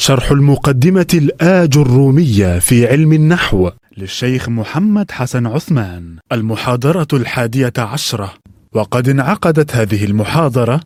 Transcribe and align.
شرح 0.00 0.30
المقدمة 0.30 1.06
الآج 1.14 1.78
الرومية 1.78 2.58
في 2.58 2.86
علم 2.86 3.12
النحو 3.12 3.70
للشيخ 3.96 4.48
محمد 4.48 5.10
حسن 5.10 5.46
عثمان 5.46 6.16
المحاضرة 6.32 7.08
الحادية 7.12 7.72
عشرة. 7.78 8.34
وقد 8.72 9.08
انعقدت 9.08 9.76
هذه 9.76 10.04
المحاضرة 10.04 10.80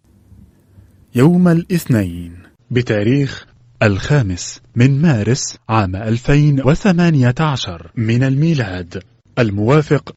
يوم 1.15 1.49
الاثنين 1.49 2.33
بتاريخ 2.71 3.47
الخامس 3.83 4.61
من 4.77 5.03
مارس 5.03 5.59
عام 5.69 5.97
2018 5.97 7.91
من 7.97 8.23
الميلاد 8.23 9.03
الموافق 9.39 10.15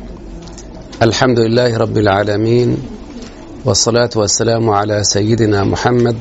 الحمد 1.02 1.38
لله 1.38 1.78
رب 1.78 1.98
العالمين 1.98 2.78
والصلاة 3.64 4.10
والسلام 4.16 4.70
على 4.70 5.04
سيدنا 5.04 5.64
محمد 5.64 6.16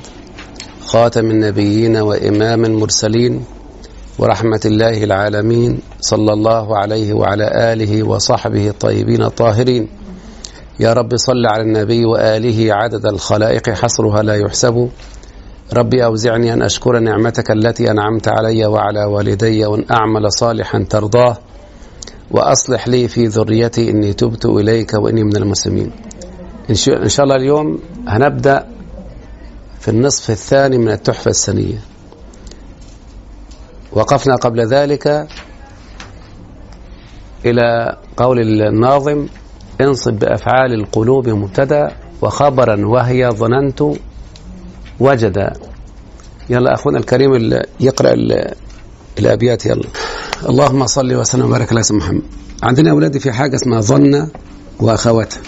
خاتم 0.81 1.31
النبيين 1.31 1.97
وإمام 1.97 2.65
المرسلين 2.65 3.45
ورحمة 4.21 4.61
الله 4.65 5.03
العالمين 5.03 5.79
صلى 5.99 6.33
الله 6.33 6.77
عليه 6.77 7.13
وعلى 7.13 7.73
آله 7.73 8.03
وصحبه 8.03 8.69
الطيبين 8.69 9.23
الطاهرين. 9.23 9.87
يا 10.79 10.93
رب 10.93 11.15
صل 11.15 11.45
على 11.45 11.61
النبي 11.61 12.05
وآله 12.05 12.73
عدد 12.73 13.05
الخلائق 13.05 13.69
حصرها 13.69 14.23
لا 14.23 14.35
يحسب. 14.35 14.89
ربي 15.73 16.05
أوزعني 16.05 16.53
أن 16.53 16.61
أشكر 16.61 16.99
نعمتك 16.99 17.51
التي 17.51 17.91
أنعمت 17.91 18.27
علي 18.27 18.65
وعلى 18.65 19.05
والدي 19.05 19.65
وأن 19.65 19.85
أعمل 19.91 20.31
صالحا 20.31 20.85
ترضاه. 20.89 21.37
وأصلح 22.31 22.87
لي 22.87 23.07
في 23.07 23.27
ذريتي 23.27 23.89
إني 23.89 24.13
تبت 24.13 24.45
إليك 24.45 24.93
وإني 24.93 25.23
من 25.23 25.35
المسلمين. 25.35 25.91
إن 26.69 26.75
شاء 27.09 27.23
الله 27.23 27.35
اليوم 27.35 27.79
هنبدأ 28.07 28.67
في 29.79 29.87
النصف 29.87 30.29
الثاني 30.29 30.77
من 30.77 30.91
التحفة 30.91 31.31
السنية. 31.31 31.90
وقفنا 33.93 34.35
قبل 34.35 34.67
ذلك 34.67 35.27
إلى 37.45 37.97
قول 38.17 38.39
الناظم 38.39 39.27
انصب 39.81 40.13
بأفعال 40.13 40.73
القلوب 40.73 41.29
مبتدا 41.29 41.91
وخبرا 42.21 42.85
وهي 42.85 43.29
ظننت 43.29 43.81
وجد. 44.99 45.53
يلا 46.49 46.73
أخونا 46.73 46.97
الكريم 46.97 47.59
يقرأ 47.79 48.15
الأبيات 49.19 49.65
يلا. 49.65 49.87
اللهم 50.49 50.87
صل 50.87 51.15
وسلم 51.15 51.45
وبارك 51.45 51.71
على 51.71 51.83
سيدنا 51.83 52.03
محمد. 52.05 52.21
عندنا 52.63 52.91
أولادي 52.91 53.19
في 53.19 53.31
حاجة 53.31 53.55
اسمها 53.55 53.81
ظن 53.81 54.27
وأخواتها 54.79 55.41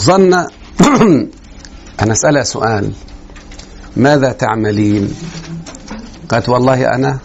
ظن 0.00 0.34
أنا 2.02 2.12
أسألها 2.12 2.42
سؤال. 2.42 2.92
ماذا 3.96 4.32
تعملين؟ 4.32 5.08
قالت 6.28 6.48
والله 6.48 6.94
أنا 6.94 7.18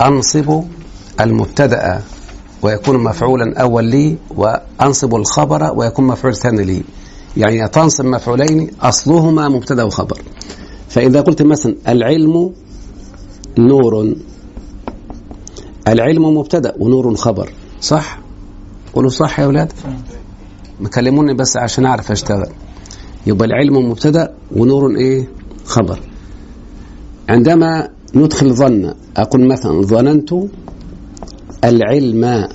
أنصب 0.00 0.62
المبتدأ 1.20 2.02
ويكون 2.62 3.04
مفعولا 3.04 3.60
أول 3.60 3.84
لي 3.84 4.16
وأنصب 4.30 5.14
الخبر 5.14 5.72
ويكون 5.78 6.06
مفعول 6.06 6.36
ثاني 6.36 6.64
لي. 6.64 6.82
يعني 7.36 7.68
تنصب 7.68 8.04
مفعولين 8.04 8.70
أصلهما 8.80 9.48
مبتدأ 9.48 9.82
وخبر. 9.82 10.22
فإذا 10.88 11.20
قلت 11.20 11.42
مثلا 11.42 11.74
العلم 11.88 12.52
نور 13.58 14.14
العلم 15.88 16.36
مبتدأ 16.36 16.74
ونور 16.78 17.14
خبر 17.14 17.52
صح؟ 17.80 18.18
قولوا 18.94 19.10
صح 19.10 19.40
يا 19.40 19.44
أولاد؟ 19.44 19.72
مكلموني 20.80 21.34
بس 21.34 21.56
عشان 21.56 21.86
أعرف 21.86 22.10
أشتغل. 22.12 22.48
يبقى 23.26 23.46
العلم 23.48 23.90
مبتدأ 23.90 24.34
ونور 24.56 24.96
إيه؟ 24.96 25.28
خبر. 25.66 26.00
عندما 27.28 27.88
ندخل 28.14 28.54
ظن 28.54 28.94
أقول 29.16 29.48
مثلا 29.48 29.82
ظننت 29.82 30.30
العلم 31.64 32.48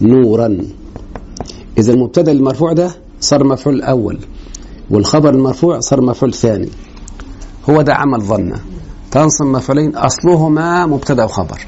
نورا. 0.00 0.58
إذا 1.78 1.92
المبتدأ 1.92 2.32
المرفوع 2.32 2.72
ده 2.72 2.90
صار 3.20 3.44
مفعول 3.44 3.76
الأول 3.76 4.18
والخبر 4.90 5.34
المرفوع 5.34 5.80
صار 5.80 6.00
مفعول 6.00 6.34
ثاني 6.34 6.68
هو 7.70 7.82
ده 7.82 7.94
عمل 7.94 8.20
ظن. 8.20 8.52
تنصب 9.10 9.44
مفعولين 9.44 9.96
أصلهما 9.96 10.86
مبتدأ 10.86 11.24
وخبر. 11.24 11.66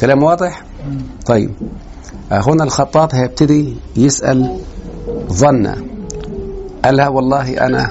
كلام 0.00 0.22
واضح؟ 0.22 0.64
طيب. 1.26 1.50
أخونا 2.32 2.64
الخطاط 2.64 3.14
هيبتدي 3.14 3.76
يسأل 3.96 4.58
ظن. 5.32 5.74
قال 6.84 7.02
والله 7.02 7.66
أنا 7.66 7.88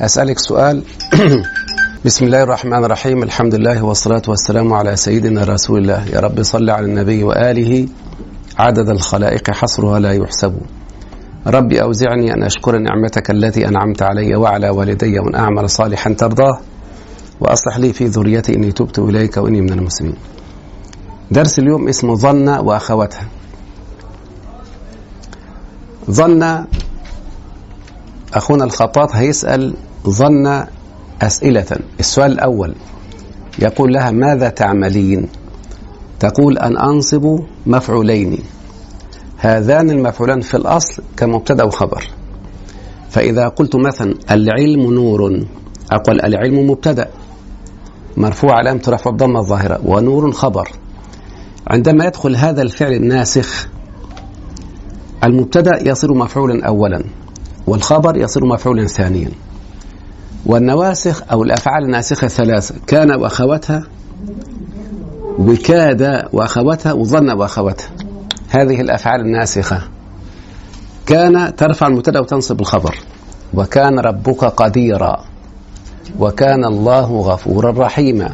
أسألك 0.00 0.38
سؤال. 0.38 0.82
بسم 2.04 2.24
الله 2.24 2.42
الرحمن 2.42 2.84
الرحيم. 2.84 3.22
الحمد 3.22 3.54
لله 3.54 3.84
والصلاة 3.84 4.22
والسلام 4.28 4.72
على 4.72 4.96
سيدنا 4.96 5.44
رسول 5.44 5.78
الله. 5.78 6.06
يا 6.06 6.20
رب 6.20 6.42
صل 6.42 6.70
على 6.70 6.86
النبي 6.86 7.22
وآله. 7.24 7.88
عدد 8.58 8.88
الخلائق 8.88 9.50
حصرها 9.50 9.98
لا 9.98 10.12
يحسب. 10.12 10.54
ربي 11.46 11.82
أوزعني 11.82 12.34
أن 12.34 12.42
أشكر 12.42 12.78
نعمتك 12.78 13.30
التي 13.30 13.68
أنعمت 13.68 14.02
علي 14.02 14.36
وعلى 14.36 14.70
والدي 14.70 15.18
وأن 15.18 15.34
أعمل 15.34 15.70
صالحا 15.70 16.12
ترضاه. 16.12 16.60
وأصلح 17.40 17.78
لي 17.78 17.92
في 17.92 18.04
ذريتي 18.04 18.54
إني 18.54 18.72
تبت 18.72 18.98
إليك 18.98 19.36
وإني 19.36 19.60
من 19.60 19.72
المسلمين. 19.72 20.16
درس 21.30 21.58
اليوم 21.58 21.88
اسمه 21.88 22.14
ظن 22.14 22.48
وأخواتها. 22.48 23.28
ظن 26.10 26.64
أخونا 28.34 28.64
الخطاط 28.64 29.14
هيسأل 29.14 29.74
ظن 30.06 30.64
أسئلة. 31.22 31.66
السؤال 32.00 32.32
الأول 32.32 32.74
يقول 33.58 33.92
لها 33.94 34.10
ماذا 34.10 34.48
تعملين؟ 34.48 35.28
تقول 36.20 36.58
أن 36.58 36.76
أنصب 36.76 37.40
مفعولين. 37.66 38.38
هذان 39.38 39.90
المفعولان 39.90 40.40
في 40.40 40.56
الأصل 40.56 41.02
كمبتدأ 41.16 41.64
وخبر 41.64 42.08
فإذا 43.10 43.48
قلت 43.48 43.76
مثلا 43.76 44.14
العلم 44.30 44.94
نور 44.94 45.46
أقول 45.92 46.20
العلم 46.20 46.70
مبتدأ. 46.70 47.08
مرفوع 48.16 48.52
علامة 48.54 48.82
رفع 48.88 49.10
الضمة 49.10 49.40
الظاهرة 49.40 49.80
ونور 49.84 50.32
خبر. 50.32 50.68
عندما 51.66 52.04
يدخل 52.04 52.36
هذا 52.36 52.62
الفعل 52.62 52.92
الناسخ 52.92 53.68
المبتدأ 55.24 55.88
يصير 55.90 56.14
مفعولا 56.14 56.66
أولا 56.66 57.04
والخبر 57.66 58.16
يصير 58.16 58.44
مفعولا 58.44 58.86
ثانيا. 58.86 59.30
والنواسخ 60.46 61.22
أو 61.32 61.42
الأفعال 61.42 61.84
الناسخة 61.84 62.28
ثلاثة 62.28 62.74
كان 62.86 63.10
وأخواتها 63.20 63.82
وكاد 65.38 66.28
وأخواتها 66.32 66.92
وظن 66.92 67.30
وأخواتها. 67.30 67.90
هذه 68.48 68.80
الأفعال 68.80 69.20
الناسخة. 69.20 69.82
كان 71.06 71.56
ترفع 71.56 71.86
المبتدا 71.86 72.20
وتنصب 72.20 72.60
الخبر. 72.60 72.98
وكان 73.54 73.98
ربك 73.98 74.44
قديرا. 74.44 75.24
وكان 76.18 76.64
الله 76.64 77.20
غفورا 77.20 77.86
رحيما. 77.86 78.32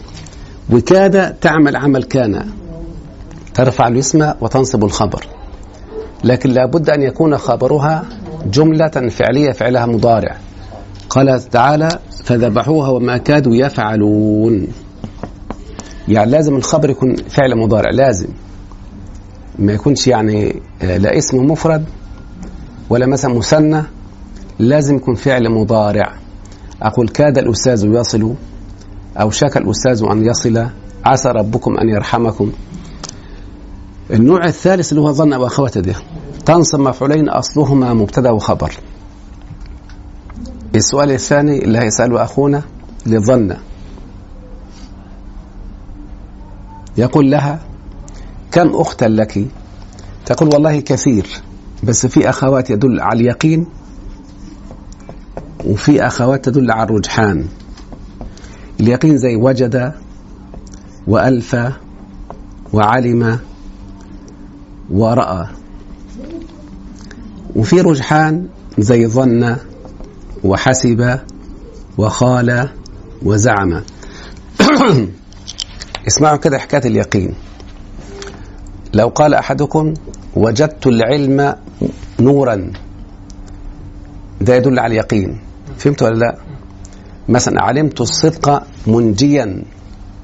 وكاد 0.73 1.35
تعمل 1.35 1.77
عمل 1.77 2.03
كان. 2.05 2.47
ترفع 3.55 3.89
الاسم 3.89 4.33
وتنصب 4.41 4.85
الخبر. 4.85 5.27
لكن 6.25 6.51
لابد 6.51 6.91
أن 6.91 7.03
يكون 7.03 7.39
خبرها 7.39 8.05
جملة 8.47 9.09
فعلية 9.11 9.53
فعلها 9.53 9.87
مضارع. 9.87 10.37
قال 11.11 11.49
تعالى 11.49 11.89
فذبحوها 12.25 12.89
وما 12.89 13.17
كادوا 13.17 13.57
يفعلون. 13.57 14.69
يعني 16.09 16.31
لازم 16.31 16.57
الخبر 16.57 16.91
يكون 16.91 17.17
فعل 17.17 17.57
مضارع 17.59 17.91
لازم. 17.91 18.29
ما 19.59 19.73
يكونش 19.73 20.07
يعني 20.07 20.63
لا 20.83 21.19
اسم 21.19 21.37
مفرد 21.37 21.85
ولا 22.91 23.07
مثلا 23.07 23.35
مثنى 23.35 23.83
لازم 24.59 24.97
يكون 24.97 25.15
فعل 25.15 25.51
مضارع. 25.51 26.15
أقول 26.83 27.09
كاد 27.09 27.39
الأستاذ 27.39 27.85
يصل 27.85 28.35
أو 29.21 29.31
شك 29.31 29.57
الأستاذ 29.57 30.03
أن 30.11 30.27
يصل. 30.27 30.67
عسى 31.05 31.29
ربكم 31.29 31.79
أن 31.79 31.89
يرحمكم. 31.89 32.53
النوع 34.11 34.45
الثالث 34.45 34.93
اللي 34.93 35.01
هو 35.01 35.13
ظن 35.13 35.35
وأخواته 35.35 35.81
ده. 35.81 35.95
تنصب 36.47 36.81
مفعولين 36.81 37.29
أصلهما 37.29 37.95
مبتدأ 37.95 38.31
وخبر. 38.31 38.75
السؤال 40.75 41.11
الثاني 41.11 41.65
اللي 41.65 41.79
هيسأله 41.79 42.25
أخونا 42.25 42.63
لظن. 43.07 43.57
يقول 46.99 47.31
لها 47.31 47.61
كم 48.53 48.69
أختا 48.75 49.05
لك؟ 49.05 49.47
تقول 50.27 50.49
والله 50.55 50.81
كثير 50.81 51.27
بس 51.85 52.07
في 52.07 52.29
أخوات 52.29 52.71
يدل 52.71 53.01
على 53.01 53.21
اليقين 53.21 53.67
وفي 55.65 56.07
أخوات 56.07 56.45
تدل 56.45 56.71
على 56.71 56.83
الرجحان. 56.83 57.47
اليقين 58.81 59.19
زي 59.19 59.37
وجد 59.37 59.93
وألف 61.07 61.57
وعلم 62.73 63.39
ورأى. 64.91 65.47
وفي 67.57 67.81
رجحان 67.81 68.49
زي 68.79 69.07
ظن. 69.07 69.57
وحسب 70.45 71.19
وخال 71.99 72.69
وزعم. 73.23 73.83
اسمعوا 76.09 76.37
كده 76.37 76.59
حكاية 76.59 76.85
اليقين. 76.85 77.35
لو 78.95 79.09
قال 79.09 79.35
أحدكم 79.35 79.95
وجدت 80.37 80.87
العلم 80.87 81.55
نورا 82.21 82.73
ده 84.41 84.55
يدل 84.55 84.79
على 84.79 84.93
اليقين. 84.93 85.41
فهمت 85.79 86.03
ولا 86.03 86.15
لا؟ 86.15 86.37
مثلا 87.29 87.63
علمت 87.63 88.01
الصدق 88.01 88.63
منجيا 88.87 89.63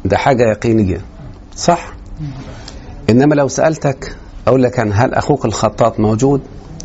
ده 0.04 0.16
حاجة 0.16 0.42
يقينية. 0.42 1.00
صح؟ 1.56 1.92
إنما 3.10 3.34
لو 3.34 3.48
سألتك 3.48 4.16
أقول 4.48 4.62
لك 4.62 4.80
هل 4.80 5.14
أخوك 5.14 5.44
الخطاط 5.44 6.00
موجود؟ 6.00 6.40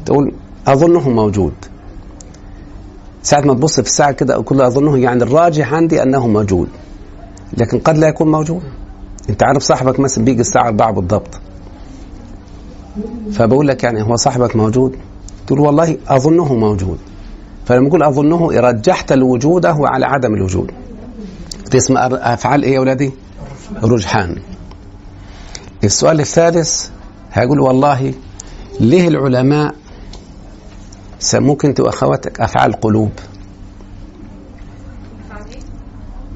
تقول 0.06 0.34
أظنه 0.68 1.10
موجود. 1.10 1.54
ساعة 3.26 3.42
ما 3.42 3.54
تبص 3.54 3.74
في 3.74 3.88
الساعة 3.88 4.12
كده 4.12 4.36
أقول 4.36 4.62
أظنه 4.62 4.98
يعني 4.98 5.24
الراجح 5.24 5.74
عندي 5.74 6.04
أنه 6.04 6.28
موجود. 6.28 6.68
لكن 7.58 7.80
قد 7.80 7.98
لا 7.98 8.08
يكون 8.08 8.32
موجود. 8.32 8.62
أنت 9.30 9.44
عارف 9.44 9.64
صاحبك 9.64 10.00
مثلا 10.00 10.26
بيجي 10.26 10.42
الساعة 10.42 10.68
4 10.68 10.92
بالضبط. 10.92 11.40
فبقول 13.32 13.68
لك 13.68 13.84
يعني 13.84 14.04
هو 14.04 14.16
صاحبك 14.16 14.56
موجود؟ 14.56 14.96
تقول 15.48 15.60
والله 15.60 15.98
أظنه 16.08 16.54
موجود. 16.54 16.98
فلما 17.66 17.88
أقول 17.88 18.04
أظنه 18.04 18.52
رجحت 18.52 19.12
وجوده 19.12 19.76
على 19.80 20.06
عدم 20.06 20.34
الوجود. 20.34 20.72
دي 21.72 21.78
اسمها 21.78 22.34
أفعال 22.34 22.64
إيه 22.64 22.74
يا 22.74 22.80
أولادي 22.80 23.12
رجحان. 23.84 24.36
السؤال 25.84 26.20
الثالث 26.20 26.90
هيقول 27.34 27.60
والله 27.60 28.14
ليه 28.80 29.08
العلماء 29.08 29.76
سموك 31.20 31.66
انت 31.66 31.80
واخواتك 31.80 32.42
أفعال 32.42 32.74
قلوب. 32.82 33.12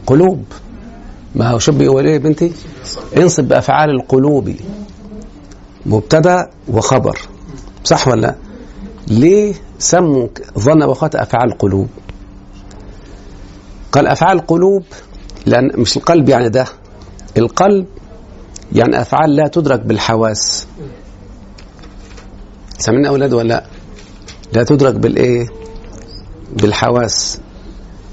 قلوب. 0.07 0.43
ما 1.35 1.49
هو 1.49 1.59
شو 1.59 1.71
بيقول 1.71 2.05
إيه 2.05 2.17
بنتي؟ 2.17 2.51
انصب 3.17 3.43
بأفعال 3.43 3.89
القلوب. 3.89 4.55
مبتدأ 5.85 6.49
وخبر. 6.67 7.19
صح 7.83 8.07
ولا 8.07 8.21
لا؟ 8.21 8.35
ليه 9.07 9.53
سموا 9.79 10.27
ظن 10.59 10.83
واخوات 10.83 11.15
أفعال 11.15 11.57
قلوب؟ 11.57 11.87
قال 13.91 14.07
أفعال 14.07 14.37
القلوب 14.37 14.83
لأن 15.45 15.71
مش 15.77 15.97
القلب 15.97 16.29
يعني 16.29 16.49
ده. 16.49 16.65
القلب 17.37 17.85
يعني 18.71 19.01
أفعال 19.01 19.35
لا 19.35 19.47
تدرك 19.47 19.79
بالحواس. 19.79 20.67
سامعين 22.77 23.05
أولاد 23.05 23.33
ولا 23.33 23.47
لا؟ 23.47 23.65
لا 24.53 24.63
تدرك 24.63 24.95
بالإيه؟ 24.95 25.47
بالحواس. 26.61 27.39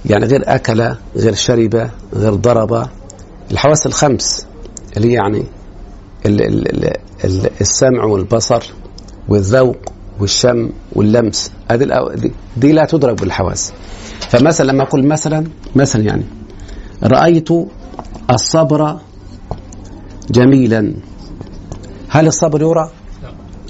يعني 0.06 0.26
غير 0.26 0.42
اكل 0.46 0.94
غير 1.16 1.34
شرب 1.34 1.90
غير 2.14 2.34
ضرب 2.34 2.88
الحواس 3.50 3.86
الخمس 3.86 4.46
اللي 4.96 5.12
يعني 5.12 5.44
ال 6.26 6.42
ال 6.42 6.86
ال 7.24 7.50
السمع 7.60 8.04
والبصر 8.04 8.72
والذوق 9.28 9.76
والشم 10.20 10.70
واللمس. 10.92 11.52
هذه 11.70 12.10
دي 12.56 12.72
لا 12.72 12.84
تدرك 12.84 13.20
بالحواس. 13.20 13.72
فمثلا 14.20 14.72
لما 14.72 14.82
أقول 14.82 15.06
مثلا 15.06 15.44
مثلا 15.76 16.02
يعني 16.02 16.24
رأيت 17.02 17.48
الصبر 18.30 18.98
جميلا. 20.30 20.94
هل 22.08 22.26
الصبر 22.26 22.62
يرى؟ 22.62 22.90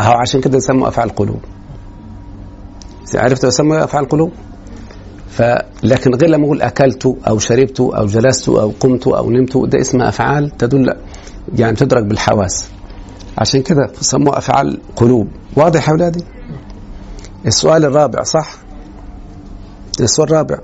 هو 0.01 0.13
عشان 0.13 0.41
كده 0.41 0.57
يسموا 0.57 0.89
أفعال 0.89 1.15
قلوب 1.15 1.41
عرفت 3.15 3.45
يسمى 3.45 3.85
أفعال 3.85 4.05
القلوب؟ 4.05 4.33
فلكن 5.31 6.15
غير 6.15 6.31
لما 6.31 6.45
أقول 6.45 6.63
أكلت 6.63 7.17
أو 7.29 7.39
شربت 7.39 7.81
أو 7.81 8.07
جلست 8.07 8.49
أو 8.49 8.73
قمت 8.81 9.07
أو 9.07 9.31
نمت 9.31 9.57
ده 9.57 9.81
اسمها 9.81 10.09
أفعال 10.09 10.57
تدل 10.57 10.95
يعني 11.55 11.77
تدرك 11.77 12.03
بالحواس. 12.05 12.69
عشان 13.39 13.63
كده 13.63 13.91
سموها 14.01 14.39
أفعال 14.39 14.81
قلوب. 14.97 15.29
واضح 15.57 15.89
يا 15.89 15.93
أولادي؟ 15.93 16.25
السؤال 17.47 17.85
الرابع 17.85 18.23
صح؟ 18.23 18.57
السؤال 20.01 20.29
الرابع. 20.29 20.59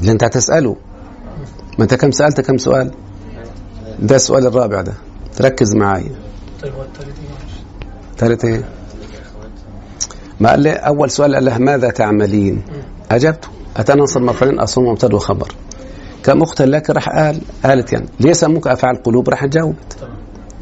اللي 0.00 0.12
أنت 0.12 0.24
هتسأله. 0.24 0.76
ما 1.78 1.84
أنت 1.84 1.94
كم 1.94 2.10
سألت 2.10 2.40
كم 2.40 2.58
سؤال؟ 2.58 2.90
ده 3.98 4.16
السؤال 4.16 4.46
الرابع 4.46 4.80
ده. 4.80 4.92
تركز 5.36 5.74
معايا. 5.76 6.12
طيب 8.18 8.38
إيه؟ 8.44 8.64
ما 10.40 10.50
قال 10.50 10.60
لي 10.60 10.72
أول 10.72 11.10
سؤال 11.10 11.34
قال 11.34 11.44
له 11.44 11.58
ماذا 11.58 11.90
تعملين؟ 11.90 12.62
اجبته 13.10 13.48
اتانا 13.76 14.02
نصب 14.02 14.20
مفعولين 14.20 14.60
أصوم 14.60 14.84
مبتدا 14.84 15.16
وخبر. 15.16 15.52
كم 16.24 16.42
اخت 16.42 16.62
لك 16.62 16.90
راح 16.90 17.08
قال 17.08 17.40
قالت 17.64 17.92
يعني 17.92 18.06
ليه 18.20 18.32
سموك؟ 18.32 18.66
افعال 18.68 19.02
قلوب 19.02 19.28
راح 19.28 19.46
جاوبت 19.46 19.96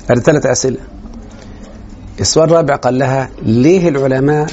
قال 0.09 0.23
ثلاث 0.23 0.47
أسئلة. 0.47 0.79
السؤال 2.21 2.49
الرابع 2.49 2.77
قال 2.77 2.99
لها 2.99 3.31
ليه 3.43 3.89
العلماء 3.89 4.47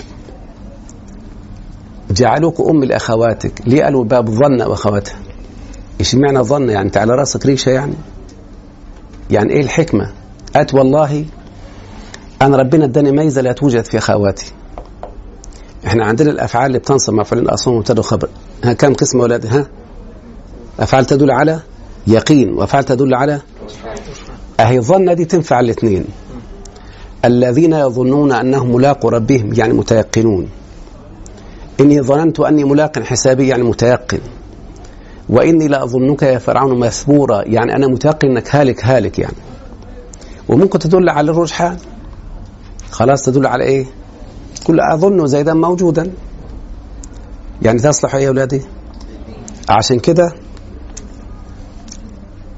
جعلوك 2.12 2.60
أم 2.60 2.84
لأخواتك؟ 2.84 3.62
ليه 3.68 3.84
قالوا 3.84 4.04
باب 4.04 4.30
ظن 4.30 4.62
وأخواتها؟ 4.62 5.16
إيش 6.00 6.16
معنى 6.16 6.40
ظن؟ 6.40 6.70
يعني 6.70 6.86
أنت 6.86 6.98
على 6.98 7.16
رأسك 7.16 7.46
ريشة 7.46 7.70
يعني؟ 7.70 7.96
يعني 9.32 9.54
إيه 9.54 9.62
الحكمة؟ 9.62 10.12
قالت 10.56 10.74
والله 10.74 11.26
أنا 12.42 12.58
ربنا 12.58 12.86
اداني 12.86 13.12
ميزة 13.12 13.42
لا 13.42 13.52
توجد 13.52 13.86
في 13.86 13.98
أخواتي. 13.98 14.52
إحنا 15.88 16.06
عندنا 16.06 16.32
الأفعال 16.32 16.66
اللي 16.68 16.80
بتنصب 16.80 17.14
مفعولين 17.14 17.50
أصلا 17.50 17.74
مبتدا 17.78 18.02
خبر. 18.02 18.30
ها 18.64 18.74
كم 18.74 18.94
قسم 18.94 19.22
أولاد؟ 19.22 19.46
ها؟ 19.46 19.68
أفعال 20.80 21.06
تدل 21.06 21.32
على 21.32 21.60
يقين 22.08 22.54
وأفعال 22.54 22.86
تدل 22.86 23.14
على 23.14 23.42
اهي 24.60 24.82
ظن 24.82 25.16
دي 25.16 25.26
تنفع 25.26 25.60
الاثنين. 25.60 26.06
الذين 27.26 27.74
يظنون 27.74 28.32
أنهم 28.32 28.76
ملاقوا 28.76 29.12
ربهم 29.12 29.54
يعني 29.54 29.74
متيقنون. 29.74 30.50
إني 31.80 32.02
ظننت 32.02 32.40
أني 32.40 32.64
ملاق 32.64 33.00
حسابي 33.00 33.48
يعني 33.48 33.64
متيقن. 33.64 34.20
وإني 35.30 35.68
لاظنك 35.68 36.24
يا 36.24 36.38
فرعون 36.38 36.80
مثبورا 36.80 37.44
يعني 37.46 37.76
أنا 37.76 37.88
متيقن 37.88 38.28
إنك 38.28 38.56
هالك 38.56 38.86
هالك 38.86 39.20
يعني. 39.20 39.36
وممكن 40.50 40.80
تدل 40.80 41.10
على 41.10 41.32
الرجحان 41.32 41.78
خلاص 42.92 43.26
تدل 43.26 43.48
على 43.48 43.64
إيه؟ 43.64 43.86
كل 44.64 44.80
أظن 44.80 45.28
زيدا 45.28 45.54
موجودا. 45.54 46.12
يعني 47.62 47.80
تصلح 47.80 48.16
إيه 48.16 48.24
يا 48.24 48.28
أولادي. 48.28 48.62
عشان 49.70 50.00
كده 50.00 50.34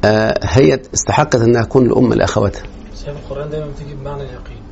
آه 0.05 0.39
هي 0.43 0.79
استحقت 0.93 1.35
أنها 1.35 1.63
تكون 1.63 1.85
الأم 1.85 2.13
لأخواتها. 2.13 2.63
بس 2.93 3.05
هي 3.05 3.13
في 3.13 3.19
القرآن 3.19 3.49
دايما 3.49 3.67
بتيجي 3.67 3.93
بمعنى 3.95 4.21
اليقين. 4.23 4.63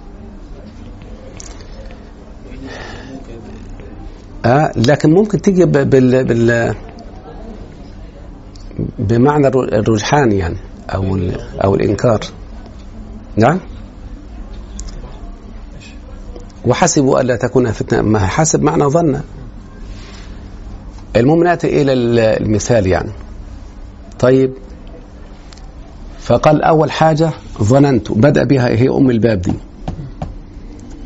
آه 4.45 4.71
لكن 4.75 5.13
ممكن 5.13 5.41
تيجي 5.41 5.65
بال 5.65 6.23
بال 6.25 6.75
بمعنى 8.99 9.47
الر- 9.47 9.79
الرجحان 9.79 10.31
يعني 10.31 10.57
أو 10.89 11.17
أو 11.63 11.75
الإنكار. 11.75 12.19
نعم؟ 13.35 13.59
وحسبوا 16.65 17.21
ألا 17.21 17.35
تكون 17.35 17.71
فتنة. 17.71 18.01
ما 18.01 18.19
حسب 18.19 18.61
معنى 18.63 18.83
ظن 18.83 19.21
المهم 21.15 21.43
نأتي 21.43 21.81
إلى 21.81 21.93
ال- 21.93 22.19
المثال 22.19 22.87
يعني. 22.87 23.11
طيب. 24.19 24.53
فقال 26.19 26.63
أول 26.63 26.91
حاجة 26.91 27.31
ظننت 27.63 28.11
بدأ 28.11 28.43
بها 28.43 28.67
هي 28.67 28.89
أم 28.89 29.09
الباب 29.09 29.41
دي. 29.41 29.53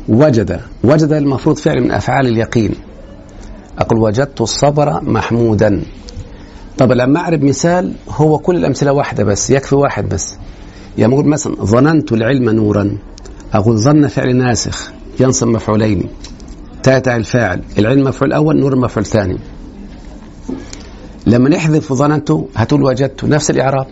وجد 0.08 0.60
وجد 0.84 1.12
المفروض 1.12 1.56
فعل 1.56 1.80
من 1.80 1.90
أفعال 1.90 2.26
اليقين. 2.26 2.74
أقول 3.78 3.98
وجدت 3.98 4.40
الصبر 4.40 5.00
محمودا. 5.04 5.82
طب 6.78 6.92
لما 6.92 7.20
أعرب 7.20 7.42
مثال 7.42 7.92
هو 8.08 8.38
كل 8.38 8.56
الأمثلة 8.56 8.92
واحدة 8.92 9.24
بس 9.24 9.50
يكفي 9.50 9.74
واحد 9.74 10.08
بس. 10.08 10.36
يعني 10.98 11.22
مثلا 11.22 11.54
ظننت 11.64 12.12
العلم 12.12 12.50
نورا. 12.50 12.98
أقول 13.52 13.78
ظن 13.78 14.06
فعل 14.06 14.36
ناسخ. 14.36 14.92
ينصب 15.20 15.46
مفعولين. 15.46 16.08
تاتع 16.82 17.16
الفاعل. 17.16 17.62
العلم 17.78 18.04
مفعول 18.04 18.32
أول 18.32 18.56
نور 18.60 18.76
مفعول 18.76 19.06
ثاني. 19.06 19.38
لما 21.26 21.48
نحذف 21.48 21.92
ظننت 21.92 22.32
هتقول 22.56 22.82
وجدت 22.82 23.24
نفس 23.24 23.50
الإعراب. 23.50 23.86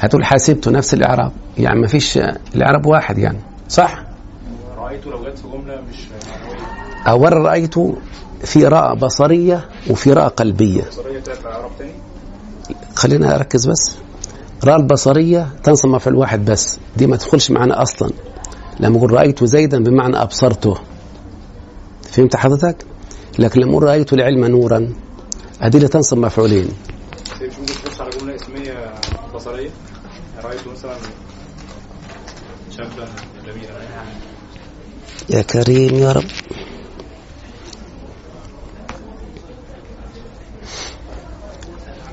هتقول 0.00 0.24
حاسبت 0.24 0.68
نفس 0.68 0.94
الإعراب. 0.94 1.32
يعني 1.58 1.80
ما 1.80 1.86
فيش 1.86 2.18
الإعراب 2.54 2.86
واحد 2.86 3.18
يعني. 3.18 3.38
صح؟ 3.68 4.02
رأيته 4.78 5.10
لو 5.10 5.24
جت 5.24 5.38
في 5.38 5.48
جملة 5.48 5.80
مش 5.90 5.96
أولا 7.08 7.36
رأيت 7.38 7.74
في 8.44 8.66
راء 8.66 8.94
بصرية 8.94 9.68
وفي 9.90 10.12
راء 10.12 10.28
قلبية. 10.28 10.82
بصرية 10.82 11.22
إعراب 11.46 11.70
تاني؟ 11.78 11.92
خلينا 12.94 13.34
أركز 13.34 13.66
بس. 13.66 13.96
راء 14.64 14.76
البصرية 14.76 15.48
تنصب 15.62 15.88
مفعول 15.88 16.16
واحد 16.16 16.44
بس. 16.44 16.78
دي 16.96 17.06
ما 17.06 17.16
تدخلش 17.16 17.50
معنا 17.50 17.82
أصلا. 17.82 18.10
لما 18.82 18.98
أقول 18.98 19.12
رأيت 19.12 19.44
زيدا 19.44 19.84
بمعنى 19.84 20.22
أبصرته. 20.22 20.74
فهمت 22.02 22.36
حضرتك؟ 22.36 22.86
لكن 23.38 23.60
لما 23.60 23.70
أقول 23.72 23.82
رأيت 23.82 24.12
العلم 24.12 24.44
نورا 24.44 24.94
هذه 25.60 25.76
اللي 25.76 25.88
تنصب 25.88 26.18
مفعولين. 26.18 26.68
مش 27.42 27.58
ممكن 27.58 27.72
تبص 27.84 28.00
على 28.00 28.10
جملة 28.10 28.34
اسمية 28.34 28.92
بصرية؟ 29.34 29.70
رأيت 30.44 30.68
مثلا 30.68 30.96
شابا 32.70 33.08
جميلا. 33.46 33.72
يا 35.30 35.42
كريم 35.42 35.94
يا 35.94 36.12
رب. 36.12 36.24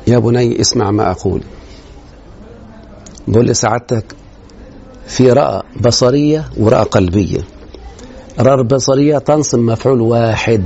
يا 0.07 0.19
بني 0.19 0.61
اسمع 0.61 0.91
ما 0.91 1.11
أقول. 1.11 1.41
بقول 3.27 3.45
لسعادتك 3.45 4.18
في 5.09 5.31
رأى 5.31 5.61
بصرية 5.81 6.49
ورأى 6.57 6.83
قلبية. 6.83 7.39
رأى 8.39 8.63
بصرية 8.63 9.17
تنصب 9.17 9.59
مفعول 9.59 10.01
واحد. 10.01 10.63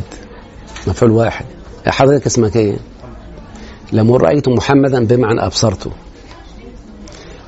مفعول 0.87 1.11
واحد. 1.11 1.45
حضرتك 1.87 2.25
اسمك 2.25 2.55
إيه؟ 2.55 2.77
لما 3.93 4.17
رأيت 4.17 4.49
محمدا 4.49 5.05
بمعنى 5.05 5.45
أبصرته. 5.45 5.91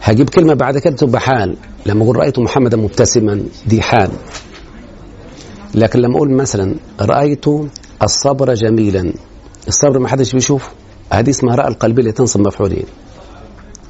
هجيب 0.02 0.30
كلمة 0.30 0.54
بعد 0.54 0.78
كده 0.78 0.96
تبقى 0.96 1.22
حال. 1.22 1.58
لما 1.86 2.04
أقول 2.04 2.16
رأيت 2.16 2.40
محمدا 2.40 2.78
مبتسما 2.78 3.44
دي 3.66 3.82
حال. 3.82 4.12
لكن 5.76 6.00
لما 6.00 6.16
أقول 6.16 6.32
مثلا 6.32 6.76
رأيت 7.02 7.46
الصبر 8.04 8.54
جميلا. 8.54 9.14
الصبر 9.68 10.00
ما 10.00 10.08
حدش 10.08 10.34
بيشوفه. 10.34 10.72
هذه 11.12 11.30
اسمها 11.30 11.56
رأى 11.56 11.68
القلبية 11.68 12.02
اللي 12.02 12.12
تنصب 12.12 12.40
مفعولين. 12.40 12.86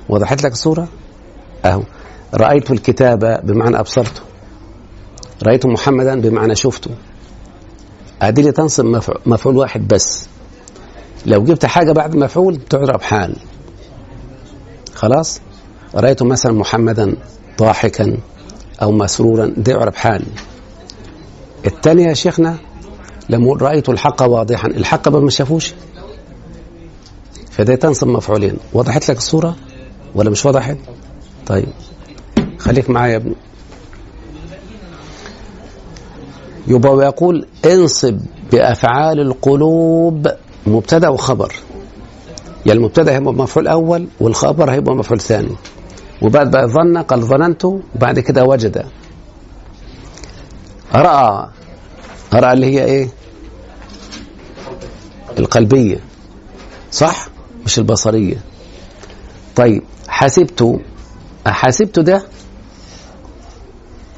وضحت 0.09 0.43
لك 0.43 0.51
الصورة؟ 0.51 0.87
أهو. 1.65 1.83
رأيت 2.35 2.71
الكتاب 2.71 3.41
بمعنى 3.43 3.79
أبصرته. 3.79 4.21
رأيت 5.43 5.65
محمدا 5.65 6.21
بمعنى 6.21 6.55
شفته. 6.55 6.91
هذه 8.21 8.39
اللي 8.39 8.51
تنصب 8.51 8.85
مفع- 8.85 9.17
مفعول 9.25 9.57
واحد 9.57 9.87
بس. 9.87 10.27
لو 11.25 11.43
جبت 11.43 11.65
حاجة 11.65 11.91
بعد 11.91 12.15
مفعول 12.15 12.55
تعرب 12.69 13.01
حال. 13.01 13.35
خلاص؟ 14.93 15.41
رأيت 15.95 16.23
مثلا 16.23 16.51
محمدا 16.51 17.15
ضاحكا 17.59 18.17
أو 18.81 18.91
مسرورا 18.91 19.53
ده 19.57 19.71
يعرب 19.73 19.95
حال. 19.95 20.25
الثانية 21.65 22.07
يا 22.07 22.13
شيخنا 22.13 22.57
لما 23.29 23.53
رأيت 23.53 23.89
الحق 23.89 24.21
واضحا. 24.23 24.67
الحق 24.67 25.07
ما 25.09 25.29
شافوش؟ 25.29 25.73
فده 27.51 27.75
تنصب 27.75 28.07
مفعولين. 28.07 28.57
وضحت 28.73 29.09
لك 29.11 29.17
الصورة 29.17 29.55
ولا 30.15 30.29
مش 30.29 30.45
وضحت؟ 30.45 30.77
طيب. 31.47 31.67
خليك 32.65 32.89
معايا 32.89 33.11
يا 33.11 33.17
ابني. 33.17 33.35
يبقى 36.67 36.93
ويقول 36.93 37.47
انصب 37.65 38.19
بأفعال 38.51 39.19
القلوب 39.19 40.27
مبتدأ 40.67 41.09
وخبر. 41.09 41.53
يعني 42.65 42.79
المبتدأ 42.79 43.11
هيبقى 43.15 43.33
مفعول 43.33 43.67
أول 43.67 44.07
والخبر 44.19 44.71
هيبقى 44.71 44.95
مفعول 44.95 45.19
ثاني. 45.21 45.55
وبعد 46.21 46.51
بقى 46.51 46.67
ظن 46.67 46.97
قال 46.97 47.21
ظننت 47.23 47.65
وبعد 47.65 48.19
كده 48.19 48.43
وجد. 48.43 48.85
رأى 50.95 51.47
رأى 52.33 52.53
اللي 52.53 52.65
هي 52.65 52.85
إيه؟ 52.85 53.09
القلبية. 55.39 55.99
صح؟ 56.91 57.27
مش 57.65 57.79
البصرية. 57.79 58.37
طيب 59.55 59.83
حسبت 60.07 60.79
حسبت 61.47 61.99
ده 61.99 62.25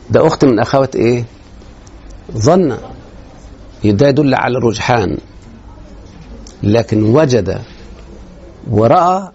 ده 0.09 0.27
أخت 0.27 0.45
من 0.45 0.59
أخوات 0.59 0.95
إيه؟ 0.95 1.23
ظن. 2.31 2.77
ده 3.85 4.07
يدل 4.07 4.35
على 4.35 4.57
الرجحان. 4.57 5.17
لكن 6.63 7.03
وجد 7.03 7.61
ورأى 8.71 9.31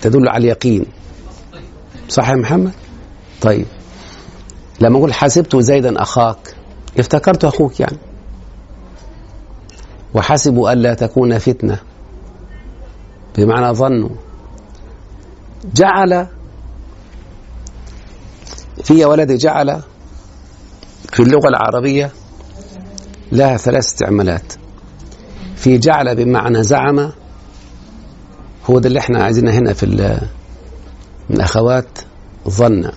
تدل 0.00 0.28
على 0.28 0.44
اليقين. 0.44 0.86
صح 2.08 2.28
يا 2.28 2.34
محمد؟ 2.36 2.72
طيب. 3.40 3.66
لما 4.80 4.98
أقول 4.98 5.14
حسبت 5.14 5.56
زيدا 5.56 6.02
أخاك 6.02 6.54
افتكرت 6.98 7.44
أخوك 7.44 7.80
يعني. 7.80 7.98
وحسبوا 10.14 10.72
ألا 10.72 10.94
تكون 10.94 11.38
فتنة. 11.38 11.78
بمعنى 13.38 13.74
ظنوا 13.74 14.10
جعل 15.74 16.26
في 18.84 18.98
يا 18.98 19.06
ولدي 19.06 19.36
جعل 19.36 19.82
في 21.12 21.20
اللغة 21.20 21.48
العربية 21.48 22.10
لها 23.32 23.56
ثلاث 23.56 23.84
استعمالات. 23.84 24.52
في 25.56 25.78
جعل 25.78 26.16
بمعنى 26.16 26.62
زعم 26.62 27.10
هو 28.70 28.78
ده 28.78 28.88
اللي 28.88 28.98
إحنا 28.98 29.22
عايزينه 29.24 29.50
هنا 29.50 29.72
في 29.72 29.86
من 31.30 31.40
أخوات 31.40 31.98
ظن. 32.48 32.90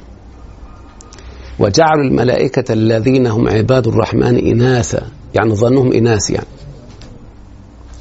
وجعلوا 1.59 2.03
الملائكة 2.03 2.73
الذين 2.73 3.27
هم 3.27 3.47
عباد 3.47 3.87
الرحمن 3.87 4.37
إناثا 4.47 5.01
يعني 5.35 5.55
ظنهم 5.55 5.93
إناث 5.93 6.29
يعني. 6.29 6.47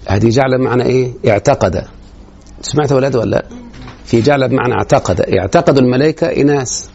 هذه 0.09 0.29
جعل 0.29 0.59
بمعنى 0.59 0.83
إيه؟ 0.85 1.13
اعتقد. 1.29 1.85
سمعت 2.61 2.93
ولاد 2.93 3.17
ولا 3.17 3.31
لا؟ 3.31 3.45
في 4.05 4.21
جعل 4.21 4.49
بمعنى 4.49 4.75
اعتقد. 4.75 5.21
اعتقدوا 5.21 5.83
الملائكة 5.83 6.27
إناث. 6.27 6.89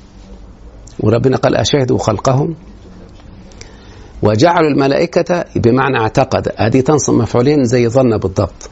وربنا 1.00 1.38
قال 1.38 1.56
أشهدوا 1.56 1.98
خلقهم. 1.98 2.56
وجعلوا 4.21 4.69
الملائكة 4.69 5.45
بمعنى 5.55 5.97
اعتقد. 5.97 6.51
هذه 6.57 6.81
تنصب 6.81 7.13
مفعولين 7.13 7.63
زي 7.63 7.88
ظن 7.88 8.17
بالضبط. 8.17 8.69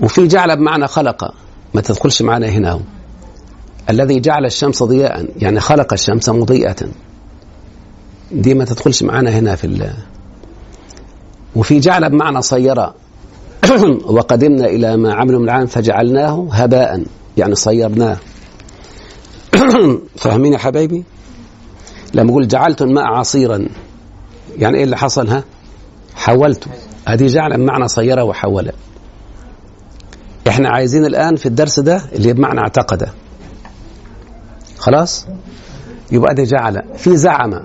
وفي 0.00 0.26
جعل 0.26 0.56
بمعنى 0.56 0.86
خلق 0.86 1.34
ما 1.74 1.80
تدخلش 1.80 2.22
معنا 2.22 2.48
هنا. 2.48 2.80
الذي 3.90 4.20
جعل 4.20 4.46
الشمس 4.46 4.82
ضياء 4.82 5.26
يعني 5.36 5.60
خلق 5.60 5.92
الشمس 5.92 6.28
مضيئة. 6.28 6.76
دي 8.32 8.54
ما 8.54 8.64
تدخلش 8.64 9.02
معنا 9.02 9.30
هنا 9.30 9.56
في 9.56 9.66
ال. 9.66 9.92
وفي 11.56 11.80
جعل 11.80 12.10
بمعنى 12.10 12.42
صير. 12.42 12.90
وقدمنا 14.14 14.66
إلى 14.66 14.96
ما 14.96 15.14
عملوا 15.14 15.38
من 15.38 15.44
العام 15.44 15.66
فجعلناه 15.66 16.48
هباء 16.52 17.04
يعني 17.36 17.54
صيرناه. 17.54 18.16
فاهمين 20.16 20.52
يا 20.52 20.58
حبايبي؟ 20.58 21.04
لما 22.14 22.30
أقول 22.30 22.48
جعلت 22.48 22.82
الماء 22.82 23.04
عصيرا 23.04 23.68
يعني 24.58 24.78
إيه 24.78 24.84
اللي 24.84 24.96
حصل 24.96 25.28
ها؟ 25.28 25.44
حولته 26.14 26.70
هذه 27.08 27.26
جعل 27.26 27.56
بمعنى 27.56 27.88
صير 27.88 28.20
وحول. 28.20 28.72
إحنا 30.48 30.68
عايزين 30.68 31.04
الآن 31.04 31.36
في 31.36 31.46
الدرس 31.46 31.80
ده 31.80 32.02
اللي 32.12 32.32
بمعنى 32.32 32.60
اعتقد. 32.60 33.08
خلاص؟ 34.78 35.26
يبقى 36.12 36.34
ده 36.34 36.44
جعل. 36.44 36.82
في 36.96 37.16
زعم. 37.16 37.60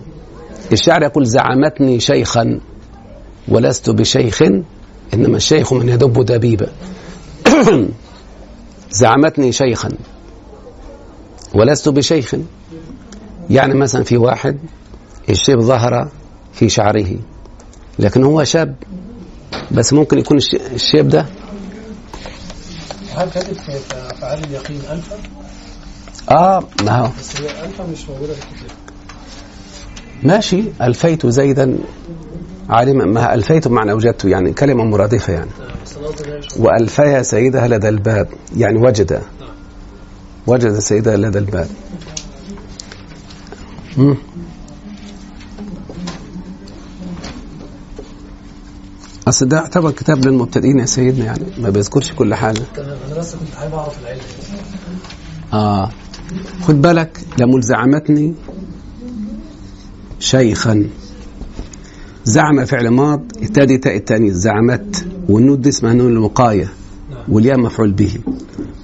الشاعر 0.71 1.03
يقول 1.03 1.25
زعمتني 1.25 1.99
شيخا 1.99 2.59
ولست 3.47 3.89
بشيخ 3.89 4.41
إنما 5.13 5.37
الشيخ 5.37 5.73
من 5.73 5.89
يدب 5.89 6.25
دبيبا 6.25 6.67
زعمتني 8.91 9.51
شيخا 9.51 9.89
ولست 11.53 11.89
بشيخ. 11.89 12.35
يعني 13.49 13.73
مثلا 13.73 14.03
في 14.03 14.17
واحد 14.17 14.57
الشيب 15.29 15.59
ظهر 15.61 16.09
في 16.53 16.69
شعره 16.69 17.15
لكن 17.99 18.23
هو 18.23 18.43
شاب 18.43 18.75
بس 19.71 19.93
ممكن 19.93 20.17
يكون 20.19 20.37
الش- 20.37 20.55
الشيب 20.73 21.07
ده؟ 21.09 21.25
هل 23.15 23.29
كاتب 23.29 23.53
في 23.53 23.77
أفعال 24.11 24.43
اليقين 24.43 24.81
الفا 24.91 25.15
آه 26.31 26.63
ما 26.83 26.91
هو. 26.99 27.09
بس 27.19 27.41
هي 27.41 27.65
الفا 27.65 27.83
مش 27.83 28.09
موجودة 28.09 28.33
في 28.33 28.39
الكتاب. 28.51 28.77
ماشي. 30.23 30.63
ألفيت 30.81 31.27
زيدا 31.27 31.77
عالما. 32.69 33.05
ما 33.05 33.33
ألفيت 33.33 33.67
بمعنى 33.67 33.91
أوجدت 33.91 34.25
يعني 34.25 34.53
كلمة 34.53 34.83
مرادفة 34.83 35.33
يعني. 35.33 35.49
بس 35.85 35.93
تناظر 35.93 36.27
يا 36.35 36.41
شيخ. 36.41 36.57
وألفيا 36.59 37.21
سيدها 37.21 37.67
لدى 37.67 37.89
الباب 37.89 38.27
يعني 38.57 38.77
وجد. 38.79 39.21
وجد 40.47 40.79
سيدها 40.79 41.17
لدى 41.17 41.39
الباب. 41.39 41.67
أصل 49.27 49.47
ده 49.47 49.57
يعتبر 49.57 49.91
كتاب 49.91 50.25
للمبتدئين 50.25 50.79
يا 50.79 50.85
سيدنا 50.85 51.25
يعني 51.25 51.43
ما 51.57 51.69
بيذكرش 51.69 52.11
كل 52.13 52.35
تمام 52.75 52.97
أنا 53.07 53.19
بس 53.19 53.35
كنت 53.35 53.49
حابب 53.55 53.73
أعرف 53.73 53.99
العلم. 54.01 54.21
آه. 55.53 55.89
خد 56.61 56.81
بالك 56.81 57.19
لما 57.39 57.61
زعمتني 57.61 58.33
شيخا. 60.19 60.89
زعم 62.25 62.65
فعل 62.65 62.89
ماض 62.89 63.21
التادي 63.41 63.77
تاء 63.77 63.95
التانيث 63.95 64.33
زعمت. 64.33 65.05
والنون 65.29 65.61
دي 65.61 65.69
اسمها 65.69 65.93
نون 65.93 66.11
الوقاية 66.11 66.69
والياء 67.29 67.57
مفعول 67.59 67.91
به. 67.91 68.17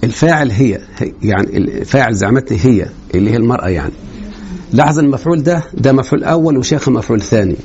الفاعل 0.04 0.52
هي 0.52 0.82
هي- 0.98 1.14
يعني 1.24 1.58
الفاعل 1.58 2.14
زعمتني 2.16 2.58
هي 2.66 2.88
اللي 3.16 3.32
هي 3.32 3.38
المرأة 3.38 3.68
يعني. 3.70 3.94
لاحظ 4.76 5.00
المفعول 5.00 5.44
ده 5.44 5.64
ده 5.74 5.92
مفعول 5.94 6.24
أول 6.24 6.58
وشيخ 6.58 6.90
مفعول 6.90 7.22
ثاني. 7.22 7.56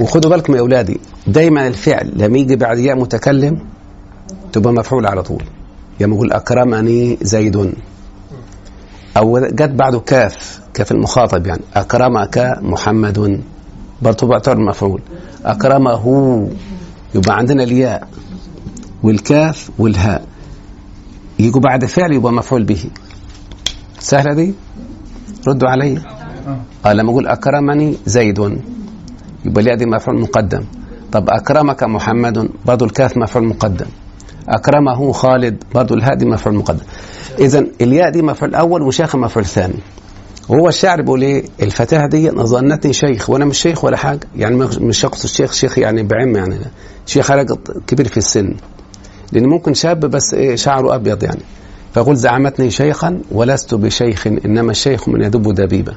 وخدوا 0.00 0.30
بالكم 0.30 0.54
يا 0.54 0.60
أولادي 0.60 1.00
دايما 1.26 1.66
الفعل 1.68 2.12
لما 2.16 2.38
يجي 2.38 2.56
بعد 2.56 2.78
ياء 2.78 2.96
متكلم 2.96 3.60
تبقى 4.52 4.72
مفعول 4.72 5.06
على 5.06 5.22
طول. 5.22 5.42
يعني 6.00 6.14
يقول 6.14 6.32
أكرمني 6.32 7.18
زيد. 7.22 7.72
أو 9.16 9.38
جت 9.38 9.70
بعده 9.70 10.00
كاف 10.00 10.60
كاف 10.74 10.92
المخاطب 10.92 11.46
يعني. 11.46 11.62
أكرمك 11.74 12.58
محمد. 12.62 13.40
برضه 14.02 14.26
بعتبر 14.26 14.58
مفعول. 14.58 15.00
أكرمه. 15.44 16.48
يبقى 17.14 17.36
عندنا 17.36 17.62
الياء 17.62 18.08
والكاف 19.02 19.70
والهاء. 19.78 20.24
يجوا 21.38 21.60
بعد 21.60 21.84
فعل 21.84 22.12
يبقى 22.12 22.32
مفعول 22.32 22.64
به. 22.64 22.84
سهلة 23.98 24.34
دي 24.34 24.54
ردوا 25.48 25.68
علي. 25.68 25.98
آه 26.86 26.92
لما 26.92 27.10
أقول 27.10 27.26
أكرمني 27.26 27.96
زيد. 28.06 28.38
يبقى 29.44 29.62
الياء 29.62 29.76
دي 29.76 29.86
مفعول 29.86 30.20
مقدم. 30.20 30.64
طب 31.12 31.30
أكرمك 31.30 31.82
محمد؟ 31.82 32.48
برضه 32.66 32.86
الكاف 32.86 33.16
مفعول 33.16 33.46
مقدم. 33.46 33.86
أكرمه 34.48 35.12
خالد؟ 35.12 35.64
برضه 35.74 35.94
الهاء 35.94 36.14
دي 36.14 36.26
مفعول 36.26 36.56
مقدم. 36.56 36.84
إذا 37.38 37.66
الياء 37.80 38.10
دي 38.10 38.22
مفعول 38.22 38.54
أول 38.54 38.82
وشيخ 38.82 39.16
مفعول 39.16 39.44
ثاني. 39.46 39.78
وهو 40.48 40.68
الشاعر 40.68 41.02
بيقول 41.02 41.22
إيه 41.22 41.44
الفتاة 41.62 42.06
دي 42.06 42.30
ظنتني 42.30 42.92
شيخ. 42.92 43.30
وأنا 43.30 43.44
مش 43.44 43.58
شيخ 43.58 43.84
ولا 43.84 43.96
حاجة. 43.96 44.20
يعني 44.36 44.56
مش 44.56 45.04
اقصد 45.04 45.26
شيخ 45.28 45.52
شيخ 45.52 45.78
يعني 45.78 46.02
بعم 46.02 46.36
يعني. 46.36 46.58
شيخ 47.06 47.30
راجل 47.30 47.56
كبير 47.86 48.08
في 48.08 48.16
السن. 48.16 48.54
لأن 49.32 49.46
ممكن 49.46 49.74
شاب 49.74 50.00
بس 50.00 50.34
إيه 50.34 50.56
شعره 50.56 50.94
أبيض 50.94 51.22
يعني. 51.22 51.42
فيقول 51.94 52.16
زعمتني 52.16 52.70
شيخا 52.70 53.20
ولست 53.30 53.74
بشيخ 53.74 54.26
إنما 54.26 54.70
الشيخ 54.70 55.08
من 55.08 55.22
يدب 55.22 55.54
دبيبه. 55.54 55.94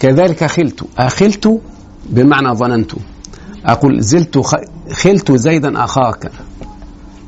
كذلك 0.00 0.44
خلت. 0.44 0.84
أخلت 0.98 1.60
بمعنى 2.06 2.54
ظننت. 2.54 2.90
أقول 3.66 4.02
زلت. 4.02 4.38
خلت 4.92 5.32
زيدا 5.32 5.84
أخاك. 5.84 6.30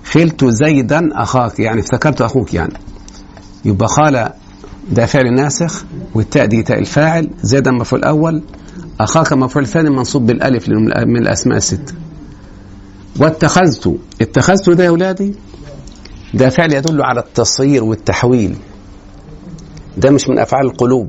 خلت 0.04 0.44
زيدا 0.44 1.08
أخاك. 1.12 1.60
يعني 1.60 1.80
افتكرت 1.80 2.20
أخوك 2.20 2.54
يعني. 2.54 2.74
يبقى 3.64 3.88
خال 3.88 4.28
ده 4.90 5.06
فعل 5.06 5.34
ناسخ 5.34 5.84
والتاء 6.14 6.46
دي 6.46 6.62
تاء 6.62 6.78
الفاعل. 6.78 7.30
زيدا 7.42 7.70
مفعول 7.70 8.04
اول 8.04 8.42
أخاك 9.00 9.32
مفعول 9.32 9.66
ثاني 9.66 9.90
منصوب 9.90 10.26
بالألف 10.26 10.68
لأنه 10.68 11.04
من 11.04 11.16
الأسماء 11.22 11.56
الست. 11.56 11.94
واتخذت. 13.20 13.96
اتخذت 14.20 14.70
ده 14.70 14.84
يا 14.84 14.88
أولادي؟ 14.88 15.34
ده 16.34 16.48
فعل 16.48 16.72
يدل 16.72 17.02
على 17.02 17.20
التصغير 17.20 17.84
والتحويل. 17.84 18.56
ده 19.96 20.10
مش 20.10 20.28
من 20.28 20.38
أفعال 20.38 20.66
القلوب. 20.66 21.08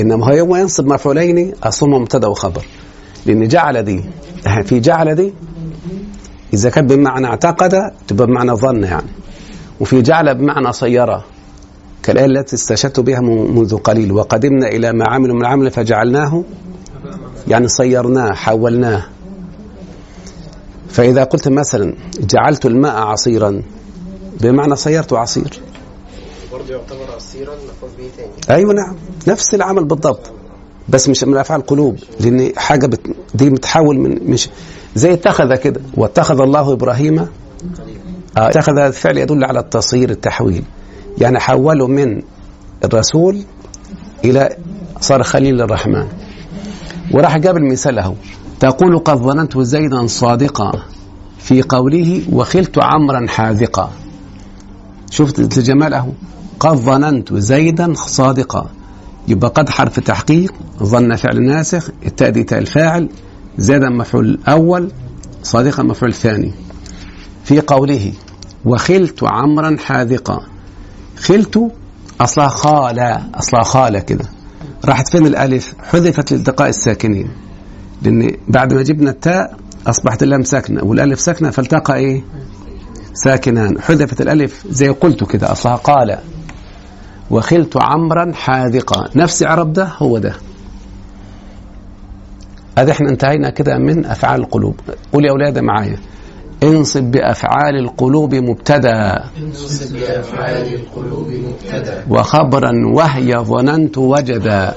إنما 0.00 0.26
هو 0.26 0.32
يوم 0.32 0.56
ينصب 0.56 0.86
مفعولين 0.86 1.52
اصلهما 1.62 1.98
مبتدأ 1.98 2.28
وخبر. 2.28 2.64
لأن 3.26 3.48
جعل 3.48 3.82
دي 3.82 4.04
في 4.64 4.80
جعل 4.80 5.14
دي 5.14 5.34
إذا 6.54 6.70
كانت 6.70 6.92
بمعنى 6.92 7.26
اعتقد 7.26 7.90
تبقى 8.08 8.26
بمعنى 8.26 8.52
ظن 8.52 8.82
يعني. 8.84 9.10
وفي 9.80 10.02
جعل 10.02 10.34
بمعنى 10.34 10.72
صيرة 10.72 11.24
كالآية 12.02 12.26
التي 12.26 12.56
استشهدت 12.56 13.00
بها 13.00 13.20
منذ 13.20 13.76
قليل. 13.76 14.12
وقدمنا 14.12 14.68
إلى 14.68 14.92
ما 14.92 15.04
عملوا 15.08 15.36
من 15.36 15.46
عمل 15.46 15.70
فجعلناه 15.70 16.44
يعني 17.48 17.68
صيرناه 17.68 18.32
حولناه. 18.34 19.04
فإذا 20.92 21.24
قلت 21.24 21.48
مثلا 21.48 21.94
جعلت 22.20 22.66
الماء 22.66 22.96
عصيرا 22.96 23.62
بمعنى 24.40 24.76
صيرت 24.76 25.12
عصير. 25.12 25.60
برضه 26.52 26.70
يعتبر 26.74 27.14
عصيرا 27.16 27.54
مفعول 27.54 27.90
به 27.98 28.10
تاني. 28.16 28.58
أيوة 28.58 28.74
نعم. 28.74 28.96
نفس 29.28 29.54
العمل 29.54 29.84
بالضبط. 29.84 30.30
بس 30.88 31.08
مش 31.08 31.24
من 31.24 31.36
أفعال 31.36 31.60
القلوب 31.60 31.98
لأن 32.20 32.52
حاجة 32.56 32.86
بت... 32.86 33.00
دي 33.34 33.50
متحول 33.50 33.98
من 33.98 34.30
مش 34.30 34.48
زي 34.94 35.12
اتخذ 35.12 35.54
كده. 35.54 35.80
واتخذ 35.96 36.40
الله 36.40 36.72
إبراهيم 36.72 37.18
آه 37.18 37.28
اتخذ 38.36 38.78
الفعل 38.78 39.18
يدل 39.18 39.44
على 39.44 39.60
التصغير 39.60 40.10
التحويل. 40.10 40.64
يعني 41.18 41.38
حوله 41.40 41.86
من 41.86 42.22
الرسول 42.84 43.42
إلى 44.24 44.56
صار 45.00 45.22
خليل 45.22 45.62
الرحمن. 45.62 46.08
وراح 47.14 47.38
جاب 47.38 47.56
المثال 47.56 47.94
له 47.94 48.16
تقول 48.60 48.98
قد 48.98 49.16
ظننت 49.16 49.58
زيدا 49.58 50.06
صادقا 50.06 50.72
في 51.38 51.62
قوله 51.62 52.22
وخلت 52.32 52.78
عمرا 52.78 53.26
حاذقا. 53.28 53.90
شفت 55.10 55.58
الجمال 55.58 55.94
اهو. 55.94 56.10
قد 56.60 56.76
ظننت 56.76 57.34
زيدا 57.34 57.94
صادقا. 57.94 58.70
يبقى 59.28 59.50
قد 59.50 59.70
حرف 59.70 60.00
تحقيق 60.00 60.54
ظن 60.82 61.16
فعل 61.16 61.42
ناسخ 61.42 61.90
التأدي 62.06 62.42
تاء 62.42 62.58
الفاعل 62.58 63.08
زيدا 63.58 63.88
مفعول 63.88 64.38
أول 64.48 64.90
صادقا 65.42 65.82
مفعول 65.82 66.14
ثاني 66.14 66.52
في 67.44 67.60
قوله 67.60 68.12
وخلت 68.64 69.24
عمرا 69.24 69.76
حاذقا. 69.84 70.40
خلت 71.18 71.72
اصلها 72.20 72.48
خالة 72.48 73.22
اصلها 73.34 73.62
خالة 73.62 73.98
كده. 73.98 74.24
راحت 74.84 75.08
فين 75.08 75.26
الألف؟ 75.26 75.74
حذفت 75.78 76.32
لالتقاء 76.32 76.68
الساكنين. 76.68 77.28
لأن 78.02 78.36
بعد 78.48 78.74
ما 78.74 78.82
جبنا 78.82 79.10
التاء 79.10 79.56
أصبحت 79.86 80.22
اللام 80.22 80.42
ساكنة 80.42 80.84
والألف 80.84 81.20
ساكنة 81.20 81.50
فالتقى 81.50 81.96
إيه؟ 81.96 82.22
ساكنان. 83.14 83.80
حذفت 83.80 84.20
الألف 84.20 84.64
زي 84.70 84.88
قلت 84.88 85.24
كده 85.24 85.52
أصلها 85.52 85.76
قال. 85.76 86.18
وخلت 87.30 87.76
عمرا 87.82 88.32
حاذقا. 88.32 89.08
نفس 89.16 89.42
عرب 89.42 89.72
ده 89.72 89.92
هو 89.98 90.18
ده. 90.18 90.34
هذا 92.78 92.92
إحنا 92.92 93.08
انتهينا 93.10 93.50
كده 93.50 93.78
من 93.78 94.06
أفعال 94.06 94.40
القلوب. 94.40 94.74
قول 95.12 95.24
يا 95.24 95.30
أولاد 95.30 95.58
معايا. 95.58 95.96
انصب 96.62 97.02
بأفعال 97.02 97.76
القلوب 97.76 98.34
مبتدأ. 98.34 99.24
انصب 99.42 99.96
بأفعال 99.96 100.74
القلوب 100.74 101.28
مبتدأ. 101.28 102.04
وخبرا 102.10 102.72
وهي 102.94 103.38
ظننت 103.38 103.98
وجدا. 103.98 104.74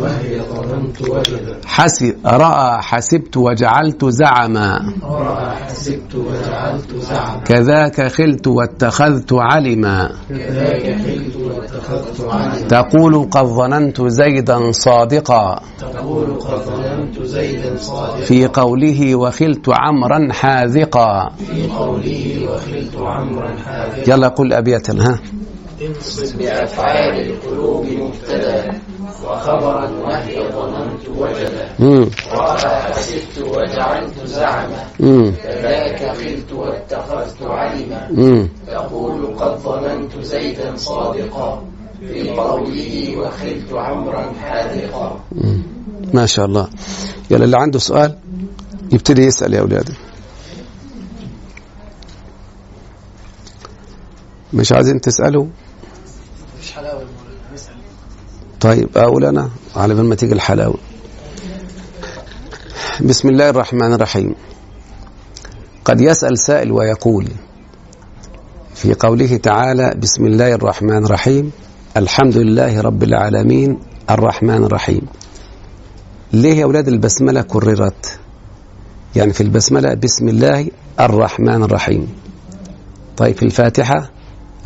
وهي 0.00 0.40
ظننت 0.40 1.02
وجدا. 1.02 1.56
حسب 1.66 2.14
رأى 2.26 2.82
حسبت 2.82 3.36
وجعلت 3.36 4.04
زعما. 4.04 4.92
رأى 5.02 5.50
حسبت 5.64 6.14
وجعلت 6.14 6.96
زعما. 6.96 7.42
كذاك 7.44 8.08
خلت 8.08 8.46
واتخذت 8.46 9.32
علما. 9.32 10.10
كذاك 10.28 10.96
خلت 11.06 11.36
واتخذت 11.36 12.20
علما. 12.20 12.68
تقول 12.68 13.28
قد 13.30 13.44
ظننت 13.44 14.02
زيدا 14.02 14.72
صادقا. 14.72 15.60
تقول 15.80 16.40
قد 16.40 16.62
ظننت 16.64 17.22
زيدا 17.22 17.76
صادقا. 17.76 18.20
في 18.20 18.46
قوله 18.46 19.14
وخلت 19.14 19.68
عمرا 19.68 20.28
حاذقا 20.72 21.30
في 21.38 21.68
قوله 21.68 22.48
وخلت 22.48 22.96
عمرا 22.96 23.56
حاذقا 23.56 24.14
يلا 24.14 24.28
قل 24.28 24.52
ابياتا 24.52 24.92
ها. 24.92 25.20
انصب 25.82 26.38
بأفعال 26.38 27.30
القلوب 27.30 27.86
مبتدا 27.86 28.80
وخبرا 29.24 29.90
وهي 29.90 30.36
ظننت 30.52 31.08
وجدا. 31.16 31.68
رأى 32.32 32.82
حسبت 32.82 33.38
وجعلت 33.38 34.24
زعما. 34.24 34.84
كذاك 35.42 36.16
خلت 36.16 36.52
واتخذت 36.52 37.42
علما. 37.42 38.08
تقول 38.66 39.26
قد 39.36 39.58
ظننت 39.58 40.12
زيدا 40.22 40.76
صادقا. 40.76 41.62
في 42.00 42.30
قوله 42.30 43.16
وخلت 43.18 43.72
عمرا 43.72 44.32
حاذقا. 44.40 45.20
ما 46.14 46.26
شاء 46.26 46.46
الله. 46.46 46.68
يلا 47.30 47.44
اللي 47.44 47.56
عنده 47.58 47.78
سؤال 47.78 48.16
يبتدي 48.92 49.22
يسأل 49.22 49.54
يا 49.54 49.60
أولادي 49.60 49.92
مش 54.54 54.72
عايزين 54.72 55.00
تسألوا؟ 55.00 55.46
مفيش 56.58 56.74
نسال 57.54 57.74
طيب 58.60 58.88
أقول 58.96 59.24
أنا 59.24 59.50
على 59.76 59.94
بال 59.94 60.04
ما 60.04 60.14
تيجي 60.14 60.32
الحلاوة. 60.34 60.78
بسم 63.00 63.28
الله 63.28 63.50
الرحمن 63.50 63.92
الرحيم. 63.92 64.34
قد 65.84 66.00
يسأل 66.00 66.38
سائل 66.38 66.72
ويقول 66.72 67.28
في 68.74 68.94
قوله 68.94 69.36
تعالى 69.36 69.94
بسم 69.98 70.26
الله 70.26 70.52
الرحمن 70.54 71.04
الرحيم 71.04 71.52
الحمد 71.96 72.36
لله 72.36 72.80
رب 72.80 73.02
العالمين 73.02 73.78
الرحمن 74.10 74.64
الرحيم. 74.64 75.02
ليه 76.32 76.54
يا 76.54 76.64
أولاد 76.64 76.88
البسملة 76.88 77.42
كررت؟ 77.42 78.18
يعني 79.16 79.32
في 79.32 79.40
البسملة 79.40 79.94
بسم 79.94 80.28
الله 80.28 80.68
الرحمن 81.00 81.62
الرحيم. 81.62 82.08
طيب 83.16 83.36
في 83.36 83.42
الفاتحة 83.42 84.10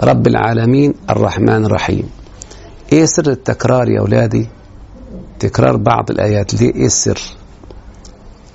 رب 0.00 0.26
العالمين 0.26 0.94
الرحمن 1.10 1.64
الرحيم. 1.64 2.10
إيه 2.92 3.04
سر 3.04 3.30
التكرار 3.30 3.88
يا 3.88 4.00
أولادي؟ 4.00 4.48
تكرار 5.38 5.76
بعض 5.76 6.10
الآيات. 6.10 6.54
ليه 6.54 6.74
إيه 6.74 6.86
السر؟ 6.86 7.20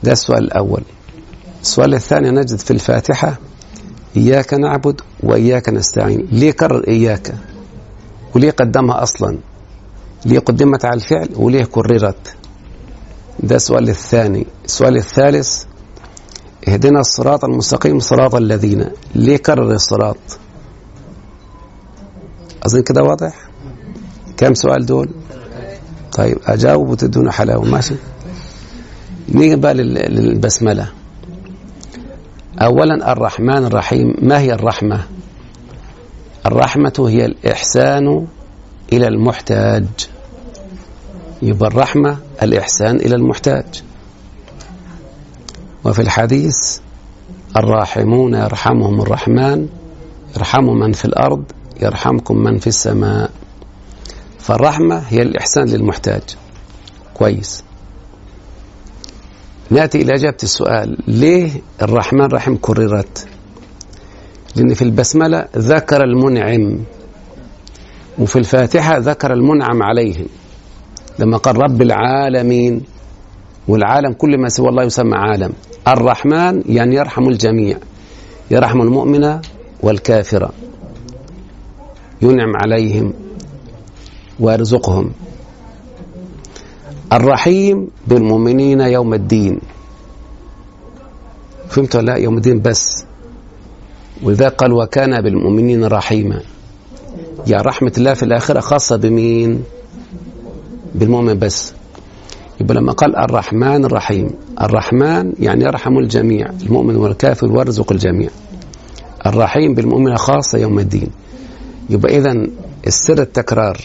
ده 0.03 0.11
السؤال 0.11 0.43
الأول. 0.43 0.81
السؤال 1.61 1.93
الثاني 1.93 2.31
نجد 2.31 2.57
في 2.59 2.71
الفاتحة 2.71 3.37
إياك 4.17 4.53
نعبد 4.53 5.01
وإياك 5.23 5.69
نستعين. 5.69 6.27
ليه 6.31 6.51
كرر 6.51 6.87
إياك؟ 6.87 7.35
وليه 8.35 8.51
قدمها 8.51 9.03
أصلا؟ 9.03 9.37
ليه 10.25 10.39
قدمت 10.39 10.85
على 10.85 10.95
الفعل 10.95 11.29
وليه 11.35 11.63
كررت؟ 11.65 12.35
ده 13.39 13.55
السؤال 13.55 13.89
الثاني. 13.89 14.45
السؤال 14.65 14.97
الثالث 14.97 15.63
اهدنا 16.67 16.99
الصراط 16.99 17.45
المستقيم 17.45 17.99
صراط 17.99 18.35
الذين. 18.35 18.85
ليه 19.15 19.37
كرر 19.37 19.71
الصراط؟ 19.71 20.17
أظن 22.65 22.81
كده 22.81 23.03
واضح؟ 23.03 23.33
كم 24.37 24.53
سؤال 24.53 24.85
دول؟ 24.85 25.09
طيب 26.17 26.37
أجاوب 26.45 26.89
وتدونا 26.89 27.31
حلاوة 27.31 27.65
ماشي. 27.65 27.95
نيجي 29.29 29.55
بقى 29.55 29.73
لل- 29.73 30.15
للبسملة. 30.15 30.87
أولا 32.61 33.11
الرحمن 33.11 33.65
الرحيم 33.65 34.13
ما 34.21 34.39
هي 34.39 34.53
الرحمة؟ 34.53 35.05
الرحمة 36.45 36.93
هي 37.09 37.25
الإحسان 37.25 38.27
إلى 38.93 39.07
المحتاج. 39.07 39.85
يبقى 41.41 41.69
الرحمة 41.69 42.17
الإحسان 42.43 42.95
إلى 42.95 43.15
المحتاج. 43.15 43.65
وفي 45.83 46.01
الحديث 46.01 46.79
الراحمون 47.57 48.33
يرحمهم 48.33 49.01
الرحمن 49.01 49.67
يرحم 50.37 50.63
من 50.63 50.91
في 50.91 51.05
الأرض 51.05 51.43
يرحمكم 51.81 52.37
من 52.37 52.57
في 52.57 52.67
السماء. 52.67 53.31
فالرحمة 54.39 55.03
هي 55.09 55.21
الإحسان 55.21 55.67
للمحتاج. 55.67 56.21
كويس. 57.13 57.63
نأتي 59.69 60.01
إلى 60.01 60.15
إجابة 60.15 60.37
السؤال. 60.43 60.97
ليه 61.07 61.51
الرحمن 61.81 62.25
الرحيم 62.25 62.57
كررت؟ 62.61 63.27
لأن 64.55 64.73
في 64.73 64.81
البسملة 64.81 65.47
ذكر 65.57 66.03
المنعم 66.03 66.77
وفي 68.19 68.39
الفاتحة 68.39 68.97
ذكر 68.97 69.33
المنعم 69.33 69.83
عليهم 69.83 70.25
لما 71.19 71.37
قال 71.37 71.57
رب 71.57 71.81
العالمين 71.81 72.81
والعالم 73.67 74.13
كل 74.13 74.37
ما 74.37 74.49
سوى 74.49 74.69
الله 74.69 74.83
يسمى 74.83 75.15
عالم. 75.15 75.53
الرحمن 75.87 76.63
يعني 76.65 76.95
يرحم 76.95 77.29
الجميع 77.29 77.77
يرحم 78.51 78.81
المؤمن 78.81 79.39
والكافر. 79.83 80.51
ينعم 82.21 82.55
عليهم 82.55 83.13
ويرزقهم. 84.39 85.11
الرحيم 87.13 87.87
بالمؤمنين 88.07 88.81
يوم 88.81 89.13
الدين. 89.13 89.59
فهمت 91.69 91.95
ولا 91.95 92.11
لا؟ 92.11 92.17
يوم 92.17 92.37
الدين 92.37 92.61
بس. 92.61 93.05
ولذا 94.23 94.49
قال 94.49 94.73
وكان 94.73 95.21
بالمؤمنين 95.21 95.85
رحيما. 95.85 96.41
يا 97.47 97.57
رحمة 97.57 97.91
الله 97.97 98.13
في 98.13 98.23
الآخرة 98.23 98.59
خاصة 98.59 98.95
بمين؟ 98.95 99.63
بالمؤمن 100.95 101.39
بس. 101.39 101.73
يبقى 102.61 102.75
لما 102.75 102.91
قال 102.91 103.15
الرحمن 103.15 103.85
الرحيم 103.85 104.29
الرحمن 104.61 105.33
يعني 105.39 105.63
يرحم 105.63 105.97
الجميع 105.97 106.49
المؤمن 106.61 106.95
والكافر 106.95 107.51
ويرزق 107.51 107.91
الجميع. 107.91 108.29
الرحيم 109.25 109.73
بالمؤمن 109.73 110.17
خاصة 110.17 110.57
يوم 110.57 110.79
الدين. 110.79 111.09
يبقى 111.91 112.17
إذا 112.17 112.47
السر 112.87 113.21
التكرار 113.21 113.77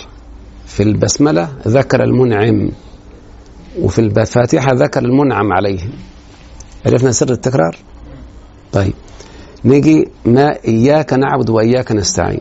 في 0.66 0.82
البسملة 0.82 1.48
ذكر 1.68 2.04
المنعم 2.04 2.70
وفي 3.80 3.98
الفاتحة 3.98 4.72
ذكر 4.74 5.04
المنعم 5.04 5.52
عليهم 5.52 5.90
عرفنا 6.86 7.12
سر 7.12 7.30
التكرار؟ 7.30 7.76
طيب. 8.72 8.92
نيجي 9.64 10.08
ما 10.24 10.58
إياك 10.64 11.12
نعبد 11.12 11.50
وإياك 11.50 11.92
نستعين. 11.92 12.40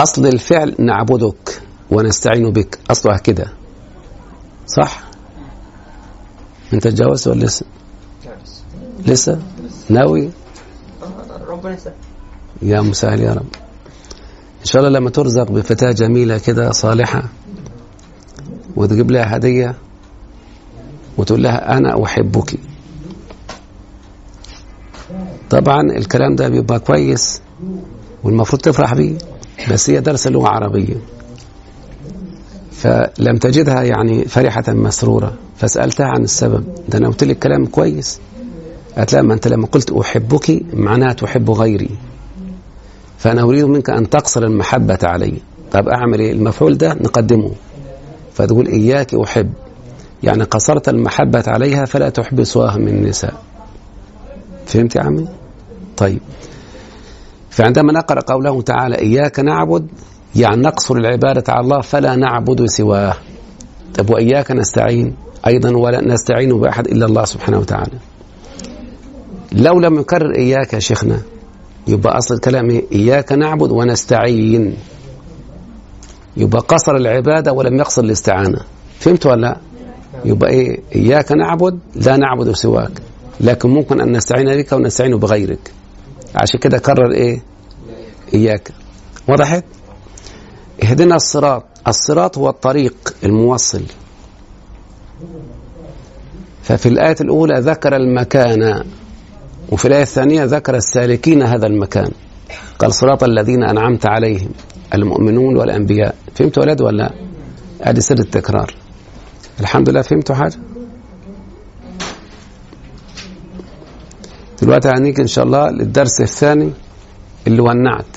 أصل 0.00 0.26
الفعل 0.26 0.74
نعبدك 0.78 1.62
ونستعين 1.90 2.52
بك 2.52 2.78
أصلها 2.90 3.16
كده. 3.16 3.52
صح؟ 4.66 5.02
أنت 6.72 6.88
تجاوزت 6.88 7.28
ولا 7.28 7.44
لسه؟ 7.44 7.66
لسه؟ 9.06 9.38
ناوي؟ 9.88 10.30
ربنا 11.48 11.74
يسهل. 11.74 11.92
يا 12.62 12.80
مسهل 12.80 13.20
يا 13.20 13.32
رب. 13.32 13.46
إن 14.60 14.64
شاء 14.64 14.82
الله 14.82 14.98
لما 14.98 15.10
ترزق 15.10 15.50
بفتاة 15.50 15.92
جميلة 15.92 16.38
كده 16.38 16.70
صالحة 16.72 17.22
وتجيب 18.76 19.10
لها 19.10 19.36
هدية 19.36 19.74
وتقول 21.18 21.42
لها 21.42 21.76
أنا 21.76 22.04
أحبك. 22.04 22.54
طبعا 25.50 25.80
الكلام 25.96 26.36
ده 26.36 26.48
بيبقى 26.48 26.80
كويس 26.80 27.40
والمفروض 28.24 28.62
تفرح 28.62 28.94
بيه 28.94 29.18
بس 29.70 29.90
هي 29.90 30.00
درس 30.00 30.26
لغة 30.26 30.48
عربية. 30.48 30.96
فلم 32.72 33.36
تجدها 33.36 33.82
يعني 33.82 34.24
فرحة 34.24 34.64
مسرورة. 34.68 35.34
فسألتها 35.56 36.06
عن 36.06 36.24
السبب. 36.24 36.64
ده 36.88 36.98
أنا 36.98 37.08
قلت 37.08 37.24
لك 37.24 37.38
كلام 37.38 37.66
كويس. 37.66 38.20
قالت 38.96 39.12
لا 39.12 39.22
ما 39.22 39.34
أنت 39.34 39.48
لما 39.48 39.66
قلت 39.66 39.90
أحبك 39.92 40.62
معناها 40.74 41.12
تحب 41.12 41.50
غيري. 41.50 41.90
فأنا 43.18 43.42
أريد 43.42 43.64
منك 43.64 43.90
أن 43.90 44.10
تقصر 44.10 44.42
المحبة 44.42 44.98
علي. 45.02 45.34
طب 45.72 45.88
أعمل 45.88 46.20
إيه؟ 46.20 46.32
المفعول 46.32 46.78
ده 46.78 46.94
نقدمه. 46.94 47.50
فتقول 48.34 48.66
إياك 48.66 49.14
أحب. 49.14 49.52
يعني 50.22 50.42
قصرت 50.44 50.88
المحبة 50.88 51.44
عليها 51.46 51.84
فلا 51.84 52.08
تحب 52.08 52.44
سواها 52.44 52.76
من 52.76 52.88
النساء 52.88 53.34
فهمت 54.66 54.96
يا 54.96 55.02
عمي؟ 55.02 55.28
طيب. 55.96 56.20
فعندما 57.50 57.92
نقرأ 57.92 58.20
قوله 58.20 58.62
تعالى 58.62 58.98
إياك 58.98 59.40
نعبد 59.40 59.86
يعني 60.36 60.62
نقصر 60.62 60.96
العبادة 60.96 61.44
على 61.48 61.60
الله 61.60 61.80
فلا 61.80 62.16
نعبد 62.16 62.66
سواه. 62.66 63.14
طب 63.94 64.10
وإياك 64.10 64.50
نستعين؟ 64.50 65.14
أيضا 65.46 65.76
ولا 65.76 66.00
نستعين 66.04 66.60
بأحد 66.60 66.86
إلا 66.86 67.06
الله 67.06 67.24
سبحانه 67.24 67.58
وتعالى. 67.58 67.98
لو 69.52 69.80
لم 69.80 69.98
يكرر 70.00 70.34
إياك 70.36 70.74
يا 70.74 70.78
شيخنا 70.78 71.20
يبقى 71.88 72.18
أصل 72.18 72.34
الكلام 72.34 72.70
إيه؟ 72.70 72.84
إياك 72.92 73.32
نعبد 73.32 73.70
ونستعين. 73.70 74.76
يبقى 76.36 76.60
قصر 76.60 76.96
العبادة 76.96 77.52
ولم 77.52 77.76
يقصر 77.78 78.02
الاستعانة. 78.02 78.58
فهمت 78.98 79.26
ولا 79.26 79.40
لا؟ 79.40 79.56
يبقى 80.24 80.50
إيه؟ 80.50 80.80
إياك 80.94 81.32
نعبد 81.32 81.78
لا 81.94 82.16
نعبد 82.16 82.52
سواك. 82.52 83.02
لكن 83.40 83.70
ممكن 83.70 84.00
أن 84.00 84.16
نستعين 84.16 84.56
بك 84.56 84.72
ونستعين 84.72 85.16
بغيرك. 85.16 85.72
عشان 86.34 86.60
كده 86.60 86.78
كرر 86.78 87.12
إيه؟ 87.12 87.42
إياك. 88.34 88.70
وضحت؟ 89.28 89.64
اهدنا 90.82 91.16
الصراط. 91.16 91.64
الصراط 91.88 92.38
هو 92.38 92.48
الطريق 92.48 93.14
الموصل. 93.24 93.82
ففي 96.62 96.86
الآية 96.88 97.16
الأولى 97.20 97.60
ذكر 97.60 97.96
المكان. 97.96 98.84
وفي 99.72 99.88
الآية 99.88 100.02
الثانية 100.02 100.44
ذكر 100.44 100.74
السالكين 100.74 101.42
هذا 101.42 101.66
المكان. 101.66 102.10
قال 102.78 102.92
صراط 102.92 103.24
الذين 103.24 103.62
أنعمت 103.62 104.06
عليهم 104.06 104.48
المؤمنون 104.94 105.56
والأنبياء. 105.56 106.14
فهمت 106.34 106.58
ولد 106.58 106.80
ولا؟ 106.80 106.96
لا؟ 106.96 107.10
ادي 107.80 108.00
سر 108.00 108.18
التكرار. 108.18 108.74
الحمد 109.60 109.88
لله 109.88 110.02
فهمتوا 110.02 110.34
حاجة؟ 110.34 110.56
دلوقتي 114.62 114.88
هنيجي 114.88 115.22
إن 115.22 115.26
شاء 115.26 115.44
الله 115.44 115.70
للدرس 115.70 116.20
الثاني 116.20 116.70
اللي 117.46 117.62
هو 117.62 117.70
النعت. 117.70 118.16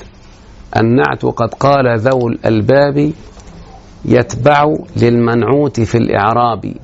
النعت 0.76 1.24
قد 1.24 1.54
قال 1.54 1.98
ذو 1.98 2.28
الألباب 2.28 3.12
يتبع 4.04 4.76
للمنعوت 4.96 5.80
في 5.80 5.98
الإعراب. 5.98 6.74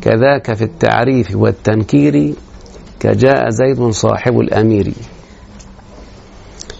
كذاك 0.00 0.54
في 0.54 0.64
التعريف 0.64 1.36
والتنكير 1.36 2.34
كجاء 3.00 3.50
زيد 3.50 3.90
صاحب 3.90 4.40
الأمير. 4.40 4.92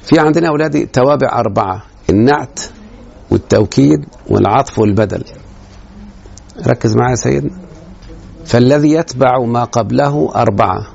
في 0.03 0.19
عندنا 0.19 0.49
أولادي 0.49 0.87
توابع 0.87 1.39
أربعة 1.39 1.83
النعت 2.11 2.61
والتوكيد 3.31 4.05
والعطف 4.29 4.79
والبدل. 4.79 5.25
ركز 6.67 6.97
معايا 6.97 7.11
يا 7.11 7.17
سيدنا. 7.17 7.51
فالذي 8.45 8.93
يتبع 8.93 9.39
ما 9.39 9.65
قبله 9.65 10.33
أربعة. 10.35 10.87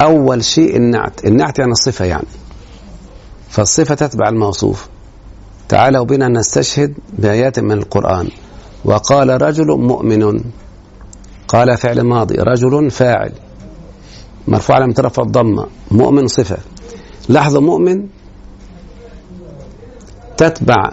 أول 0.00 0.44
شيء 0.44 0.76
النعت. 0.76 1.24
النعت 1.24 1.58
يعني 1.58 1.72
الصفة 1.72 2.04
يعني. 2.04 2.26
فالصفة 3.48 3.94
تتبع 3.94 4.28
الموصوف. 4.28 4.88
تعالوا 5.68 6.04
بنا 6.04 6.28
نستشهد 6.28 6.94
بآيات 7.18 7.60
من 7.60 7.72
القرآن. 7.72 8.28
وقال 8.84 9.42
رجل 9.42 9.66
مؤمن. 9.66 10.40
قال 11.48 11.76
فعل 11.76 12.00
ماضي. 12.02 12.34
رجل 12.34 12.90
فاعل. 12.90 13.32
مرفوع 14.48 14.76
على 14.76 14.94
رفع 14.98 15.22
الضمة 15.22 15.66
مؤمن 15.90 16.26
صفة. 16.26 16.58
لحظة 17.28 17.60
مؤمن 17.60 18.06
تتبع 20.36 20.92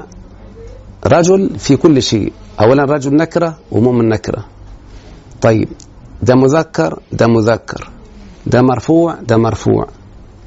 رجل 1.07 1.59
في 1.59 1.75
كل 1.75 2.01
شيء. 2.01 2.33
أولا 2.61 2.83
رجل 2.83 3.15
نكرة 3.15 3.57
ومؤمن 3.71 4.09
نكرة. 4.09 4.45
طيب 5.41 5.67
ده 6.23 6.35
مذكر 6.35 6.99
ده 7.11 7.27
مذكر. 7.27 7.89
ده 8.47 8.61
مرفوع 8.61 9.15
ده 9.21 9.37
مرفوع. 9.37 9.87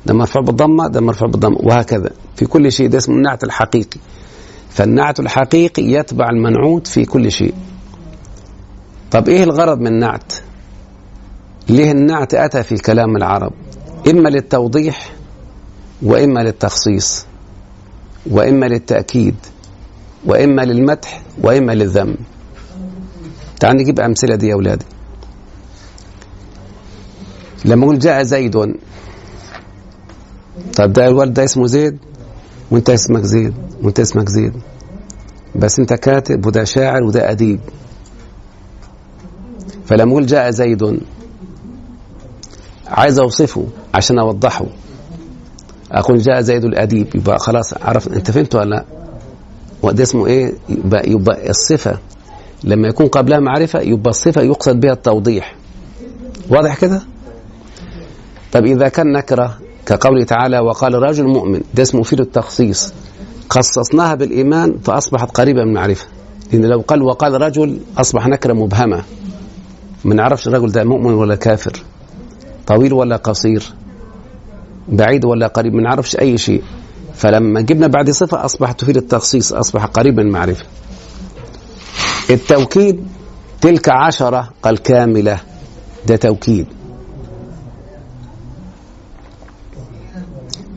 ده 0.06 0.14
مرفوع 0.14 0.42
بالضمة 0.42 0.88
ده 0.88 1.00
مرفوع 1.00 1.28
بالضمة 1.28 1.58
وهكذا. 1.62 2.10
في 2.36 2.46
كل 2.46 2.72
شيء 2.72 2.88
ده 2.88 2.98
اسمه 2.98 3.14
النعت 3.14 3.44
الحقيقي. 3.44 4.00
فالنعت 4.70 5.20
الحقيقي 5.20 5.82
يتبع 5.82 6.30
المنعوت 6.30 6.86
في 6.86 7.04
كل 7.04 7.32
شيء. 7.32 7.54
طب 9.10 9.28
إيه 9.28 9.44
الغرض 9.44 9.78
من 9.78 9.86
النعت؟ 9.86 10.32
ليه 11.68 11.90
النعت 11.90 12.34
أتى 12.34 12.62
في 12.62 12.74
كلام 12.76 13.16
العرب 13.16 13.52
إما 14.10 14.28
للتوضيح 14.28 15.12
وإما 16.02 16.40
للتخصيص 16.40 17.26
وإما 18.30 18.66
للتأكيد 18.66 19.34
وإما 20.26 20.62
للمدح 20.62 21.22
وإما 21.42 21.72
للذم. 21.72 22.16
تعال 23.60 23.76
نجيب 23.76 24.00
أمثلة 24.00 24.34
دي 24.34 24.48
يا 24.48 24.54
أولادي. 24.54 24.84
لما 27.64 27.84
أقول 27.84 27.98
جاء 27.98 28.22
زيد 28.22 28.56
طب 30.76 30.92
ده 30.92 31.08
الولد 31.08 31.34
ده 31.34 31.44
اسمه 31.44 31.66
زيد؟ 31.66 31.98
وأنت 32.70 32.90
اسمك 32.90 33.22
زيد 33.22 33.54
وأنت 33.82 34.00
اسمك 34.00 34.28
زيد. 34.28 34.52
بس 35.56 35.78
أنت 35.78 35.92
كاتب 35.92 36.46
وده 36.46 36.64
شاعر 36.64 37.02
وده 37.02 37.30
أديب. 37.30 37.60
فلما 39.86 40.12
أقول 40.12 40.26
جاء 40.26 40.50
زيد 40.50 41.00
عايز 42.92 43.18
اوصفه 43.18 43.66
عشان 43.94 44.18
اوضحه. 44.18 44.66
أقول 45.92 46.18
جاء 46.18 46.40
زيد 46.40 46.64
الاديب 46.64 47.16
يبقى 47.16 47.38
خلاص 47.38 47.74
عرف 47.82 48.08
انت 48.08 48.30
فهمت 48.30 48.54
ولا 48.54 48.64
لا؟ 48.70 48.84
وده 49.82 50.02
اسمه 50.02 50.26
إيه؟ 50.26 50.52
يبقى, 50.68 51.10
يبقى 51.10 51.50
الصفة 51.50 51.98
لما 52.64 52.88
يكون 52.88 53.06
قبلها 53.06 53.38
معرفة 53.38 53.80
يبقى 53.80 54.10
الصفة 54.10 54.42
يقصد 54.42 54.80
بها 54.80 54.92
التوضيح. 54.92 55.54
واضح 56.50 56.76
كده؟ 56.80 57.02
طب 58.52 58.64
إذا 58.64 58.88
كان 58.88 59.12
نكرة 59.12 59.58
كقوله 59.86 60.24
تعالى 60.24 60.58
وقال 60.60 60.94
رجل 60.94 61.24
مؤمن 61.26 61.60
ده 61.74 61.82
اسمه 61.82 62.00
مفيد 62.00 62.20
التخصيص. 62.20 62.92
خصصناها 63.50 64.14
بالإيمان 64.14 64.78
فأصبحت 64.84 65.30
قريبة 65.30 65.62
من 65.64 65.68
المعرفة. 65.68 66.06
لأن 66.52 66.64
لو 66.64 66.80
قال 66.80 67.02
وقال 67.02 67.42
رجل 67.42 67.80
أصبح 67.98 68.26
نكرة 68.26 68.52
مبهمة. 68.52 69.02
ما 70.04 70.14
نعرفش 70.14 70.48
الرجل 70.48 70.72
ده 70.72 70.84
مؤمن 70.84 71.14
ولا 71.14 71.34
كافر. 71.34 71.72
طويل 72.74 72.92
ولا 72.92 73.16
قصير؟ 73.16 73.62
بعيد 74.88 75.24
ولا 75.24 75.46
قريب؟ 75.46 75.74
ما 75.74 75.82
نعرفش 75.82 76.16
أي 76.16 76.38
شيء. 76.38 76.62
فلما 77.14 77.60
جبنا 77.60 77.86
بعد 77.86 78.10
صفة 78.10 78.44
أصبحت 78.44 78.80
تفيد 78.80 78.96
التخصيص 78.96 79.52
أصبح 79.52 79.84
قريبا 79.84 80.22
من 80.22 80.28
المعرفة 80.28 80.64
التوكيد 82.30 83.06
تلك 83.60 83.88
عشرة 83.88 84.50
قال 84.62 84.78
كاملة. 84.78 85.40
ده 86.06 86.16
توكيد. 86.16 86.66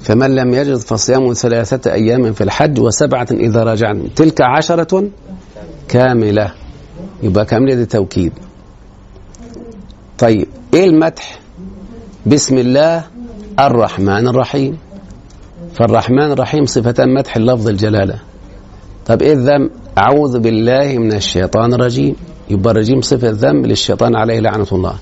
فمن 0.01 0.36
لم 0.36 0.53
يجد 0.53 0.75
فصيام 0.75 1.34
ثلاثة 1.34 1.93
أيام 1.93 2.34
في 2.34 2.43
الحج 2.43 2.79
وسبعة 2.79 3.27
إذا 3.31 3.63
رجعتم 3.63 4.08
تلك 4.08 4.41
عشرة 4.41 5.10
كاملة. 5.89 6.51
يبقى 7.23 7.45
كاملة 7.45 7.73
دي 7.75 7.86
توكيد. 7.86 8.34
طيب 10.17 10.47
إيه 10.73 10.86
المدح؟ 10.86 11.44
بسم 12.25 12.57
الله 12.57 13.03
الرحمن 13.59 14.27
الرحيم. 14.27 14.77
فالرحمن 15.77 16.31
الرحيم 16.31 16.65
صفتان 16.65 17.13
مدح 17.13 17.35
اللفظ 17.38 17.67
الجلالة. 17.67 18.19
طب 19.05 19.21
إيه 19.21 19.33
الذم 19.33 19.69
أعوذ 19.97 20.39
بالله 20.39 20.97
من 20.97 21.13
الشيطان 21.13 21.73
الرجيم. 21.73 22.15
يبقى 22.49 22.71
الرجيم 22.71 23.01
صفة 23.01 23.29
ذم 23.29 23.65
للشيطان 23.65 24.15
عليه 24.15 24.39
لعنة 24.39 24.67
الله. 24.71 24.95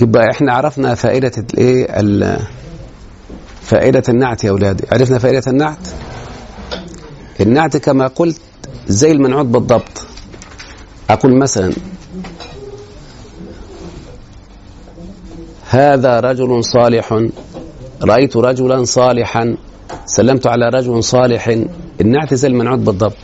يبقى 0.00 0.30
إحنا 0.30 0.52
عرفنا 0.52 0.94
فائدة 0.94 1.32
الإيه؟ 1.38 2.38
فائدة 3.62 4.02
النعت 4.08 4.44
يا 4.44 4.50
أولادي. 4.50 4.84
عرفنا 4.92 5.18
فائدة 5.18 5.42
النعت؟ 5.46 5.88
النعت 7.40 7.76
كما 7.76 8.06
قلت 8.06 8.40
زي 8.88 9.12
المنعوت 9.12 9.46
بالضبط. 9.46 10.06
أقول 11.10 11.38
مثلا 11.38 11.72
هذا 15.70 16.20
رجل 16.20 16.64
صالح. 16.64 17.28
رأيت 18.02 18.36
رجلا 18.36 18.84
صالحا. 18.84 19.56
سلمت 20.06 20.46
على 20.46 20.68
رجل 20.68 21.04
صالح. 21.04 21.58
النعت 22.00 22.34
زي 22.34 22.48
المنعوت 22.48 22.78
بالضبط. 22.78 23.16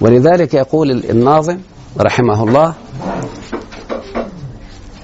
ولذلك 0.00 0.54
يقول 0.54 0.90
الناظم 0.90 1.58
رحمه 2.00 2.44
الله 2.44 2.74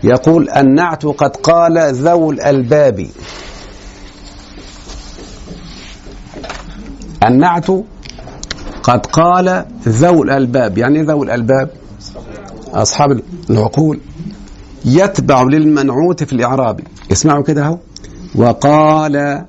يقول 0.04 0.50
النعت 0.50 1.06
قد 1.06 1.36
قال 1.36 1.94
ذو 1.94 2.30
الألباب. 2.30 3.06
النعت 7.26 7.66
قد 8.82 9.06
قال 9.06 9.64
ذو 9.88 10.22
الألباب. 10.22 10.78
يعني 10.78 11.02
ذو 11.02 11.22
الألباب؟ 11.22 11.70
أصحاب 12.72 13.20
العقول. 13.50 14.00
يتبع 14.84 15.42
للمنعوت 15.42 16.24
في 16.24 16.32
الإعراب. 16.32 16.80
اسمعوا 17.12 17.42
كده 17.42 17.66
أهو. 17.66 17.78
وقال 18.34 19.44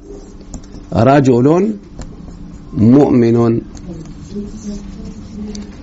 رجل 0.93 1.75
مؤمن. 2.73 3.61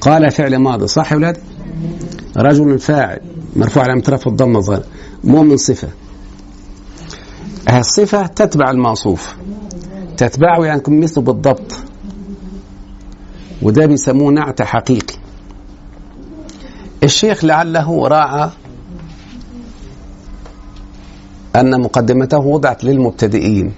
قال 0.01 0.31
فعل 0.31 0.57
ماضي 0.57 0.87
صح 0.87 1.13
يا 1.13 1.17
ولاد؟ 1.17 1.39
رجل 2.37 2.79
فاعل 2.79 3.21
مرفوع 3.57 3.83
على 3.83 4.03
رفع 4.09 4.31
الضمه 4.31 4.59
الظاهر. 4.59 4.85
مؤمن 5.25 5.57
صفة. 5.57 5.89
الصفة 7.79 8.27
تتبع 8.27 8.71
الموصوف. 8.71 9.37
تتبعه 10.17 10.65
يعني 10.65 10.79
يكون 10.79 11.01
مثله 11.01 11.25
بالضبط. 11.25 11.73
وده 13.63 13.87
بيسموه 13.87 14.33
نعت 14.33 14.63
حقيقي. 14.63 15.17
الشيخ 17.03 17.45
لعله 17.45 18.09
راعى 18.09 18.51
أن 21.57 21.81
مقدمته 21.81 22.39
وضعت 22.39 22.85
للمبتدئين 22.85 23.73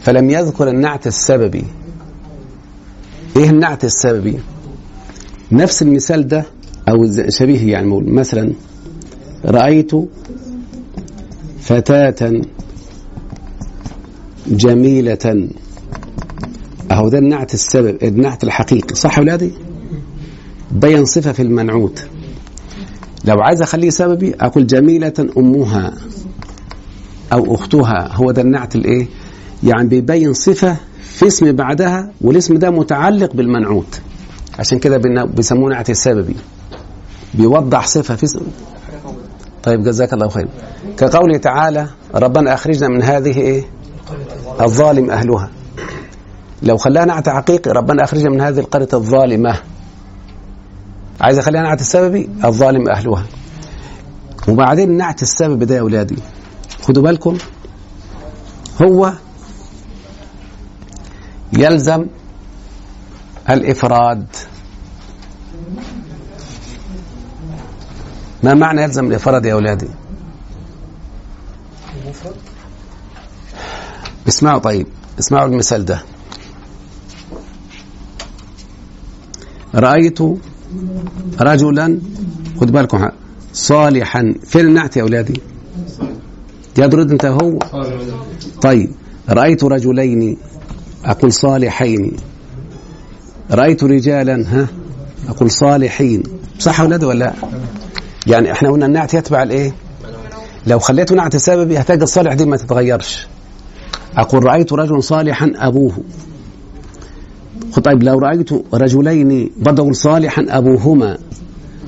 فلم 0.00 0.30
يذكر 0.30 0.68
النعت 0.68 1.06
السببي. 1.06 1.64
إيه 3.36 3.50
النعت 3.50 3.84
السببي؟ 3.84 4.38
نفس 5.52 5.82
المثال 5.82 6.28
ده 6.28 6.44
أو 6.88 6.96
شبيه 7.28 7.72
يعني 7.72 8.00
مثلا 8.00 8.52
رأيت 9.44 9.90
فتاة 11.60 12.42
جميلة. 14.46 15.48
أهو 16.90 17.08
ده 17.08 17.18
النعت 17.18 17.54
السبب 17.54 18.02
النعت 18.02 18.44
الحقيقي 18.44 18.94
صح 18.94 19.18
يا 19.18 19.22
ولادي؟ 19.22 19.52
بين 20.70 21.04
صفة 21.04 21.32
في 21.32 21.42
المنعوت. 21.42 22.06
لو 23.24 23.36
عايز 23.40 23.62
أخليه 23.62 23.90
سببي 23.90 24.34
أقول 24.40 24.66
جميلة 24.66 25.12
أمها 25.36 25.94
أو 27.32 27.54
أختها 27.54 28.08
هو 28.14 28.30
ده 28.30 28.42
النعت 28.42 28.76
الإيه؟ 28.76 29.06
يعني 29.62 29.88
بيبين 29.88 30.32
صفة 30.32 30.76
في 31.02 31.26
اسم 31.26 31.52
بعدها 31.52 32.10
والاسم 32.20 32.54
ده 32.56 32.70
متعلق 32.70 33.32
بالمنعوت. 33.34 34.00
عشان 34.58 34.78
كده 34.78 34.96
بيسموه 35.24 35.70
نعت 35.70 35.90
السببي. 35.90 36.36
بيوضح 37.34 37.86
صفة 37.86 38.16
في 38.16 38.24
اسم 38.24 38.40
طيب 39.62 39.82
جزاك 39.82 40.12
الله 40.12 40.28
خير. 40.28 40.48
كقوله 40.96 41.36
تعالى 41.38 41.88
ربنا 42.14 42.54
أخرجنا 42.54 42.88
من 42.88 43.02
هذه 43.02 43.40
إيه؟ 43.40 43.64
الظالم 44.60 45.10
أهلها. 45.10 45.50
لو 46.62 46.76
خلاها 46.76 47.04
نعت 47.04 47.28
حقيقي 47.28 47.70
ربنا 47.70 48.04
أخرجنا 48.04 48.30
من 48.30 48.40
هذه 48.40 48.58
القرية 48.58 48.88
الظالمة. 48.94 49.56
عايز 51.22 51.38
اخليها 51.38 51.62
نعت 51.62 51.80
السببي؟ 51.80 52.28
الظالم 52.44 52.88
أهلها. 52.88 53.26
وبعدين 54.48 54.96
نعت 54.96 55.22
السبب 55.22 55.62
ده 55.62 55.74
يا 55.74 55.80
أولادي. 55.80 56.16
خدوا 56.82 57.02
بالكم؟ 57.02 57.38
هو 58.82 59.12
يلزم 61.52 62.06
الإفراد. 63.50 64.26
ما 68.42 68.54
معنى 68.54 68.82
يلزم 68.82 69.06
الإفراد 69.06 69.44
يا 69.44 69.52
أولادي؟ 69.52 69.88
اسمعوا 74.28 74.58
طيب 74.58 74.86
اسمعوا 75.18 75.48
المثال 75.48 75.84
ده. 75.84 76.02
رأيت 79.74 80.18
رجلا 81.40 81.98
خد 82.60 82.72
بالكم 82.72 83.08
صالحا 83.52 84.34
فين 84.46 84.66
النعت 84.66 84.96
يا 84.96 85.02
أولادي. 85.02 85.40
يدرد 86.78 87.10
أنت 87.10 87.24
هو؟ 87.24 87.58
طيب 88.62 88.90
رأيت 89.28 89.64
رجلين 89.64 90.36
أقول 91.04 91.32
صالحين. 91.32 92.16
رأيت 93.50 93.84
رجالا 93.84 94.44
ها 94.48 94.66
أقول 95.28 95.50
صالحين. 95.50 96.22
صح 96.58 96.80
يا 96.80 96.84
أولاد 96.84 97.04
ولا 97.04 97.18
لا؟ 97.18 97.32
يعني 98.26 98.52
إحنا 98.52 98.70
قلنا 98.70 98.86
النعت 98.86 99.14
يتبع 99.14 99.42
الإيه؟ 99.42 99.74
لو 100.66 100.78
خليته 100.78 101.14
نعت 101.14 101.36
سببي 101.36 101.78
هتجد 101.78 102.02
الصالح 102.02 102.32
دي 102.34 102.44
ما 102.44 102.56
تتغيرش. 102.56 103.26
أقول 104.16 104.44
رأيت 104.44 104.72
رجلا 104.72 105.00
صالحا 105.00 105.52
أبوه. 105.56 105.92
طيب 107.80 108.02
لو 108.02 108.18
رأيت 108.18 108.50
رجلين 108.74 109.50
أقول 109.66 109.96
صالحا 109.96 110.46
أبوهما. 110.48 111.18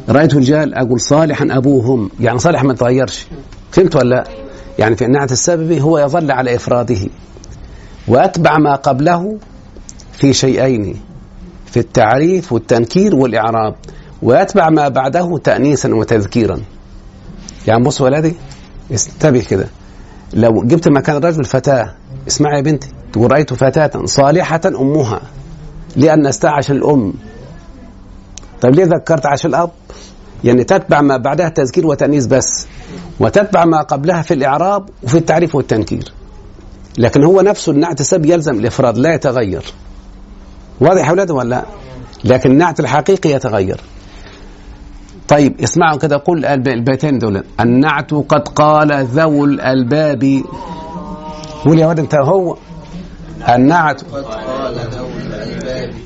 رأيت 0.09 0.35
رجال 0.35 0.75
أقول 0.75 1.01
صالحا 1.01 1.47
أبوهم. 1.51 2.11
يعني 2.21 2.39
صالح 2.39 2.65
ما 2.65 2.75
تغيرش. 2.75 3.27
فهمت 3.71 3.97
ولا 3.97 4.09
لا؟ 4.09 4.25
يعني 4.79 4.97
في 4.97 5.05
النعت 5.05 5.33
السببي 5.33 5.81
هو 5.81 5.99
يظل 5.99 6.31
على 6.31 6.55
إفراده. 6.57 7.01
وأتبع 8.09 8.59
ما 8.59 8.75
قبله 8.75 9.39
في 10.13 10.33
شيئين 10.33 10.97
في 11.67 11.81
التعريف 11.81 12.53
والتنكير 12.53 13.15
والإعراب. 13.15 13.75
ويتبع 14.23 14.71
ما 14.71 14.89
بعده 14.89 15.39
تأنيسا 15.39 15.95
وتذكيرا. 15.95 16.61
يعني 17.67 17.85
بص 17.85 18.01
ولدي 18.01 18.35
استنتبه 18.95 19.41
كده. 19.51 19.67
لو 20.35 20.63
جبت 20.63 20.89
مكان 20.89 21.17
الرجل 21.17 21.45
فتاة. 21.45 21.95
اسمعي 22.29 22.57
يا 22.57 22.63
بنتي. 22.63 22.89
تقول 23.13 23.33
رأيت 23.33 23.55
فتاة 23.55 24.05
صالحة 24.05 24.61
أمها. 24.67 25.21
لأن 25.97 26.27
عشان 26.51 26.77
الأم. 26.77 27.13
طيب 28.61 28.75
ليه 28.75 28.85
ذكرت 28.85 29.27
عشان 29.27 29.51
الأب؟ 29.51 29.71
يعني 30.45 30.65
تتبع 30.65 31.01
ما 31.01 31.17
بعدها 31.17 31.49
تذكير 31.49 31.87
وتأنيث 31.87 32.27
بس 32.27 32.67
وتتبع 33.21 33.65
ما 33.65 33.83
قبلها 33.83 34.23
في 34.23 34.35
الإعراب 34.35 34.89
وفي 35.03 35.19
التعريف 35.19 35.55
والتنكير. 35.55 36.13
لكن 36.99 37.25
هو 37.25 37.41
نفسه 37.41 37.73
النعت 37.73 38.03
يلزم 38.27 38.55
الإفراد 38.55 38.99
لا 38.99 39.15
يتغير. 39.15 39.65
واضح 40.81 41.09
يا 41.09 41.13
ولا 41.35 41.49
لا؟ 41.49 41.65
لكن 42.25 42.51
النعت 42.51 42.81
الحقيقي 42.81 43.31
يتغير. 43.31 43.81
طيب 45.29 45.61
اسمعوا 45.61 45.99
كده 45.99 46.17
قل 46.17 46.45
الب- 46.45 46.69
البيتين 46.69 47.19
دول. 47.19 47.45
النعت 47.61 48.15
قد 48.15 48.49
قال 48.49 49.05
ذو 49.07 49.45
الألباب. 49.45 50.43
قول 51.65 51.79
يا 51.79 51.87
ولد 51.87 51.99
انت 51.99 52.15
هو 52.15 52.57
النعت 53.49 54.03
قال 54.03 54.25
ذو 54.25 54.31
الألباب 54.69 54.84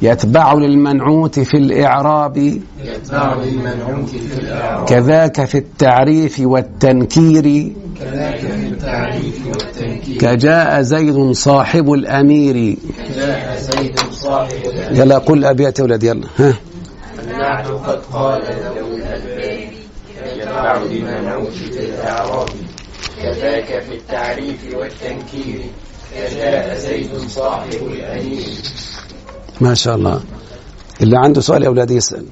يتبع 0.02 0.54
للمنعوت 0.54 1.40
في 1.40 1.56
الإعراب. 1.56 2.36
يتبع 2.36 3.34
للمنعوت 3.34 4.08
في 4.08 4.40
الإعراب. 4.40 4.88
كذاك 4.88 5.44
في 5.44 5.58
التعريف 5.58 6.40
والتنكير. 6.40 7.72
كذاك 8.00 8.38
في 8.38 8.66
التعريف 8.66 9.46
والتنكير. 9.46 10.18
كجاء 10.18 10.82
زيد 10.82 11.32
صاحب 11.32 11.92
الأمير. 11.92 12.76
جاء 13.16 13.56
زيد 13.56 14.00
صاحب 14.10 14.52
الأمير. 14.64 15.00
يلا 15.00 15.18
قل 15.18 15.44
أبيات 15.44 15.78
يا 15.78 15.84
ولد 15.84 16.02
يلا. 16.02 16.26
ها. 16.38 16.54
النعت 17.22 17.66
قد 17.66 18.00
قال 18.12 18.42
ذو 18.42 18.96
الألباب 18.96 19.68
يتبع 20.36 20.82
للمنعوت 20.82 21.52
في 21.52 21.80
الإعراب. 21.80 22.48
كذاك 23.22 23.82
في 23.82 23.94
التعريف 23.94 24.74
والتنكير. 24.74 25.60
كجاء 26.14 26.78
زيد 26.78 27.18
صاحب 27.28 27.86
الأمير. 27.86 28.46
ما 29.60 29.74
شاء 29.74 29.96
الله. 29.96 30.20
اللي 31.00 31.18
عنده 31.18 31.40
سؤال 31.40 31.62
يا 31.62 31.68
أولاد 31.68 31.90
يسأل. 31.90 32.26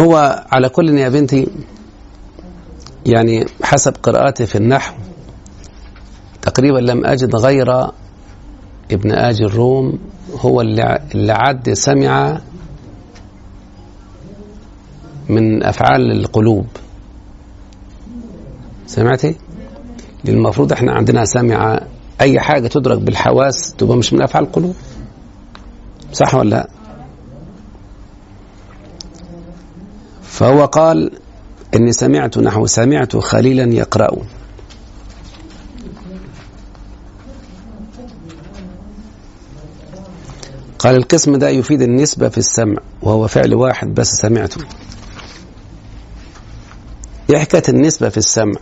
هو 0.00 0.44
على 0.52 0.68
كل 0.68 0.98
يا 0.98 1.08
بنتي 1.08 1.48
يعني 3.06 3.46
حسب 3.62 3.94
قراءتي 4.02 4.46
في 4.46 4.56
النحو 4.58 4.94
تقريبا 6.42 6.78
لم 6.78 7.06
أجد 7.06 7.36
غير 7.36 7.90
ابن 8.92 9.12
آج 9.12 9.42
الروم 9.42 9.98
هو 10.40 10.60
اللي 10.60 10.98
اللي 11.14 11.32
عد 11.32 11.72
سمع 11.72 12.40
من 15.28 15.62
أفعال 15.62 16.12
القلوب. 16.12 16.66
سمعتي؟ 18.86 19.34
المفروض 20.28 20.72
إحنا 20.72 20.92
عندنا 20.92 21.24
سمع 21.24 21.80
أي 22.20 22.40
حاجة 22.40 22.68
تدرك 22.68 22.98
بالحواس 22.98 23.74
تبقى 23.78 23.96
مش 23.96 24.12
من 24.12 24.22
أفعال 24.22 24.44
القلوب. 24.44 24.74
صح 26.16 26.34
ولا 26.34 26.50
لا؟ 26.50 26.68
فهو 30.22 30.64
قال 30.64 31.10
إني 31.74 31.92
سمعت 31.92 32.38
نحو 32.38 32.66
سمعت 32.66 33.16
خليلا 33.16 33.74
يقرأ 33.74 34.16
قال 40.78 40.96
القسم 40.96 41.36
ده 41.36 41.48
يفيد 41.48 41.82
النسبة 41.82 42.28
في 42.28 42.38
السمع 42.38 42.78
وهو 43.02 43.28
فعل 43.28 43.54
واحد 43.54 43.94
بس 43.94 44.14
سمعته. 44.14 44.60
حكاية 47.34 47.62
النسبة 47.68 48.08
في 48.08 48.16
السمع. 48.16 48.60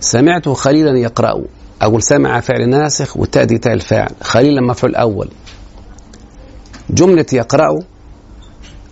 سمعت 0.00 0.48
خليلا 0.48 0.98
يقرأ 0.98 1.44
أقول 1.82 2.02
سمع 2.02 2.40
فعل 2.40 2.68
ناسخ 2.68 3.16
وتأتي 3.16 3.58
تاء 3.58 3.72
الفاعل. 3.72 4.10
خليلا 4.20 4.60
مفعول 4.60 4.94
أول. 4.94 5.28
جملة 6.90 7.26
يقرأ 7.32 7.78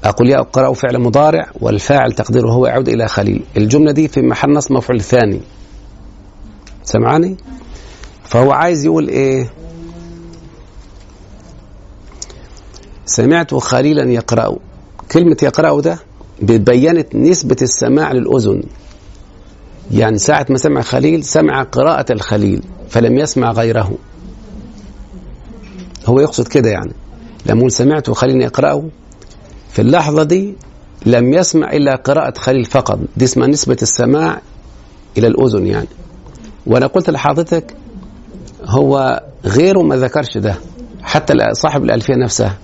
أقول 0.04 0.30
يقرأ 0.30 0.72
فعل 0.72 0.98
مضارع 0.98 1.46
والفاعل 1.60 2.12
تقديره 2.12 2.50
هو 2.50 2.66
يعود 2.66 2.88
إلى 2.88 3.08
خليل. 3.08 3.44
الجملة 3.56 3.92
دي 3.92 4.08
في 4.08 4.20
محل 4.22 4.52
نصب 4.52 4.72
مفعول 4.72 5.00
ثاني. 5.00 5.40
سمعاني؟ 6.84 7.36
فهو 8.24 8.52
عايز 8.52 8.84
يقول 8.84 9.08
إيه؟ 9.08 9.50
سمعت 13.06 13.54
خليلا 13.54 14.12
يقرأ. 14.12 14.56
كلمة 15.12 15.36
يقرأ 15.42 15.80
ده 15.80 15.98
بينت 16.42 17.14
نسبة 17.14 17.56
السماع 17.62 18.12
للأذن. 18.12 18.62
يعني 19.90 20.18
ساعة 20.18 20.46
ما 20.50 20.58
سمع 20.58 20.80
خليل 20.80 21.24
سمع 21.24 21.62
قراءة 21.62 22.12
الخليل 22.12 22.62
فلم 22.88 23.18
يسمع 23.18 23.52
غيره. 23.52 23.92
هو 26.06 26.20
يقصد 26.20 26.48
كده 26.48 26.70
يعني. 26.70 26.92
لما 27.46 27.58
يقول 27.58 27.72
سمعت 27.72 28.10
خليل 28.10 28.42
يقرأه. 28.42 28.84
في 29.70 29.82
اللحظة 29.82 30.22
دي 30.22 30.54
لم 31.06 31.32
يسمع 31.32 31.72
إلا 31.72 31.96
قراءة 31.96 32.38
خليل 32.38 32.64
فقط. 32.64 32.98
دي 33.16 33.24
اسمها 33.24 33.46
نسبة 33.46 33.76
السماع 33.82 34.40
إلى 35.18 35.26
الأذن 35.26 35.66
يعني. 35.66 35.88
وأنا 36.66 36.86
قلت 36.86 37.10
لحضرتك 37.10 37.74
هو 38.64 39.22
غيره 39.44 39.82
ما 39.82 39.96
ذكرش 39.96 40.38
ده. 40.38 40.54
حتى 41.02 41.34
صاحب 41.52 41.84
الألفية 41.84 42.14
نفسها 42.14 42.58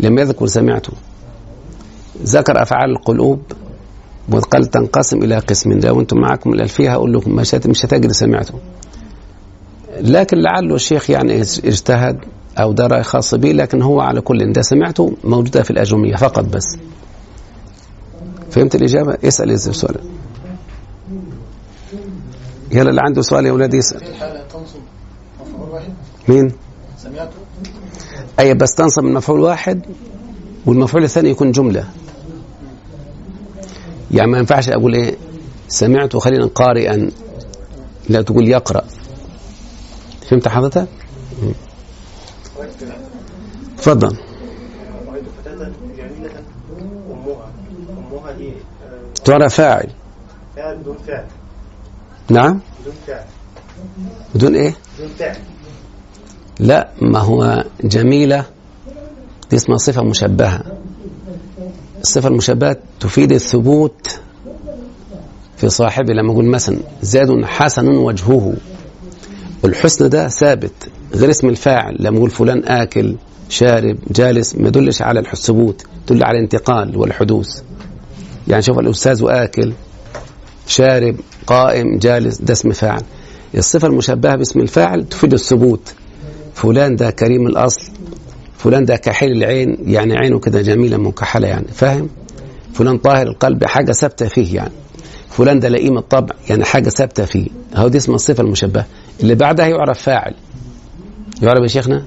لم 0.00 0.18
يذكر 0.18 0.46
سمعته. 0.46 0.92
ذكر 2.22 2.62
أفعال 2.62 2.90
القلوب 2.90 3.42
وقال 4.32 4.64
تنقسم 4.66 5.22
إلى 5.22 5.38
قسمين 5.38 5.80
لو 5.80 6.00
أنتم 6.00 6.18
معكم 6.18 6.52
الألفية 6.52 6.90
هقول 6.92 7.12
لكم 7.14 7.32
مش 7.36 7.54
هت- 7.54 7.66
مش 7.66 7.84
هتجد 7.84 8.12
سمعته. 8.12 8.54
لكن 10.00 10.36
لعله 10.36 10.74
الشيخ 10.74 11.10
يعني 11.10 11.40
اجتهد 11.40 12.18
أو 12.58 12.72
ده 12.72 12.86
رأي 12.86 13.02
خاص 13.02 13.34
به 13.34 13.52
لكن 13.52 13.82
هو 13.82 14.00
على 14.00 14.20
كل 14.20 14.52
ده 14.52 14.62
سمعته 14.62 15.12
موجودة 15.24 15.62
في 15.62 15.70
الأجومية 15.70 16.16
فقط 16.16 16.44
بس. 16.44 16.76
فهمت 18.50 18.74
الإجابة؟ 18.74 19.18
اسأل 19.24 19.50
يزر 19.50 19.72
سؤال. 19.72 19.96
يلا 22.72 22.90
اللي 22.90 23.00
عنده 23.00 23.22
سؤال 23.22 23.46
يا 23.46 23.50
أولاد 23.50 23.74
يسأل. 23.74 24.02
مين؟ 26.28 26.52
سمعته. 26.98 27.30
أي 28.40 28.54
بس 28.54 28.74
تنصب 28.74 29.02
من 29.02 29.12
مفعول 29.14 29.40
واحد 29.40 29.80
والمفعول 30.66 31.04
الثاني 31.04 31.30
يكون 31.30 31.52
جملة. 31.52 31.84
يعني 34.10 34.30
ما 34.30 34.38
ينفعش 34.38 34.68
أقول 34.68 34.94
إيه؟ 34.94 35.16
سمعت 35.68 36.16
خليلا 36.16 36.46
قارئا 36.46 37.10
لا 38.08 38.22
تقول 38.22 38.48
يقرأ. 38.48 38.84
فهمت 40.30 40.48
حضرتك؟ 40.48 40.88
تفضل. 43.78 44.16
ترى 49.24 49.48
فاعل. 49.48 49.90
فعل 50.56 50.76
بدون 50.76 50.96
فعل 51.06 51.24
نعم. 52.30 52.60
بدون 52.80 52.94
فعل 53.06 53.24
بدون 54.34 54.54
إيه؟ 54.54 54.76
بدون 54.98 55.08
فعل 55.18 55.36
لا 56.60 56.88
ما 57.02 57.18
هو 57.18 57.64
جميلة. 57.84 58.44
دي 59.50 59.56
اسمها 59.56 59.78
صفة 59.78 60.02
مشبهة. 60.02 60.64
الصفة 62.02 62.28
المشبهة 62.28 62.76
تفيد 63.00 63.32
الثبوت 63.32 64.20
في 65.56 65.68
صاحبه 65.68 66.12
لما 66.12 66.32
أقول 66.32 66.44
مثلا 66.44 66.78
زاد 67.02 67.44
حسن 67.44 67.88
وجهه. 67.88 68.54
الحسن 69.64 70.08
ده 70.08 70.28
ثابت 70.28 70.72
غير 71.14 71.30
اسم 71.30 71.48
الفاعل 71.48 71.96
لما 72.00 72.18
أقول 72.18 72.30
فلان 72.30 72.64
آكل 72.64 73.16
شارب 73.48 73.98
جالس 74.10 74.56
ما 74.56 74.68
يدلش 74.68 75.02
على 75.02 75.20
الثبوت 75.20 75.82
يدل 76.10 76.24
على 76.24 76.38
الانتقال 76.38 76.96
والحدوث. 76.96 77.62
يعني 78.48 78.62
شوف 78.62 78.78
الأستاذ 78.78 79.24
واكل 79.24 79.72
شارب 80.66 81.16
قائم 81.46 81.98
جالس 81.98 82.38
ده 82.40 82.52
اسم 82.52 82.72
فاعل. 82.72 83.02
الصفة 83.54 83.88
المشبهة 83.88 84.36
باسم 84.36 84.60
الفاعل 84.60 85.04
تفيد 85.08 85.32
الثبوت. 85.32 85.94
فلان 86.54 86.96
ده 86.96 87.10
كريم 87.10 87.46
الأصل 87.46 87.90
فلان 88.58 88.84
ده 88.84 88.96
كحيل 88.96 89.32
العين 89.32 89.76
يعني 89.86 90.16
عينه 90.16 90.38
كده 90.38 90.62
جميلة 90.62 90.96
مكحلة 90.96 91.48
يعني 91.48 91.66
فاهم؟ 91.68 92.08
فلان 92.74 92.98
طاهر 92.98 93.26
القلب 93.26 93.64
حاجة 93.64 93.92
ثابتة 93.92 94.28
فيه 94.28 94.56
يعني. 94.56 94.72
فلان 95.30 95.60
ده 95.60 95.68
لئيم 95.68 95.98
الطبع 95.98 96.34
يعني 96.50 96.64
حاجة 96.64 96.88
ثابتة 96.88 97.24
فيه. 97.24 97.46
هو 97.74 97.88
دي 97.88 97.98
اسم 97.98 98.14
الصفة 98.14 98.42
المشبهة. 98.42 98.84
اللي 99.20 99.34
بعدها 99.34 99.66
يعرف 99.66 100.02
فاعل. 100.02 100.34
يعرف 101.42 101.62
يا 101.62 101.68
شيخنا؟ 101.68 102.02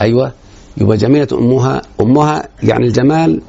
أيوة. 0.00 0.32
يبقى 0.76 0.96
جميلة 0.96 1.26
أمها. 1.32 1.82
أمها 2.00 2.48
يعني 2.62 2.86
الجمال 2.86 3.40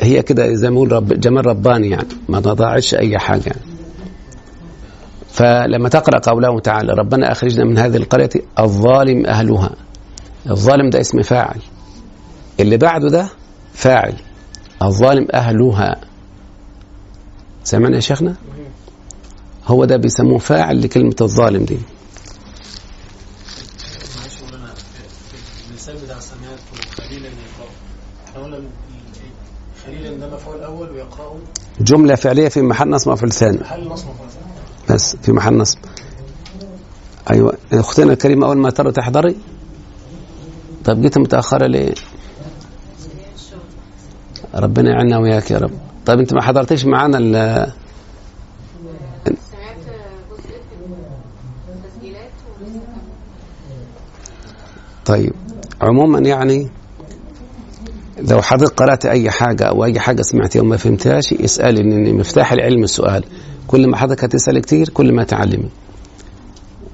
هي 0.00 0.22
كده 0.22 0.54
زي 0.54 0.70
ما 0.70 0.76
يقول 0.76 0.92
رب 0.92 1.20
جمال 1.20 1.46
رباني 1.46 1.90
يعني 1.90 2.08
ما 2.28 2.38
ضاعتش 2.40 2.94
أي 2.94 3.18
حاجة 3.18 3.42
يعني. 3.46 3.60
فلما 5.28 5.88
تقرأ 5.88 6.18
قوله 6.18 6.60
تعالى 6.60 6.92
ربنا 6.92 7.32
أخرجنا 7.32 7.64
من 7.64 7.78
هذه 7.78 7.96
القرية 7.96 8.30
الظالم 8.58 9.26
أهلها. 9.26 9.70
الظالم 10.50 10.90
ده 10.90 11.00
اسم 11.00 11.22
فاعل. 11.22 11.60
اللي 12.60 12.76
بعده 12.76 13.08
ده 13.08 13.28
فاعل. 13.74 14.16
الظالم 14.82 15.26
أهلها. 15.34 16.00
سمعنا 17.64 17.94
يا 17.96 18.00
شيخنا؟ 18.00 18.36
هو 19.66 19.84
ده 19.84 19.96
بيسموه 19.96 20.38
فاعل 20.38 20.82
لكلمة 20.82 21.16
الظالم 21.20 21.64
دي. 21.64 21.78
جملة 31.80 32.14
فعلية 32.14 32.48
في 32.48 32.62
محل 32.62 32.90
نصب 32.90 33.10
مفعول 33.10 33.32
ثاني. 33.32 33.58
بس 34.90 35.16
في 35.16 35.32
محل 35.32 35.56
نصب. 35.56 35.78
أيوة. 37.30 37.58
أختنا 37.72 38.12
الكريمة 38.12 38.46
أول 38.46 38.58
ما 38.58 38.70
ترى 38.70 38.92
تحضري. 38.92 39.36
طب 40.86 41.00
جيت 41.02 41.18
متأخرة 41.18 41.66
ليه؟ 41.66 41.94
ربنا 44.54 44.90
يعيننا 44.90 45.18
وياك 45.18 45.50
يا 45.50 45.58
رب. 45.58 45.70
طيب 46.06 46.18
أنت 46.18 46.34
ما 46.34 46.42
حضرتيش 46.42 46.84
معانا 46.84 47.18
ال 47.18 47.66
طيب 55.06 55.32
عموما 55.80 56.18
يعني 56.18 56.68
لو 58.30 58.42
حضرتك 58.42 58.74
قرأت 58.74 59.06
أي 59.06 59.30
حاجة 59.30 59.64
أو 59.64 59.84
أي 59.84 60.00
حاجة 60.00 60.22
سمعتيها 60.22 60.62
وما 60.62 60.76
فهمتهاش 60.76 61.32
اسألي 61.32 61.80
إن 61.80 62.14
مفتاح 62.14 62.52
العلم 62.52 62.84
السؤال 62.84 63.24
كل 63.66 63.86
ما 63.90 63.96
حضرتك 63.96 64.24
هتسأل 64.24 64.58
كتير 64.58 64.88
كل 64.88 65.12
ما 65.12 65.24
تعلمي. 65.24 65.68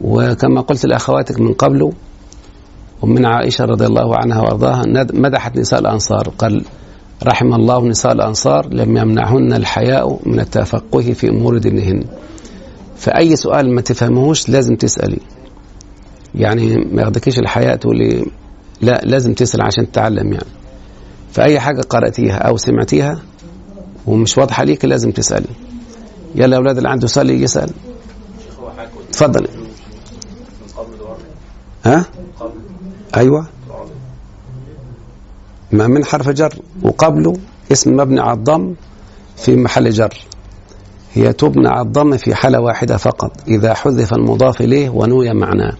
وكما 0.00 0.60
قلت 0.60 0.86
لأخواتك 0.86 1.40
من 1.40 1.52
قبل 1.52 1.92
ومن 3.02 3.26
عائشة 3.26 3.64
رضي 3.64 3.86
الله 3.86 4.16
عنها 4.16 4.40
وأرضاها 4.40 4.82
مدحت 5.12 5.56
نساء 5.56 5.80
الأنصار. 5.80 6.28
قال 6.38 6.64
رحم 7.24 7.54
الله 7.54 7.88
نساء 7.88 8.12
الأنصار 8.12 8.66
لم 8.74 8.96
يمنعهن 8.96 9.52
الحياء 9.52 10.20
من 10.26 10.40
التفقه 10.40 11.12
في 11.12 11.28
أمور 11.28 11.58
دينهن. 11.58 12.04
فأي 12.96 13.36
سؤال 13.36 13.74
ما 13.74 13.80
تفهمهوش 13.80 14.48
لازم 14.48 14.74
تسألي. 14.74 15.18
يعني 16.34 16.76
ما 16.92 17.02
ياخدكيش 17.02 17.38
الحياء 17.38 17.76
تقولي 17.76 18.26
لا 18.80 19.00
لازم 19.04 19.34
تسأل 19.34 19.62
عشان 19.62 19.92
تتعلم 19.92 20.32
يعني. 20.32 20.46
فأي 21.32 21.60
حاجة 21.60 21.80
قرأتيها 21.80 22.36
أو 22.36 22.56
سمعتيها 22.56 23.22
ومش 24.06 24.38
واضحة 24.38 24.64
ليك 24.64 24.84
لازم 24.84 25.10
تسألي. 25.10 25.48
يلا 26.34 26.52
يا 26.52 26.58
أولاد 26.58 26.76
اللي 26.76 26.88
عنده 26.88 27.06
سؤال 27.06 27.30
يسأل. 27.30 27.70
هو 28.60 28.70
حاجة 28.70 28.86
كنت 28.86 29.08
اتفضل 29.08 29.40
من 29.40 30.76
قبل 30.76 30.98
دور 30.98 31.16
ها؟ 31.84 32.06
أيوة. 33.16 33.46
ما 35.72 35.86
من 35.86 36.04
حرف 36.04 36.28
جر 36.28 36.54
وقبله 36.82 37.32
اسم 37.72 37.96
مبني 37.96 38.20
على 38.20 38.32
الضم 38.32 38.74
في 39.36 39.56
محل 39.56 39.90
جر. 39.90 40.26
هي 41.12 41.32
تبنى 41.32 41.68
على 41.68 41.80
الضم 41.80 42.16
في 42.16 42.34
حالة 42.34 42.60
واحدة 42.60 42.96
فقط. 42.96 43.32
إذا 43.48 43.74
حذف 43.74 44.12
المضاف 44.12 44.60
إليه 44.60 44.90
ونوي 44.90 45.34
معناه. 45.34 45.72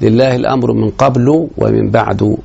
لله 0.00 0.36
الأمر 0.36 0.72
من 0.72 0.90
قبل 0.90 1.48
ومن 1.58 1.90
بعد. 1.90 2.36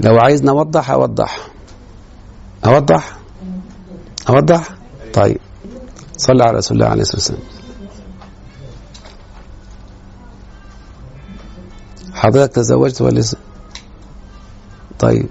لو 0.00 0.18
عايز 0.18 0.44
نوضح 0.44 0.90
أوضح. 0.90 1.38
أوضح؟ 2.66 3.18
أوضح؟ 4.30 4.68
طيب. 5.14 5.38
صلى 6.16 6.44
على 6.44 6.56
رسول 6.56 6.76
الله 6.76 6.88
عليه 6.90 7.02
الصلاة 7.02 7.16
والسلام 7.16 7.59
حضرتك 12.20 12.54
تزوجت 12.54 13.00
ولا 13.02 13.18
لسه؟ 13.20 13.38
طيب 14.98 15.26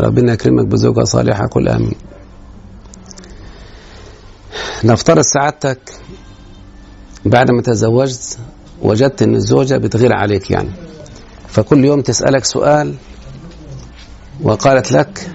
ربنا 0.00 0.32
يكرمك 0.32 0.66
بزوجة 0.66 1.04
صالحة 1.04 1.46
قل 1.46 1.68
آمين. 1.68 1.94
نفترض 4.84 5.20
سعادتك 5.20 5.78
بعد 7.24 7.50
ما 7.50 7.62
تزوجت 7.62 8.38
وجدت 8.82 9.22
إن 9.22 9.34
الزوجة 9.34 9.76
بتغير 9.76 10.12
عليك 10.12 10.50
يعني. 10.50 10.70
فكل 11.48 11.84
يوم 11.84 12.00
تسألك 12.00 12.44
سؤال 12.44 12.94
وقالت 14.42 14.92
لك 14.92 15.30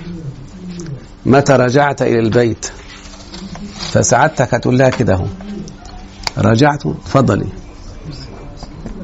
متى 1.26 1.54
رجعت 1.54 2.02
إلى 2.02 2.20
البيت؟ 2.20 2.66
فسعادتك 3.92 4.54
هتقول 4.54 4.78
لها 4.80 4.90
كده 4.90 5.14
أهو 5.14 5.26
رجعت 6.38 6.82
تفضلي. 6.88 7.50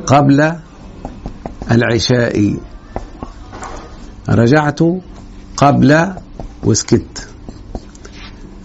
قبل 0.07 0.55
العشاء. 1.72 2.57
رجعت 4.30 4.80
قبل 5.57 6.13
وسكت. 6.63 7.28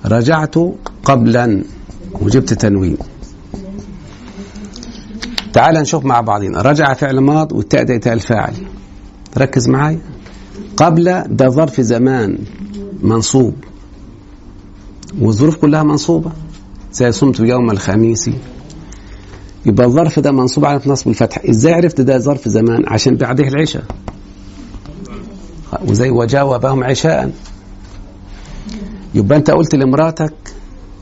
رجعت 0.06 0.54
قبلا 1.04 1.64
وجبت 2.12 2.54
تنوين. 2.54 2.96
تعال 5.52 5.74
نشوف 5.74 6.04
مع 6.04 6.20
بعضنا 6.20 6.62
رجع 6.62 6.94
فعل 6.94 7.18
ماض 7.18 7.52
والتاء 7.52 7.98
تاء 7.98 8.12
الفاعل. 8.12 8.54
ركز 9.38 9.68
معي 9.68 9.98
قبل 10.76 11.22
ده 11.28 11.48
ظرف 11.48 11.80
زمان 11.80 12.38
منصوب. 13.02 13.54
والظروف 15.20 15.56
كلها 15.56 15.82
منصوبة. 15.82 16.32
زي 16.92 17.12
صمت 17.12 17.40
يوم 17.40 17.70
الخميس. 17.70 18.30
يبقى 19.66 19.86
الظرف 19.86 20.18
ده 20.18 20.32
منصوب 20.32 20.64
على 20.64 20.80
نصب 20.86 21.08
الفتح. 21.08 21.38
إزاي 21.50 21.74
عرفت 21.74 22.00
ده 22.00 22.18
ظرف 22.18 22.48
زمان؟ 22.48 22.84
عشان 22.88 23.16
بعده 23.16 23.48
العشاء. 23.48 23.84
وزي 25.88 26.10
وجاوبهم 26.10 26.84
عشاء. 26.84 27.32
يبقى 29.14 29.38
أنت 29.38 29.50
قلت 29.50 29.74
لمراتك 29.74 30.32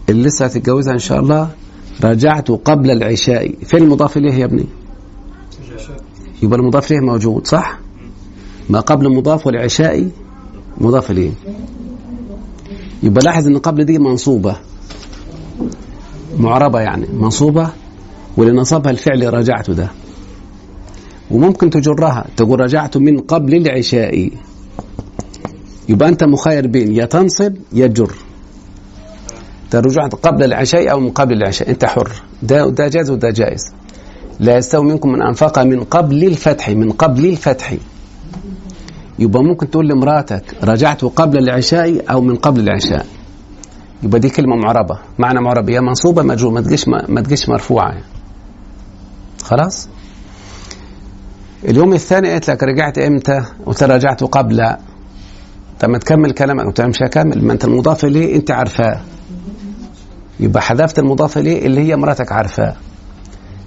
اللي 0.08 0.22
لسه 0.22 0.44
هتتجوزها 0.44 0.92
إن 0.94 0.98
شاء 0.98 1.20
الله 1.20 1.50
رجعت 2.04 2.50
قبل 2.50 2.90
العشاء. 2.90 3.54
فين 3.64 3.82
المضاف 3.82 4.16
إليه 4.16 4.34
يا 4.34 4.44
ابني؟ 4.44 4.66
يبقى 6.42 6.58
المضاف 6.58 6.90
إليه 6.92 7.00
موجود 7.00 7.46
صح؟ 7.46 7.78
ما 8.70 8.80
قبل 8.80 9.06
المضاف 9.06 9.46
والعشاء 9.46 10.08
مضاف 10.80 11.10
إليه. 11.10 11.30
يبقى 13.02 13.24
لاحظ 13.24 13.46
إن 13.46 13.58
قبل 13.58 13.84
دي 13.84 13.98
منصوبة. 13.98 14.56
معربة 16.38 16.80
يعني. 16.80 17.06
منصوبة؟ 17.12 17.70
واللي 18.38 18.52
نصبها 18.52 18.90
الفعل 18.90 19.34
رجعت 19.34 19.70
ده. 19.70 19.88
وممكن 21.30 21.70
تجرها 21.70 22.24
تقول 22.36 22.60
رجعت 22.60 22.96
من 22.96 23.18
قبل 23.20 23.54
العشاء. 23.54 24.30
يبقى 25.88 26.08
أنت 26.08 26.24
مخير 26.24 26.66
بين 26.66 26.92
يا 26.92 27.04
تنصب 27.04 27.54
يا 27.72 27.86
تجر. 27.86 28.14
رجعت 29.74 30.14
قبل 30.14 30.44
العشاء 30.44 30.90
أو 30.90 31.00
من 31.00 31.10
قبل 31.10 31.32
العشاء 31.36 31.70
أنت 31.70 31.84
حر. 31.84 32.12
ده 32.42 32.70
ده 32.70 32.88
جائز 32.88 33.10
وده 33.10 33.30
جائز. 33.30 33.62
لا 34.40 34.56
يستوي 34.56 34.84
منكم 34.84 35.08
من 35.08 35.22
أنفق 35.22 35.58
من 35.58 35.84
قبل 35.84 36.24
الفتح 36.24 36.68
من 36.70 36.90
قبل 36.92 37.26
الفتح. 37.26 37.74
يبقى 39.18 39.42
ممكن 39.42 39.70
تقول 39.70 39.88
لمراتك 39.88 40.44
رجعت 40.64 41.04
قبل 41.04 41.38
العشاء 41.38 42.04
أو 42.10 42.20
من 42.20 42.36
قبل 42.36 42.60
العشاء. 42.60 43.06
يبقى 44.02 44.20
دي 44.20 44.28
كلمة 44.30 44.56
معربة. 44.56 44.98
معنى 45.18 45.40
معربة 45.40 45.72
يا 45.72 45.80
منصوبة 45.80 46.22
مجرور 46.22 46.52
ما 46.52 46.60
تجيش 46.60 46.88
ما 46.88 47.20
تجيش 47.20 47.48
مرفوعة. 47.48 47.94
خلاص؟ 49.42 49.88
اليوم 51.64 51.92
الثاني 51.92 52.34
قلت 52.34 52.50
لك 52.50 52.62
رجعت 52.62 52.98
إمتى؟ 52.98 53.42
قلت 53.66 53.82
رجعت 53.82 54.24
قبل. 54.24 54.76
طب 55.80 55.88
ما 55.88 55.98
تكمل 55.98 56.30
كلامك. 56.30 56.64
قلت 56.66 56.80
مش 56.80 57.02
هكمل 57.02 57.44
ما 57.44 57.52
أنت 57.52 57.64
المضاف 57.64 58.04
إليه 58.04 58.36
أنت 58.36 58.50
عارفاه. 58.50 59.00
يبقى 60.40 60.62
حذفت 60.62 60.98
المضاف 60.98 61.38
إليه 61.38 61.66
اللي 61.66 61.80
هي 61.80 61.96
مراتك 61.96 62.32
عارفاه. 62.32 62.74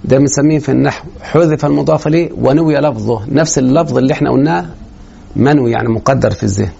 ده 0.04 0.18
بنسميه 0.18 0.58
في 0.58 0.68
النحو 0.68 1.08
حذف 1.22 1.64
المضاف 1.64 2.06
إليه 2.06 2.30
ونوي 2.38 2.76
لفظه. 2.76 3.26
نفس 3.28 3.58
اللفظ 3.58 3.98
اللي 3.98 4.12
إحنا 4.12 4.30
قلناه 4.30 4.66
منوي 5.36 5.70
يعني 5.70 5.88
مقدر 5.88 6.30
في 6.30 6.42
الذهن. 6.42 6.72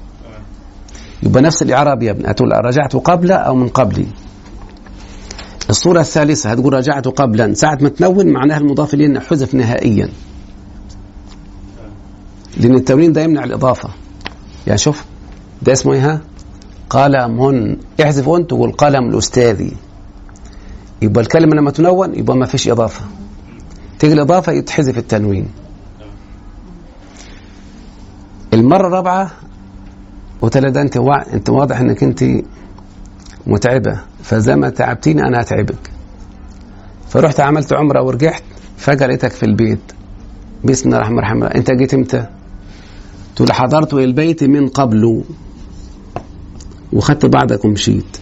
يبقى 1.23 1.43
نفس 1.43 1.63
الإعراب 1.63 2.03
يا 2.03 2.11
ابني. 2.11 2.31
هتقول 2.31 2.51
رجعت 2.65 2.97
قبل 2.97 3.33
أو 3.33 3.55
من 3.55 3.69
قبلي؟ 3.69 4.07
الصورة 5.71 6.01
الثالثة 6.01 6.51
هتقول 6.51 6.73
رجعت 6.73 7.09
قبلا. 7.09 7.55
ساعة 7.55 7.79
ما 7.81 7.89
تنون 7.89 8.33
معناها 8.33 8.59
المضاف 8.59 8.95
إليه 8.95 9.21
حذف 9.21 9.55
نهائيا. 9.55 10.09
لأن 12.57 12.75
التنوين 12.75 13.13
ده 13.13 13.23
يمنع 13.23 13.45
الإضافة. 13.45 13.89
يعني 14.67 14.79
شوف 14.79 15.05
ده 15.63 15.73
اسمه 15.73 15.93
إيه؟ 15.93 16.23
قلم. 16.91 17.77
احذف 18.03 18.29
أنت 18.29 18.51
تقول 18.51 18.73
قلم 18.73 19.09
الأستاذي. 19.09 19.73
يبقى 21.03 21.21
الكلمة 21.21 21.55
لما 21.55 21.71
تنون 21.71 22.15
يبقى 22.15 22.37
ما 22.37 22.47
فيش 22.47 22.69
إضافة. 22.69 23.05
تيجي 23.99 24.13
الإضافة 24.15 24.53
يتحذف 24.53 24.99
التنوين. 24.99 25.49
المرة 28.55 28.87
الرابعة 28.87 29.31
قلت 30.43 30.57
لها 30.57 30.71
ده 30.71 30.81
أنت. 30.83 30.97
أنت 31.33 31.51
واضح 31.51 31.81
إنك 31.81 32.03
أنت 32.03 32.25
متعبة. 33.47 34.01
فزي 34.23 34.57
ما 34.57 34.71
تعبتيني 34.71 35.23
أنا 35.23 35.41
هتعبك 35.41 35.91
فرحت 37.09 37.41
عملت 37.41 37.73
عمرة 37.73 38.03
ورجعت 38.03 38.43
فجأة 38.77 39.07
لقيتك 39.07 39.31
في 39.31 39.43
البيت. 39.43 39.93
بسم 40.65 40.89
الله 40.89 40.99
الرحمن 40.99 41.19
الرحيم. 41.19 41.45
أنت 41.45 41.71
جيت 41.71 41.95
إمتى؟ 41.95 42.27
تقول 43.37 43.53
حضرت 43.53 43.95
البيت 43.95 44.45
من 44.45 44.69
قبل 44.69 45.25
وخدت 46.93 47.27
بعضك 47.27 47.65
ومشيت. 47.65 48.17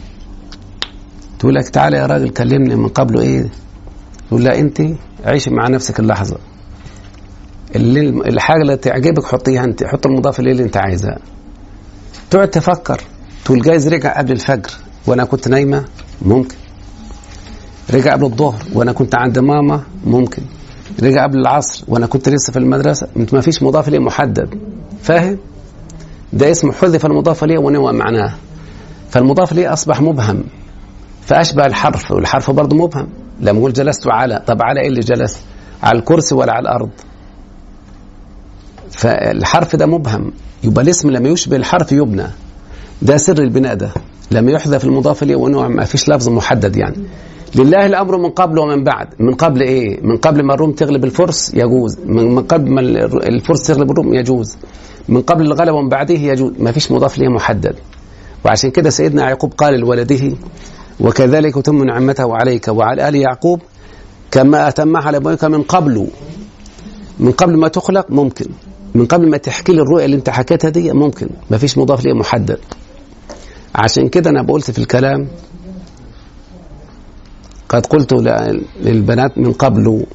تقول 1.38 1.54
لك 1.54 1.68
تعالى 1.68 1.96
يا 1.96 2.06
راجل 2.06 2.28
كلمني 2.30 2.76
من 2.76 2.88
قبله 2.88 3.20
إيه؟ 3.20 3.46
تقول 4.28 4.44
لا 4.44 4.58
أنت 4.58 4.82
عيشي 5.24 5.50
مع 5.50 5.68
نفسك 5.68 6.00
اللحظة. 6.00 6.38
اللي 7.76 8.00
الحاجة 8.08 8.62
اللي 8.62 8.76
تعجبك 8.76 9.24
حطيها 9.24 9.64
أنت 9.64 9.84
حط 9.84 10.06
المضاف 10.06 10.40
اللي 10.40 10.62
أنت 10.62 10.76
عايزاه 10.76 11.18
تقعد 12.30 12.48
تفكر. 12.48 13.00
تقول 13.44 13.62
جايز 13.62 13.88
رجع 13.88 14.18
قبل 14.18 14.32
الفجر. 14.32 14.70
وأنا 15.06 15.24
كنت 15.24 15.48
نايمة 15.48 15.84
ممكن. 16.22 16.56
رجع 17.94 18.12
قبل 18.12 18.24
الظهر 18.24 18.62
وأنا 18.72 18.92
كنت 18.92 19.14
عند 19.14 19.38
ماما 19.38 19.82
ممكن. 20.04 20.42
رجع 21.02 21.22
قبل 21.22 21.38
العصر 21.38 21.84
وأنا 21.88 22.06
كنت 22.06 22.28
لسه 22.28 22.52
في 22.52 22.58
المدرسة 22.58 23.06
ما 23.32 23.40
فيش 23.40 23.62
مضاف 23.62 23.88
إليه 23.88 23.98
محدد. 23.98 24.58
فاهم؟ 25.02 25.38
ده 26.32 26.50
اسمه 26.50 26.72
حذف 26.72 27.06
المضاف 27.06 27.44
إليه 27.44 27.58
ونوى 27.58 27.92
معناه. 27.92 28.34
فالمضاف 29.10 29.52
إليه 29.52 29.72
أصبح 29.72 30.00
مبهم. 30.00 30.44
فأشبه 31.22 31.66
الحرف 31.66 32.10
والحرف 32.10 32.50
برضه 32.50 32.76
مبهم. 32.76 33.08
لما 33.40 33.58
أقول 33.58 33.72
جلست 33.72 34.06
على 34.06 34.42
طب 34.46 34.62
على 34.62 34.80
إيه 34.80 34.88
اللي 34.88 35.00
جلس 35.00 35.40
على 35.82 35.98
الكرسي 35.98 36.34
ولا 36.34 36.52
على 36.52 36.62
الأرض؟ 36.62 36.90
فالحرف 38.90 39.76
ده 39.76 39.86
مبهم. 39.86 40.32
يبقى 40.64 40.84
الاسم 40.84 41.10
لما 41.10 41.28
يشبه 41.28 41.56
الحرف 41.56 41.92
يبنى. 41.92 42.26
ده 43.02 43.16
سر 43.16 43.38
البناء 43.38 43.74
ده. 43.74 43.90
لما 44.30 44.52
يحذف 44.52 44.84
المضاف 44.84 45.22
إليه 45.22 45.36
وانه 45.36 45.68
ما 45.68 45.84
فيش 45.84 46.08
لفظ 46.08 46.28
محدد 46.28 46.76
يعني. 46.76 46.96
لله 47.54 47.86
الأمر 47.86 48.18
من 48.18 48.30
قبل 48.30 48.58
ومن 48.58 48.84
بعد. 48.84 49.08
من 49.18 49.34
قبل 49.34 49.60
إيه؟ 49.62 50.00
من 50.02 50.16
قبل 50.16 50.42
ما 50.44 50.54
الروم 50.54 50.72
تغلب 50.72 51.04
الفرس 51.04 51.54
يجوز. 51.54 51.98
من 52.06 52.42
قبل 52.42 52.70
ما 52.70 52.80
الفرس 53.28 53.62
تغلب 53.62 53.90
الروم 53.90 54.14
يجوز. 54.14 54.56
من 55.08 55.22
قبل 55.22 55.46
الغلبه 55.46 55.72
ومن 55.72 55.88
بعده 55.88 56.14
يجوز. 56.14 56.52
ما 56.58 56.72
فيش 56.72 56.92
مضاف 56.92 57.18
ليه 57.18 57.28
محدد. 57.28 57.76
وعشان 58.44 58.70
كده 58.70 58.90
سيدنا 58.90 59.22
يعقوب 59.22 59.52
قال 59.52 59.80
لولده 59.80 60.36
وكذلك 61.00 61.54
تم 61.54 61.84
نعمته 61.84 62.34
عليك 62.34 62.68
وعلى 62.68 63.08
آل 63.08 63.14
يعقوب 63.14 63.60
كما 64.30 64.68
أتمها 64.68 65.02
على 65.02 65.16
أبويك 65.16 65.44
من 65.44 65.62
قبل. 65.62 66.06
من 67.18 67.32
قبل 67.32 67.56
ما 67.56 67.68
تخلق 67.68 68.06
ممكن. 68.10 68.46
من 68.94 69.06
قبل 69.06 69.30
ما 69.30 69.36
تحكي 69.36 69.72
لي 69.72 69.82
الرؤيا 69.82 70.04
اللي 70.04 70.16
انت 70.16 70.30
حكيتها 70.30 70.68
دي 70.68 70.92
ممكن. 70.92 71.28
ما 71.50 71.58
فيش 71.58 71.78
مضاف 71.78 72.04
ليه 72.04 72.12
محدد. 72.14 72.58
عشان 73.74 74.08
كده 74.08 74.30
أنا 74.30 74.42
قلت 74.42 74.70
في 74.70 74.78
الكلام 74.78 75.28
قد 77.68 77.86
قلت 77.86 78.12
للبنات 78.80 79.38
من 79.38 79.52
قبل 79.52 80.06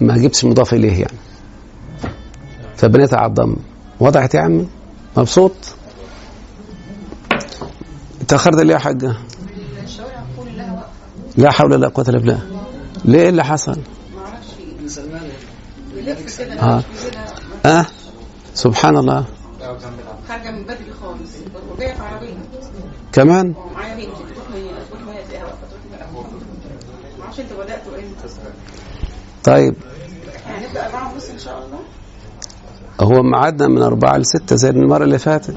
ما 0.00 0.16
جبتش 0.18 0.44
مضاف 0.44 0.74
إليه 0.74 0.92
يعني. 1.00 1.18
فبنيتها 2.76 3.16
على 3.18 3.28
الضم 3.28 3.56
وضحت 4.00 4.34
يا 4.34 4.40
عمي؟ 4.40 4.68
مبسوط؟ 5.16 5.52
تاخرت 8.28 8.62
ليه 8.62 8.74
يا 8.74 8.78
حاجة؟ 8.78 9.16
لا 11.36 11.50
حول 11.50 11.72
ولا 11.72 11.88
قوة 11.88 12.04
إلا 12.08 12.18
بالله. 12.18 12.40
ليه 13.04 13.18
إيه 13.20 13.28
اللي 13.28 13.44
حصل؟ 13.44 13.78
آه 16.60 16.82
آه 17.66 17.86
سبحان 18.54 18.96
الله. 18.96 19.24
خارجة 20.28 20.50
من 20.50 20.62
بدري 20.62 20.92
خالص. 21.02 21.30
وجاية 21.76 21.94
في 21.94 22.02
عربية. 22.02 22.34
كمان؟ 23.16 23.46
أنتوا 23.46 23.56
طيب. 29.44 29.74
هو 33.00 33.22
ميعادنا 33.22 33.68
من 33.68 33.82
أربعة 33.82 34.16
لستة 34.16 34.56
زي 34.56 34.70
المرة 34.70 35.04
اللي 35.04 35.18
فاتت. 35.18 35.54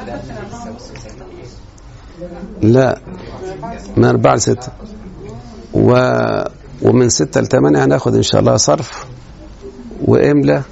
لا 2.61 3.01
من 3.97 4.05
أربعة 4.05 4.35
لستة 4.35 4.71
و... 5.73 5.91
ومن 6.81 7.09
ستة 7.09 7.41
لثمانية 7.41 7.83
هناخد 7.85 8.15
إن 8.15 8.23
شاء 8.23 8.41
الله 8.41 8.57
صرف 8.57 9.05
وإملة. 10.05 10.63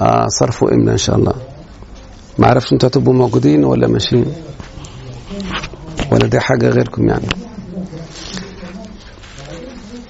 آه 0.00 0.26
صرف 0.28 0.62
وإملة 0.62 0.92
إن 0.92 0.98
شاء 0.98 1.16
الله. 1.16 1.34
ما 2.38 2.46
أنتوا 2.72 2.88
هتبقوا 2.88 3.14
موجودين 3.14 3.64
ولا 3.64 3.88
ماشيين؟ 3.88 4.32
ولا 6.12 6.26
دي 6.26 6.40
حاجة 6.40 6.68
غيركم 6.68 7.08
يعني. 7.08 7.26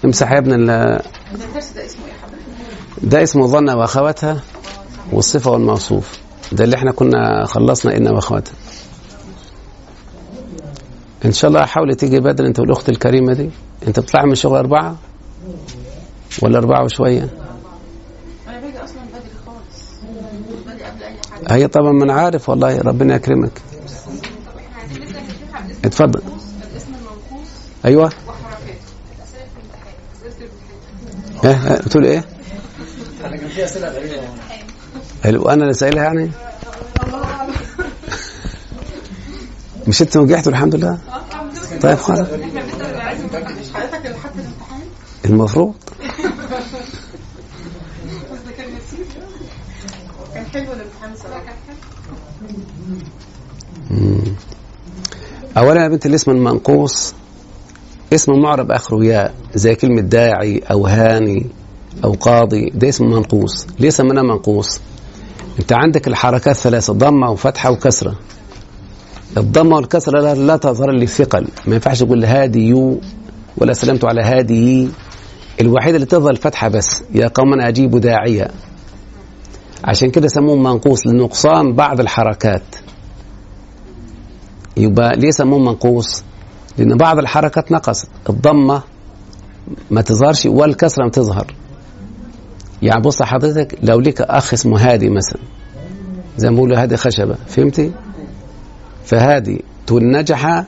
امسح 0.04 0.32
يا 0.32 0.38
ابن 0.38 0.52
ال- 0.70 1.02
ده 3.02 3.22
اسمه 3.22 3.46
ظن 3.46 3.70
واخواتها 3.70 4.40
والصفة 5.12 5.50
والموصوف. 5.50 6.18
ده 6.52 6.64
اللي 6.64 6.76
إحنا 6.76 6.92
كنا 6.92 7.44
خلصنا 7.46 7.96
إن 7.96 8.08
واخواتها. 8.08 8.52
إن 11.24 11.32
شاء 11.32 11.48
الله 11.50 11.64
حاول 11.66 11.94
تيجي 11.94 12.20
بدري 12.20 12.48
أنت 12.48 12.60
والأخت 12.60 12.88
الكريمة 12.88 13.32
دي. 13.32 13.50
أنت 13.86 14.00
بتطلع 14.00 14.24
من 14.24 14.32
الشغل 14.32 14.56
أربعة؟ 14.58 14.96
ولا 16.42 16.58
أي 21.06 21.16
حاجة. 21.48 21.54
هي 21.54 21.68
طبعا 21.68 21.92
من 21.92 22.10
عارف 22.10 22.48
والله 22.48 22.78
ربنا 22.80 23.14
يكرمك 23.14 23.50
عايزين 24.78 25.02
نبدا 25.02 25.20
نفتح 25.20 25.64
الاسم 25.64 25.69
اتفضل. 25.84 26.22
الاسم 26.72 26.92
المنقوص؟ 26.94 27.48
أيوه. 27.84 28.04
وحركاته 28.04 28.74
اسئله 29.22 29.44
في 29.44 29.56
الامتحان 29.56 29.92
اسئله 30.26 30.48
الامتحان 31.42 31.70
آه 31.70 31.76
آه، 31.76 31.82
بتقول 31.86 32.04
إيه؟ 32.04 32.24
أنا 33.24 33.36
كان 33.36 33.48
في 33.48 33.64
أسئلة 33.64 33.88
غريبة. 33.88 34.22
حلو. 35.24 35.48
أنا 35.48 35.62
اللي 35.62 35.74
سائلها 35.74 36.04
يعني؟ 36.04 36.30
مش 39.88 40.02
أنت 40.02 40.16
نجحت 40.18 40.48
الحمد 40.48 40.74
لله. 40.74 40.98
طيب 41.82 41.98
خلاص. 41.98 42.26
المفروض 45.24 45.74
بس 48.32 48.38
ده 48.46 48.52
كان 48.56 48.66
نسيت 48.74 49.06
كان 50.34 50.44
حلو 50.46 50.72
الامتحان 50.72 51.16
صراحة 51.16 51.54
اولا 55.60 55.82
يا 55.82 55.88
بنت 55.88 56.06
الاسم 56.06 56.30
المنقوص 56.30 57.14
اسم 58.12 58.32
معرب 58.32 58.70
آخره 58.70 59.04
ياء 59.04 59.34
زي 59.54 59.74
كلمة 59.74 60.00
داعي 60.00 60.58
أو 60.70 60.86
هاني 60.86 61.46
أو 62.04 62.12
قاضي 62.12 62.70
ده 62.74 62.88
اسم 62.88 63.04
منقوص. 63.04 63.66
ليه 63.78 63.90
سميناه 63.90 64.22
منقوص؟ 64.22 64.80
أنت 65.60 65.72
عندك 65.72 66.08
الحركات 66.08 66.56
ثلاثة 66.56 66.92
ضمة 66.92 67.30
وفتحة 67.30 67.70
وكسرة. 67.70 68.14
الضمة 69.36 69.76
والكسرة 69.76 70.34
لا, 70.34 70.56
تظهر 70.56 70.90
للثقل. 70.90 71.46
ما 71.66 71.74
ينفعش 71.74 72.02
تقول 72.02 72.24
هادي 72.24 72.68
يو 72.68 73.00
ولا 73.58 73.72
سلمت 73.72 74.04
على 74.04 74.22
هادي 74.22 74.88
الوحيده 75.60 75.96
اللي 75.96 76.06
تظهر 76.06 76.30
الفتحة 76.30 76.68
بس 76.68 77.02
يا 77.14 77.28
قوم 77.28 77.60
اجيبوا 77.60 77.98
داعيا 78.00 78.48
عشان 79.84 80.10
كده 80.10 80.28
سموه 80.28 80.56
منقوص 80.56 81.06
لنقصان 81.06 81.72
بعض 81.74 82.00
الحركات. 82.00 82.62
يبقى 84.76 85.16
ليه 85.16 85.30
سموه 85.30 85.58
منقوص؟ 85.58 86.24
لأن 86.78 86.96
بعض 86.96 87.18
الحركات 87.18 87.72
نقصت. 87.72 88.08
الضمة 88.30 88.82
ما 89.90 90.02
تظهرش 90.02 90.46
والكسرة 90.46 91.04
ما 91.04 91.10
تظهر. 91.10 91.54
يعني 92.82 93.02
بص 93.02 93.22
حضرتك 93.22 93.78
لو 93.82 94.00
ليك 94.00 94.20
أخ 94.20 94.52
اسمه 94.52 94.78
هادي 94.78 95.10
مثلا 95.10 95.40
زي 96.36 96.48
ما 96.48 96.54
بيقولوا 96.54 96.82
هادي 96.82 96.96
خشبة 96.96 97.36
فهمتي؟ 97.46 97.92
فهادي 99.04 99.64
تقول 99.86 100.04
نجح 100.10 100.64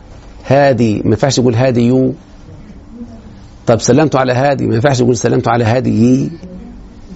هادي 0.46 0.94
ما 1.05 1.11
ينفعش 1.11 1.38
يقول 1.38 1.55
هادي 1.55 1.86
يو. 1.86 2.14
طب 3.66 3.80
سلمت 3.80 4.16
على 4.16 4.32
هادي 4.32 4.66
ما 4.66 4.74
ينفعش 4.74 5.00
يقول 5.00 5.16
سلمت 5.16 5.48
على 5.48 5.64
هادي 5.64 6.30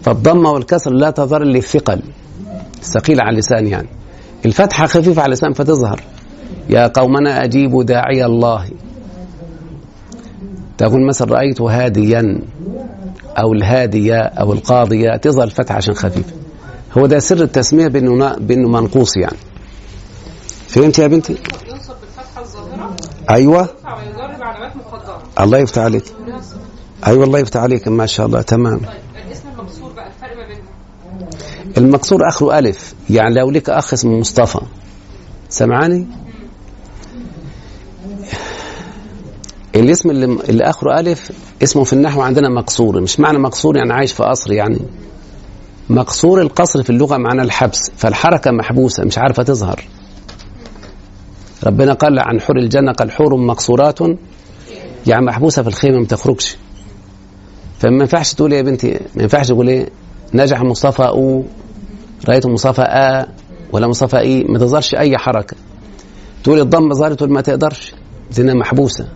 فالضمة 0.03 0.51
والكسر 0.51 0.91
لا 0.91 1.11
تظهر 1.11 1.43
للثقل 1.43 2.01
ثقيلة 2.83 3.23
على 3.23 3.33
اللسان 3.33 3.67
يعني. 3.67 3.89
الفتحة 4.45 4.87
خفيفة 4.87 5.23
على 5.23 5.27
اللسان 5.29 5.53
فتظهر. 5.53 6.01
يا 6.69 6.87
قومنا 6.87 7.45
أجيبوا 7.45 7.85
داعي 7.85 8.25
الله. 8.25 8.69
تقول 10.79 11.07
مثلا 11.07 11.33
رأيت 11.33 11.61
هاديا 11.61 12.41
أو 13.39 13.53
الهادية 13.53 14.21
أو 14.23 14.53
القاضية. 14.53 15.17
تظهر 15.17 15.45
الفتحة 15.45 15.77
عشان 15.77 15.95
خفيفة 15.95 16.33
هو 16.99 17.07
ده 17.07 17.19
سر 17.19 17.43
التسمية 17.43 17.89
بأنه 17.89 18.37
بأنه 18.37 18.69
منقوص 18.69 19.17
يعني. 19.17 19.37
فهمت 20.69 20.99
يا 20.99 21.07
بنتي؟ 21.07 21.33
ينصب 21.33 21.95
بالفتحة 22.01 22.43
الظاهرة؟ 22.43 22.97
مقدرة. 24.77 25.23
الله 25.41 25.59
يفتح 25.59 25.83
عليك. 25.83 26.05
أيوه 27.07 27.25
الله 27.25 27.39
يفتح 27.39 27.61
عليك 27.61 27.89
ما 27.89 28.07
شاء 28.07 28.27
الله. 28.27 28.43
تمام. 28.43 28.79
طيب 28.79 28.89
الاسم 29.27 29.49
المقصور 29.53 29.93
بقى 29.93 30.07
الفرق 30.07 30.37
ما 30.37 30.47
بينهم؟ 30.47 31.29
المقصور 31.79 32.29
آخره 32.29 32.59
ألف. 32.59 32.95
يعني 33.11 33.35
لو 33.35 33.51
لك 33.51 33.71
أخ 33.71 33.93
اسمه 33.93 34.19
مصطفى. 34.19 34.61
سمعاني؟ 35.49 36.07
الاسم 39.81 40.11
اللي, 40.11 40.25
اللي 40.25 40.65
آخره 40.65 41.01
ألف 41.01 41.33
اسمه 41.63 41.85
في 41.85 41.93
النحو 41.93 42.21
عندنا 42.21 42.49
مقصور. 42.49 43.01
مش 43.01 43.21
معنى 43.21 43.39
مقصور 43.39 43.77
يعني 43.77 43.93
عايش 43.93 44.13
في 44.13 44.23
قصر 44.23 44.53
يعني. 44.53 44.79
مقصور 45.91 46.41
القصر 46.43 46.83
في 46.83 46.91
اللغة 46.91 47.17
معنى 47.17 47.43
الحبس. 47.43 47.91
فالحركة 47.97 48.51
محبوسة 48.51 49.05
مش 49.05 49.19
عارفة 49.19 49.43
تظهر. 49.43 49.85
ربنا 51.65 51.93
قال 51.93 52.19
عن 52.19 52.41
حور 52.41 52.59
الجنة 52.59 52.93
قال 52.93 53.11
حور 53.11 53.37
مقصورات. 53.37 53.99
يعني 55.07 55.27
محبوسة 55.27 55.63
في 55.63 55.69
الخيمة 55.69 55.99
ما 55.99 56.07
تخرجش. 56.07 56.57
فما 57.79 58.01
ينفعش 58.01 58.35
تقول 58.35 58.53
يا 58.53 58.63
بنتي؟ 58.63 59.01
ما 59.15 59.23
ينفعش 59.23 59.49
تقول 59.49 59.69
إيه؟ 59.69 59.89
نجح 60.35 60.63
مصطفى 60.63 61.03
أو 61.03 61.45
رأيت 62.29 62.47
مصطفى 62.47 62.83
أ 62.83 63.27
ولا 63.73 63.89
مصطفى 63.89 64.19
إي. 64.19 64.45
ما 64.45 64.59
تظهرش 64.59 64.95
أي 64.95 65.19
حركة. 65.19 65.57
تقول 66.45 66.61
الضم 66.61 66.95
ظهرت 66.95 67.23
ما 67.23 67.41
تقدرش. 67.41 67.95
لانها 68.39 68.55
محبوسة. 68.55 69.09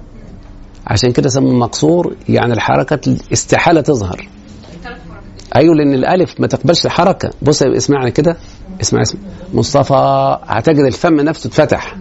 عشان 0.91 1.13
كده 1.13 1.29
سموه 1.29 1.55
مقصور 1.55 2.15
يعني 2.29 2.53
الحركة 2.53 3.17
استحالة 3.33 3.81
تظهر. 3.81 4.29
أيوه 5.57 5.75
لأن 5.75 5.95
الألف 5.95 6.41
ما 6.41 6.47
تقبلش 6.47 6.87
الحركة. 6.87 7.31
بص 7.43 7.63
اسمعني 7.63 8.11
كده. 8.11 8.37
اسمع 8.81 9.01
اسمع 9.03 9.21
مصطفى 9.55 10.39
هتجد 10.47 10.85
الفم 10.85 11.21
نفسه 11.21 11.49
اتفتح. 11.49 11.97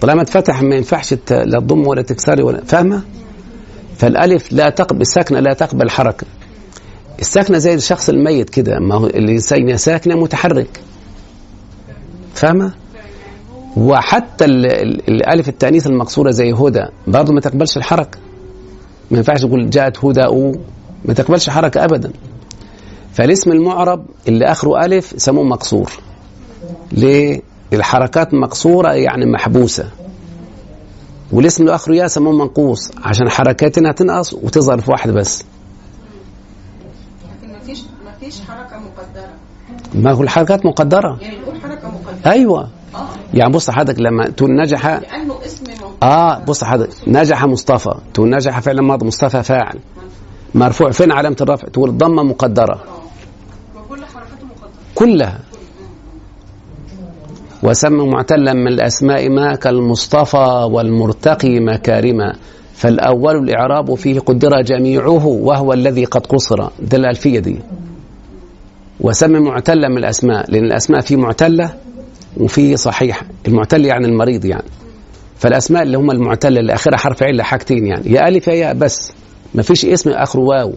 طالما 0.00 0.22
اتفتح 0.22 0.62
ما 0.62 0.74
ينفعش 0.74 1.12
لا 1.30 1.60
تضم 1.60 1.86
ولا 1.86 2.02
تكسري 2.02 2.42
ولا 2.42 2.64
فاهمة؟ 2.64 3.02
فالألف 3.96 4.52
لا 4.52 4.70
تقبل 4.70 5.00
الساكنه 5.00 5.40
لا 5.40 5.52
تقبل 5.52 5.90
حركه 5.90 6.26
الساكنة 7.20 7.58
زي 7.58 7.74
الشخص 7.74 8.08
الميت 8.08 8.50
كده 8.50 8.78
ما 8.80 8.94
هو 8.94 9.06
الانسان 9.06 9.76
ساكنه 9.76 10.14
متحرك. 10.16 10.80
فاهمة؟ 12.34 12.72
وحتى 13.76 14.44
ال- 14.44 14.66
ال- 14.66 15.08
الألف 15.08 15.48
التانيث 15.48 15.86
المكسوره 15.86 16.30
زي 16.30 16.52
هدى 16.52 16.84
برضه 17.06 17.32
ما 17.32 17.40
تقبلش 17.40 17.76
الحركة. 17.76 18.18
ما 19.10 19.16
ينفعش 19.16 19.40
تقول 19.40 19.70
جاءت 19.70 20.04
هدى 20.04 20.24
أو 20.24 20.54
ما 21.04 21.14
تقبلش 21.14 21.50
حركة 21.50 21.84
ابدا. 21.84 22.12
فالاسم 23.12 23.52
المعرب 23.52 24.06
اللي 24.28 24.44
آخره 24.44 24.84
ألف 24.84 25.14
سموه 25.16 25.44
مقصور. 25.44 25.92
ليه؟ 26.92 27.42
الحركات 27.72 28.34
مقصورة 28.34 28.92
يعني 28.92 29.26
محبوسة. 29.26 29.90
والاسم 31.32 31.62
اللي 31.62 31.74
آخره 31.74 31.94
يا 31.94 32.08
سموه 32.08 32.32
منقوص. 32.32 32.90
عشان 33.04 33.30
حركاتنا 33.30 33.92
تنقص 33.92 34.34
وتظهر 34.34 34.80
في 34.80 34.90
واحد 34.90 35.10
بس. 35.10 35.44
لكن 37.42 37.54
مفيش 37.56 37.82
مفيش 38.06 38.40
حركة 38.40 38.76
مقدرة. 38.78 39.30
ما 39.94 40.12
هو 40.12 40.22
الحركات 40.22 40.66
مقدرة. 40.66 41.18
يعني 41.20 41.36
نقول 41.38 41.60
حركة 41.62 41.88
مقدرة. 41.88 42.30
أيوه. 42.32 42.68
يعني 43.34 43.52
بص 43.52 43.70
حضرتك 43.70 44.00
لما 44.00 44.24
تقول 44.24 44.50
نجح 44.56 44.86
لأنه 44.86 45.34
اسم 45.46 45.64
آه 46.02 46.38
بص 46.44 46.64
حضرتك 46.64 46.96
نجح 47.06 47.44
مصطفى. 47.44 47.94
تقول 48.14 48.30
نجح 48.30 48.60
فعل 48.60 48.80
ماضي 48.80 49.06
مصطفى 49.06 49.42
فاعل. 49.42 49.78
مرفوع 50.54 50.90
فين 50.90 51.12
علامة 51.12 51.36
الرفع؟ 51.40 51.68
تقول 51.68 51.96
ضمة 51.98 52.22
مقدرة. 52.22 52.80
وكل 53.76 54.04
حركاته 54.04 54.46
مقدرة. 54.46 54.70
كلها. 54.94 55.38
وسمى 57.62 58.06
معتلا 58.06 58.52
من 58.52 58.68
الأسماء 58.68 59.28
ما 59.28 59.54
كالمصطفى 59.54 60.68
والمرتقي 60.72 61.60
مكارما. 61.60 62.34
فالأول 62.74 63.36
الإعراب 63.36 63.94
فيه 63.94 64.20
قدر 64.20 64.62
جميعه 64.62 65.26
وهو 65.26 65.72
الذي 65.72 66.04
قد 66.04 66.26
قصر. 66.26 66.68
ده 66.80 66.96
الألفية 66.98 67.38
دي. 67.38 67.58
وسمى 69.00 69.38
معتلا 69.40 69.88
من 69.88 69.98
الأسماء 69.98 70.50
لأن 70.50 70.64
الأسماء 70.64 71.00
في 71.00 71.16
معتلة. 71.16 71.70
وفي 72.38 72.76
صحيح 72.76 73.22
المعتل 73.48 73.84
يعني 73.84 74.06
المريض 74.06 74.44
يعني. 74.44 74.64
فالأسماء 75.38 75.82
اللي 75.82 75.98
هم 75.98 76.10
المعتله 76.10 76.60
اللي 76.60 76.74
آخرها 76.74 76.96
حرف 76.96 77.22
عله 77.22 77.42
حاجتين 77.42 77.86
يعني. 77.86 78.12
يا 78.12 78.28
ألف 78.28 78.48
يا 78.48 78.54
ياء 78.54 78.74
بس. 78.74 79.12
ما 79.54 79.62
فيش 79.62 79.84
اسم 79.84 80.10
اخره 80.10 80.40
واو. 80.40 80.74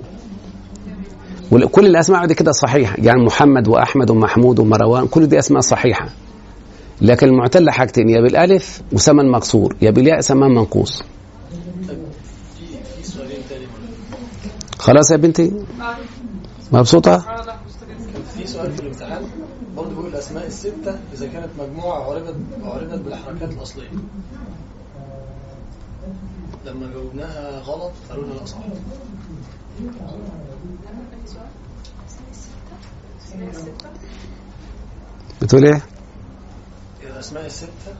وكل 1.51 1.85
الأسماء 1.85 2.25
دي 2.25 2.33
كده 2.33 2.51
صحيحة. 2.51 2.95
يعني 2.99 3.25
محمد 3.25 3.67
وأحمد 3.67 4.09
ومحمود 4.11 4.59
ومروان 4.59 5.07
كل 5.07 5.27
دي 5.27 5.39
أسماء 5.39 5.61
صحيحة. 5.61 6.09
لكن 7.01 7.27
المعتله 7.27 7.71
حاجتين 7.71 8.09
يا 8.09 8.21
بالألف 8.21 8.81
وسمى 8.93 9.23
مكسور 9.23 9.75
يا 9.81 9.91
بالياء 9.91 10.19
سمى 10.21 10.47
منقوص. 10.49 11.03
خلاص 14.79 15.11
يا 15.11 15.17
بنتي؟ 15.17 15.51
مبسوطة؟ 16.71 17.17
في 18.37 18.47
سؤال 18.47 18.71
في 18.71 18.79
الامتحان؟ 18.79 19.21
الأسماء 20.21 20.47
الستة 20.47 20.99
إذا 21.13 21.27
كانت 21.27 21.49
مجموعة 21.59 22.03
عربت 22.03 22.35
عربت 22.63 22.99
بالحركات 22.99 23.51
الأصلية. 23.51 23.89
لما 26.65 26.91
جاوبناها 26.93 27.59
غلط 27.59 27.91
قالوا 28.09 28.25
لنا 28.25 28.33
لا 28.33 28.45
صح. 28.45 28.57
بتقول 35.41 35.65
إيه؟ 35.65 35.81
الأسماء 37.03 37.45
الستة 37.45 37.95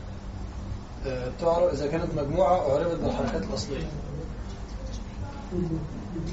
آه، 1.08 1.32
تعرف 1.40 1.74
إذا 1.74 1.88
كانت 1.88 2.14
مجموعة 2.18 2.74
عربت 2.74 3.00
بالحركات 3.00 3.44
الأصلية. 3.44 3.88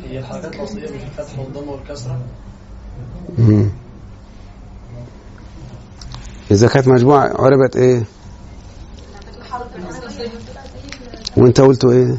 هي 0.05 0.19
الحركات 0.19 0.55
الأصلية 0.55 0.91
مش 0.91 1.03
الفتح 1.03 1.39
والضمه 1.39 1.73
والكسرة. 1.73 2.21
اذا 6.51 6.69
كانت 6.69 6.89
مجموعة. 6.89 7.33
عربت 7.43 7.77
إيه؟ 7.77 8.05
وأنت 11.37 11.61
قلتوا 11.61 11.93
غلط 11.95 12.19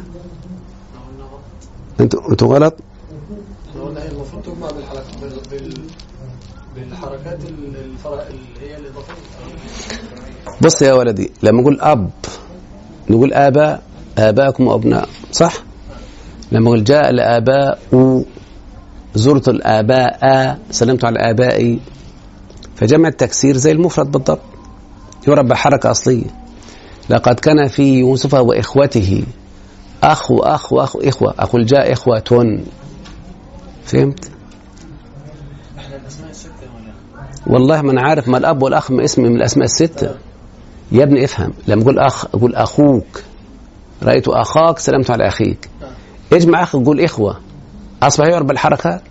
أنتوا 1.99 2.31
أنتوا 2.31 2.55
غلط؟ 2.55 2.75
المفروض 3.75 4.43
تجمع 4.43 4.67
بالحركات 4.71 5.05
بال... 5.21 5.59
بال... 5.59 5.73
بالحركات 6.75 7.39
ال- 7.49 7.75
الفرق 7.85 8.27
اللي 8.27 8.71
هي 8.73 8.77
بص 10.61 10.81
يا 10.81 10.93
ولدي 10.93 11.31
لما 11.43 11.61
نقول 11.61 11.81
أب 11.81 12.09
نقول 13.09 13.33
آباء 13.33 13.81
آباءكم 14.17 14.67
وأبناء 14.67 15.09
صح؟ 15.31 15.53
لما 16.51 16.65
نقول 16.65 16.83
جاء 16.83 17.09
الاباء 17.09 17.79
زرت 19.15 19.49
الآباء 19.49 20.59
سلمت 20.71 21.05
على 21.05 21.19
آبائي. 21.19 21.79
فجمع 22.79 23.09
التكسير 23.09 23.57
زي 23.57 23.71
المفرد 23.71 24.11
بالضبط. 24.11 24.39
يعرب 25.27 25.47
بحركه 25.47 25.91
أصلية. 25.91 26.25
لقد 27.09 27.39
كان 27.39 27.67
في 27.67 27.99
يوسف 27.99 28.33
وإخوته. 28.33 29.23
أخ 30.03 30.31
واخ 30.31 30.73
واخ 30.73 30.95
إخوة. 30.95 31.33
أقول 31.39 31.65
جاء 31.65 31.93
إخوة. 31.93 32.23
فهمت؟ 33.85 34.31
والله 37.47 37.81
ما 37.81 37.91
أنا 37.91 38.01
عارف 38.01 38.27
ما 38.27 38.37
الأب 38.37 38.63
والأخ 38.63 38.91
ما 38.91 39.03
اسم 39.03 39.21
من 39.23 39.35
الأسماء 39.35 39.65
الستة. 39.65 40.15
يا 40.91 41.03
ابني 41.03 41.25
افهم. 41.25 41.53
لما 41.67 41.83
أقول 41.83 41.99
أخ 41.99 42.25
أقول 42.25 42.55
أخوك. 42.55 43.23
رأيت 44.03 44.27
أخاك 44.27 44.79
سلمت 44.79 45.11
على 45.11 45.27
أخيك. 45.27 45.69
اجمع 46.33 46.63
أخ 46.63 46.75
قول 46.75 47.01
إخوة. 47.01 47.39
أصبح 48.03 48.25
يعرف 48.25 48.45
بالحركات 48.45 49.01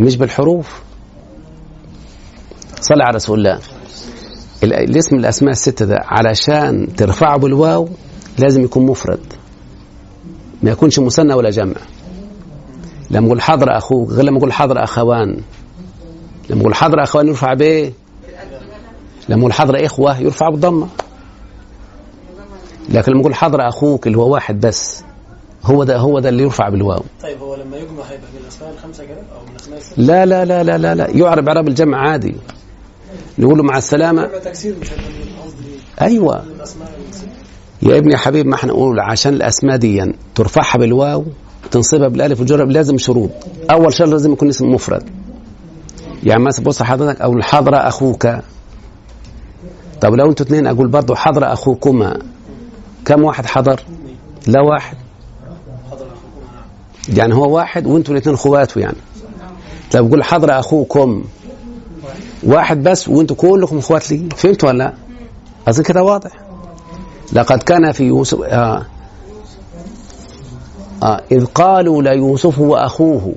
مش 0.00 0.16
بالحروف. 0.16 0.82
صلى 2.84 3.02
على 3.04 3.14
رسول 3.16 3.38
الله. 3.38 3.58
ال- 4.62 4.72
الاسم 4.74 5.16
الأسماء 5.16 5.50
الستة 5.52 5.84
ده 5.84 5.96
علشان 6.04 6.88
ترفعه 6.96 7.36
بالواو 7.38 7.88
لازم 8.38 8.64
يكون 8.64 8.86
مفرد. 8.86 9.20
ما 10.62 10.70
يكونش 10.70 10.98
مثنى 10.98 11.34
ولا 11.34 11.50
جمع. 11.50 11.74
لما 13.10 13.26
أقول 13.26 13.40
حضر 13.42 13.76
أخوك 13.78 14.10
غير 14.10 14.24
لما 14.24 14.38
أقول 14.38 14.52
حضر 14.52 14.84
أخوان. 14.84 15.36
لما 16.50 16.60
أقول 16.60 16.74
حضر 16.74 17.02
أخوان 17.02 17.28
يرفع 17.28 17.54
بايه؟ 17.54 17.92
لما 19.28 19.40
أقول 19.40 19.52
حضر 19.52 19.86
إخوة 19.86 20.20
يرفع 20.20 20.48
بالضمة. 20.50 20.88
لكن 22.88 23.12
لما 23.12 23.20
نقول 23.20 23.34
حضر 23.34 23.68
أخوك 23.68 24.06
اللي 24.06 24.18
هو 24.18 24.32
واحد 24.32 24.60
بس 24.60 25.04
هو 25.64 25.84
ده 25.84 25.96
هو 25.96 26.18
ده 26.18 26.28
اللي 26.28 26.42
يرفع 26.42 26.68
بالواو. 26.68 27.02
طيب 27.22 27.38
هو 27.38 27.54
لما 27.54 27.76
يجمع 27.76 28.02
هيبقى 28.04 28.26
من 28.34 28.40
الأسماء 28.42 28.72
الخمسة 28.72 29.04
كده 29.04 29.16
أو 29.16 29.44
من 29.46 29.50
الأسماء 29.56 29.78
الستة؟ 29.78 30.02
لا 30.02 30.26
لا 30.26 30.44
لا 30.44 30.62
لا 30.62 30.78
لا 30.78 30.94
لا 30.94 31.10
يعرب 31.10 31.48
اعراب 31.48 31.68
الجمع 31.68 32.10
عادي. 32.10 32.34
نقول 33.38 33.58
له 33.58 33.64
مع 33.64 33.78
من 36.44 36.54
الأسماء 36.56 36.88
السته 37.10 37.28
يا 37.82 37.98
ابني 37.98 38.12
يا 38.12 38.18
حبيب 38.18 38.46
ما 38.46 38.54
إحنا 38.54 38.72
نقول 38.72 39.00
عشان 39.00 39.34
الأسماء 39.34 39.76
دي 39.76 40.12
ترفعها 40.34 40.78
بالواو 40.78 41.24
تنصبها 41.70 42.08
بالألف 42.08 42.38
والجر 42.40 42.64
لازم 42.64 42.98
شروط. 42.98 43.30
أول 43.70 43.94
شرط 43.94 44.08
لازم 44.08 44.32
يكون 44.32 44.48
اسم 44.48 44.66
مفرد. 44.66 45.10
يعني 46.22 46.42
مثلا 46.44 46.64
بص 46.64 46.82
حضرتك 46.82 47.20
أو 47.20 47.42
حضر 47.42 47.88
أخوك. 47.88 48.26
طب 50.00 50.14
لو 50.14 50.30
أنتوا 50.30 50.46
اثنين 50.46 50.66
أقول 50.66 50.88
برضه 50.88 51.14
حضر 51.14 51.52
أخوكما. 51.52 52.18
كم 53.04 53.24
واحد 53.24 53.46
حضر؟ 53.46 53.80
لا 54.46 54.60
واحد. 54.60 54.96
يعني 57.08 57.34
هو 57.34 57.56
واحد 57.56 57.86
وانتوا 57.86 58.14
الاثنين 58.14 58.34
اخواته 58.34 58.78
يعني. 58.78 58.96
طب 59.92 60.08
بقول 60.08 60.24
حضر 60.24 60.58
أخوكم. 60.58 61.24
واحد 62.46 62.82
بس 62.82 63.08
وانتوا 63.08 63.36
كلكم 63.36 63.78
اخوات 63.78 64.10
لي. 64.10 64.28
فهمتوا 64.36 64.68
ولا 64.68 64.78
لا؟ 64.78 64.92
أظن 65.68 65.82
كده 65.82 66.02
واضح. 66.02 66.30
لقد 67.32 67.62
كان 67.62 67.92
في 67.92 68.04
يوسف 68.04 68.40
آه 68.42 68.86
آه 71.02 71.20
إذ 71.32 71.44
قالوا 71.44 72.02
ليوسف 72.02 72.58
وأخوه 72.58 73.34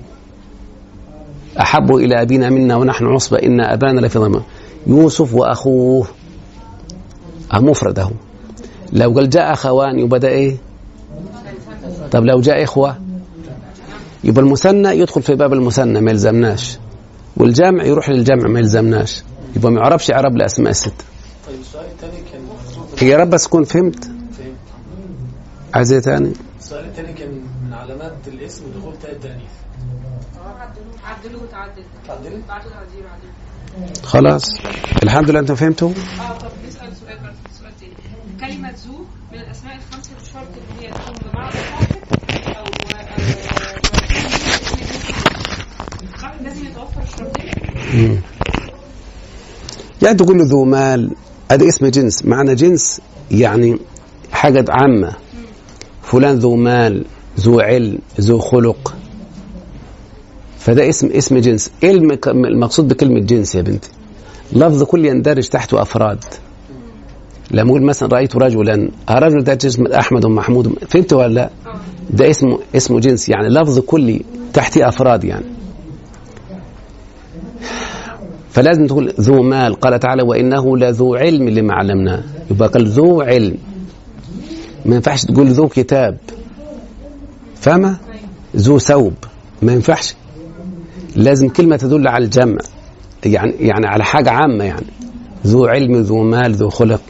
أحب 1.60 1.96
إلى 1.96 2.22
أبينا 2.22 2.50
منا 2.50 2.76
ونحن 2.76 3.06
عصبة 3.06 3.38
إن 3.38 3.62
أبانا 3.62 4.00
لفي 4.02 4.20
ضمان 4.20 4.42
يوسف 4.88 5.34
وأخوه 5.34 6.08
مفرد 7.54 8.00
أهو 8.00 8.12
لو 8.94 9.12
قال 9.14 9.30
جاء 9.30 9.54
أخوان 9.54 10.00
يبقى 10.00 10.20
ده 10.20 10.28
إيه؟ 10.28 10.58
طب 12.12 12.26
لو 12.26 12.42
جاء 12.42 12.64
إخوة؟ 12.64 12.96
يبقى 14.24 14.42
المثنى 14.42 14.90
يدخل 15.00 15.22
في 15.22 15.36
باب 15.36 15.54
المثنى 15.54 16.02
ما 16.02 16.12
يلزمناش. 16.12 16.78
والجمع 17.38 17.84
يروح 17.84 18.10
للجمع 18.10 18.48
ما 18.50 18.60
يلزمناش. 18.60 19.24
يبقى 19.56 19.72
ما 19.72 19.80
يعرفش 19.82 20.12
إعراب 20.12 20.36
الأسماء 20.36 20.70
الست 20.70 20.94
طيب 21.48 21.60
السؤال 21.60 21.86
الثاني 21.86 22.18
كان 22.32 22.42
هي 23.00 23.16
رب 23.16 23.30
بس 23.30 23.44
تكون 23.44 23.64
فهمت؟ 23.64 24.04
فهمت 24.06 24.12
عايز 25.74 25.92
إيه 25.94 26.00
تاني؟ 26.00 26.34
السؤال 26.60 26.86
الثاني 26.86 27.14
كان 27.14 27.30
من 27.66 27.74
علامات 27.74 28.14
الاسم 28.28 28.64
دخول 28.80 28.94
تاء 29.02 29.12
التأنيث. 29.12 29.50
عدلوه 31.06 31.44
وتعدل 31.44 31.84
خلاص. 34.04 34.44
الحمد 35.04 35.30
لله. 35.30 35.40
أنتم 35.40 35.56
فهمتوا 35.56 35.90
آه 35.90 36.38
طب 36.38 36.52
نسأل 36.68 36.96
سؤال 36.98 37.18
برضه 37.20 37.36
سؤال 37.60 37.72
تاني. 37.80 37.94
كلمة 38.54 38.70
ذو 38.88 39.06
من 39.32 39.40
الأسماء 39.40 39.76
الخمسة 39.76 40.12
بشرط 40.22 40.48
ان 40.48 40.80
هي 40.80 40.92
تكون 40.92 41.16
بمعنى 41.34 41.52
صاحب 41.52 41.96
أو 42.58 42.64
آه، 42.64 43.18
صح 46.22 46.34
لازم 46.58 46.70
يتوفر 46.72 47.02
الشرطين 47.04 48.22
يعني 50.02 50.18
تقول 50.18 50.38
له 50.38 50.44
ذو 50.44 50.66
مال. 50.66 51.12
هذا 51.52 51.68
اسم 51.68 51.88
جنس. 51.88 52.26
معنى 52.26 52.56
جنس 52.56 53.02
يعني 53.32 53.78
حاجة 54.32 54.66
عامة. 54.70 55.14
فلان 56.04 56.36
ذو 56.36 56.56
مال 56.56 57.06
ذو 57.40 57.60
علم 57.60 58.00
ذو 58.22 58.40
خلق. 58.40 58.96
فده 60.60 60.90
اسم 60.90 61.08
اسم 61.12 61.38
جنس. 61.38 61.72
إيه 61.84 61.92
المقصود 62.26 62.88
بكلمة 62.88 63.20
جنس 63.20 63.56
يا 63.56 63.62
بنتي؟ 63.62 63.90
لفظ 64.54 64.84
كل 64.84 65.06
يندرج 65.06 65.48
تحته 65.48 65.82
أفراد. 65.82 66.24
لما 67.52 67.70
أقول 67.70 67.82
مثلا 67.82 68.10
رأيت 68.10 68.36
رجلا 68.36 68.90
الرجل 69.10 69.44
ده 69.44 69.58
اسم 69.66 69.88
أحمد 69.88 70.26
ومحمود. 70.26 70.74
فهمت 70.90 71.14
ولا 71.14 71.34
لا؟ 71.34 71.50
ده 72.10 72.30
اسمه 72.30 72.60
اسمه 72.76 73.00
جنس. 73.00 73.30
يعني 73.30 73.50
لفظ 73.50 73.80
كلي 73.80 74.22
تحته 74.54 74.88
أفراد 74.90 75.24
يعني. 75.24 75.46
فلازم 78.58 78.88
تقول 78.88 79.14
ذو 79.22 79.44
مال. 79.44 79.80
قال 79.80 80.00
تعالى 80.00 80.24
وإنه 80.24 80.78
لذو 80.78 81.16
علم 81.16 81.50
لما 81.50 81.74
علمناه 81.74 82.24
يبقى 82.52 82.70
قال 82.70 82.88
ذو 82.88 83.22
علم. 83.22 83.58
ما 84.86 84.96
ينفعش 84.96 85.26
تقول 85.26 85.48
ذو 85.48 85.68
كتاب. 85.68 86.18
فاهمة؟ 87.56 87.98
ذو 88.56 88.80
ثوب. 88.80 89.14
ما 89.62 89.74
ينفعش. 89.74 90.16
لازم 91.16 91.50
كلمة 91.50 91.76
تدل 91.76 92.08
على 92.08 92.26
الجمع. 92.26 92.58
يعني 93.26 93.54
يعني 93.60 93.88
على 93.88 94.04
حاجة 94.04 94.32
عامة 94.32 94.64
يعني. 94.64 94.86
ذو 95.48 95.66
علم 95.66 95.96
ذو 95.96 96.24
مال 96.24 96.54
ذو 96.54 96.70
خلق. 96.70 97.02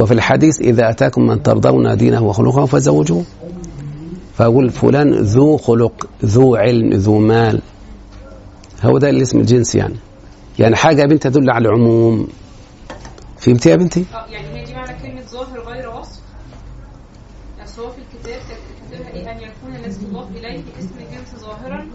وفي 0.00 0.14
الحديث 0.14 0.60
إذا 0.60 0.90
أتاكم 0.90 1.26
من 1.26 1.42
ترضون 1.42 1.96
دينه 1.96 2.22
وخلقه 2.22 2.66
فزوجوه. 2.66 3.24
فأقول 4.34 4.70
فلان 4.70 5.12
ذو 5.14 5.56
خلق 5.56 6.06
ذو 6.24 6.56
علم 6.56 6.92
ذو 6.92 7.18
مال. 7.18 7.62
هو 8.84 8.98
ده 8.98 9.10
الاسم 9.10 9.40
الجنسي 9.40 9.78
يعني. 9.78 9.96
يعني 10.58 10.76
حاجة 10.76 11.00
يا 11.00 11.06
بنت 11.06 11.22
تدل 11.22 11.50
على 11.50 11.68
العموم 11.68 12.28
فهمتي 13.38 13.70
يا 13.70 13.76
بنتي؟ 13.76 14.04
آه 14.14 14.26
يعني 14.26 14.60
هي 14.60 14.64
دي 14.64 14.74
معنى 14.74 14.98
كلمة 15.02 15.22
ظاهر 15.22 15.60
غير 15.60 15.88
وصف 15.90 16.20
اصل 17.64 17.82
هو 17.82 17.90
في 17.90 17.98
الكتاب 17.98 18.40
كاتبها 18.90 19.12
إيه 19.14 19.32
أن 19.32 19.36
يكون 19.36 19.76
الذي 19.76 20.04
يضاف 20.04 20.30
إليه 20.30 20.62
اسم 20.78 20.94
جنس 21.12 21.40
ظاهرا 21.40 21.86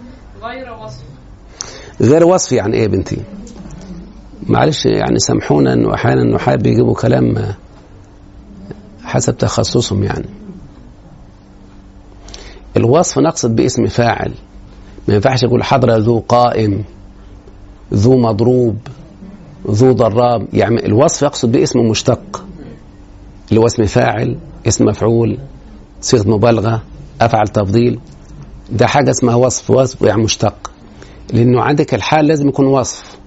غير 0.41 0.73
وصف 0.73 1.03
غير 2.01 2.23
وصف 2.25 2.51
يعني 2.51 2.73
إيه 2.75 2.81
يا 2.81 2.87
بنتي؟ 2.87 3.17
معلش 4.43 4.85
يعني 4.85 5.19
سامحونا 5.19 5.73
إنه 5.73 5.93
أحيانا 5.93 6.21
النحاة 6.21 6.55
بيجيبوا 6.55 6.95
كلام 6.95 7.37
آه، 7.37 7.55
حسب 9.03 9.37
تخصصهم 9.37 10.03
يعني. 10.03 10.25
الوصف 12.77 13.19
نقصد 13.19 13.55
باسم 13.55 13.85
فاعل 13.87 14.33
ما 15.07 15.13
ينفعش 15.15 15.43
أقول 15.43 15.63
حضر 15.63 15.97
ذو 15.97 16.19
قائم 16.19 16.83
ذو 17.93 18.17
مضروب 18.17 18.77
ذو 19.71 19.91
ضراب 19.91 20.47
يعني 20.53 20.85
الوصف 20.85 21.21
يقصد 21.21 21.51
باسم 21.51 21.79
مشتق. 21.79 22.45
اللي 23.49 23.59
هو 23.59 23.65
اسم 23.65 23.85
فاعل 23.85 24.37
اسم 24.67 24.85
مفعول 24.85 25.37
صيغة 26.01 26.29
مبالغة 26.29 26.81
أفعل 27.21 27.47
تفضيل. 27.47 27.99
ده 28.71 28.87
حاجة 28.87 29.09
اسمها 29.09 29.35
وصف 29.35 29.71
وصف 29.71 30.01
يعني 30.01 30.23
مشتق. 30.23 30.71
لأنه 31.33 31.61
عندك 31.61 31.93
الحال 31.93 32.25
لازم 32.27 32.47
يكون 32.47 32.65
وصف. 32.65 33.17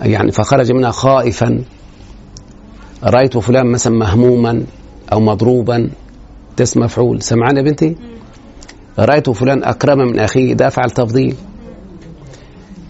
يعني 0.00 0.32
فخرج 0.32 0.72
منها 0.72 0.90
خائفا. 0.90 1.62
رأيت 3.04 3.38
فلان 3.38 3.66
مثلا 3.66 3.96
مهموما 3.96 4.62
أو 5.12 5.20
مضروبا. 5.20 5.90
ده 6.58 6.62
اسم 6.64 6.80
مفعول. 6.80 7.22
سمعان 7.22 7.56
يا 7.56 7.62
بنتي؟ 7.62 7.96
رأيت 8.98 9.30
فلان 9.30 9.64
اكرم 9.64 9.98
من 9.98 10.18
أخيه 10.18 10.54
ده 10.54 10.66
أفعل 10.66 10.90
تفضيل. 10.90 11.36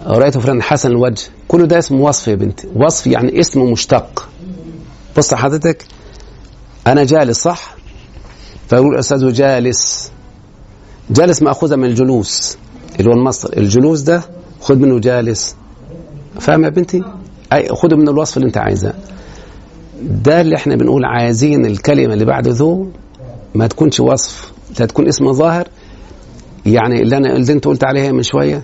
رأيت 0.07 0.39
فلان 0.39 0.63
حسن 0.63 0.91
الوجه. 0.91 1.23
كل 1.49 1.67
ده 1.67 1.79
اسم 1.79 2.01
وصف 2.01 2.29
يا 2.29 2.35
بنتي. 2.35 2.69
وصف 2.77 3.07
يعني 3.07 3.41
اسم 3.41 3.63
مشتق. 3.63 4.29
بص 5.17 5.35
حضرتك 5.35 5.85
أنا 6.87 7.05
جالس 7.05 7.39
صح؟ 7.43 7.77
فيقول 8.69 8.95
الأستاذ 8.95 9.33
جالس. 9.33 10.13
جالس 11.11 11.43
ماخوذه 11.43 11.77
من 11.77 11.85
الجلوس. 11.85 12.59
اللي 13.01 13.11
هو 13.11 13.15
المصدر. 13.15 13.57
الجلوس 13.57 14.01
ده 14.01 14.23
خد 14.61 14.81
منه 14.81 14.99
جالس. 14.99 15.57
فاهم 16.41 16.65
يا 16.65 16.69
بنتي؟ 16.69 17.03
أي 17.53 17.69
خده 17.69 17.97
من 17.97 18.09
الوصف 18.09 18.37
اللي 18.37 18.47
أنت 18.47 18.59
عايزاه 18.59 18.95
ده 20.03 20.41
اللي 20.41 20.57
إحنا 20.57 20.77
بنقول 20.77 21.05
عايزين 21.05 21.67
الكلمة 21.67 22.15
اللي 22.15 22.25
بعد 22.25 22.49
ذو 22.49 22.91
ما 23.55 23.67
تكونش 23.67 24.01
وصف 24.01 24.53
تكون 24.77 25.09
اسم 25.09 25.33
ظاهر. 25.33 25.69
يعني 26.67 27.03
اللي 27.03 27.17
أنا 27.17 27.37
اللي 27.37 27.53
أنت 27.53 27.65
قلت 27.65 27.85
عليها 27.85 28.13
من 28.13 28.23
شوية. 28.23 28.63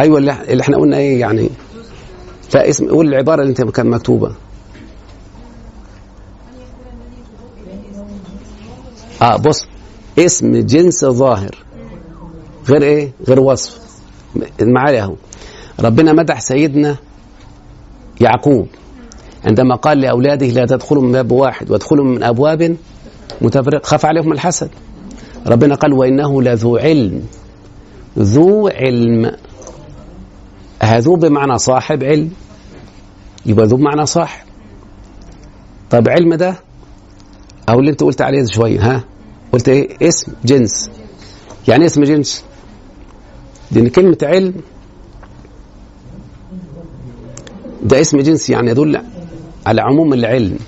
أيوه 0.00 0.18
اللي 0.18 0.60
إحنا 0.62 0.76
قلنا 0.76 0.96
إيه 0.96 1.20
يعني 1.20 1.50
فاسم 2.50 2.88
قول 2.88 3.08
العبارة 3.08 3.42
اللي 3.42 3.50
أنت 3.50 3.62
كانت 3.62 3.94
مكتوبة. 3.94 4.34
آه 9.22 9.36
بص 9.36 9.66
اسم 10.18 10.56
جنس 10.66 11.04
ظاهر 11.04 11.54
غير 12.68 12.82
إيه؟ 12.82 13.12
غير 13.28 13.40
وصف. 13.40 13.78
معايا 14.62 15.02
أهو. 15.02 15.14
ربنا 15.80 16.12
مدح 16.12 16.40
سيدنا 16.40 16.96
يعقوب 18.20 18.66
عندما 19.44 19.74
قال 19.74 20.00
لأولاده 20.00 20.46
لا 20.46 20.66
تدخلوا 20.66 21.02
من 21.02 21.12
باب 21.12 21.32
واحد 21.32 21.70
وادخلوا 21.70 22.04
من 22.04 22.22
أبواب 22.22 22.76
متفرقة 23.40 23.86
خاف 23.86 24.06
عليهم 24.06 24.32
الحسد. 24.32 24.70
ربنا 25.46 25.74
قال 25.74 25.92
وإنه 25.92 26.42
لذو 26.42 26.76
علم 26.76 27.22
ذو 28.18 28.68
علم. 28.68 29.32
هذو 30.82 31.16
بمعنى 31.16 31.58
صاحب 31.58 32.04
علم. 32.04 32.30
يبقى 33.46 33.66
ذو 33.66 33.76
بمعنى 33.76 34.06
صاحب. 34.06 34.46
طب 35.90 36.08
علم 36.08 36.34
ده 36.34 36.54
أو 37.68 37.80
اللي 37.80 37.90
أنت 37.90 38.02
قلت 38.02 38.22
عليه 38.22 38.44
شوية 38.46 38.80
ها؟ 38.80 39.04
قلت 39.52 39.68
إيه؟ 39.68 39.96
اسم 40.08 40.32
جنس. 40.44 40.90
يعني 41.68 41.86
اسم 41.86 42.02
جنس؟ 42.04 42.44
لأن 43.70 43.88
كلمة 43.88 44.18
علم 44.22 44.54
ده 47.82 48.00
اسم 48.00 48.20
جنس 48.20 48.50
يعني 48.50 48.70
يدل 48.70 49.02
على 49.66 49.80
عموم 49.80 50.12
العلم. 50.12 50.58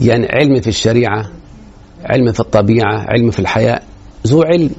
يعني 0.00 0.26
علم 0.32 0.60
في 0.60 0.68
الشريعة 0.68 1.30
علم 2.04 2.32
في 2.32 2.40
الطبيعة 2.40 3.04
علم 3.08 3.30
في 3.30 3.38
الحياة 3.38 3.80
ذو 4.26 4.42
علم. 4.42 4.70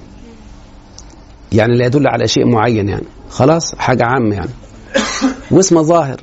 يعني 1.52 1.78
لا 1.78 1.86
يدل 1.86 2.08
على 2.08 2.28
شيء 2.28 2.46
معين 2.46 2.90
يعني. 2.90 3.06
خلاص 3.30 3.76
حاجة 3.76 4.04
عامة 4.06 4.36
يعني. 4.36 4.52
واسم 5.52 5.84
ظاهر 5.84 6.22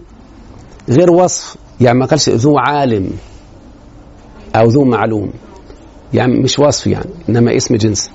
غير 0.88 1.10
وصف 1.10 1.56
يعني 1.80 1.98
ما 1.98 2.06
قالش 2.06 2.28
ذو 2.28 2.58
عالم 2.58 3.10
أو 4.56 4.66
ذو 4.66 4.84
معلوم. 4.84 5.32
يعني 6.14 6.40
مش 6.40 6.58
وصف 6.58 6.86
يعني 6.86 7.10
إنما 7.28 7.56
اسم 7.56 7.76
جنس. 7.76 8.10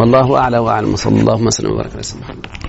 والله 0.00 0.38
أعلى 0.38 0.58
وأعلم. 0.58 0.96
صلى 0.96 1.20
الله 1.20 1.42
وسلم 1.42 1.72
وبارك 1.72 1.92
على 1.92 2.02
سيدنا 2.02 2.26
محمد. 2.26 2.61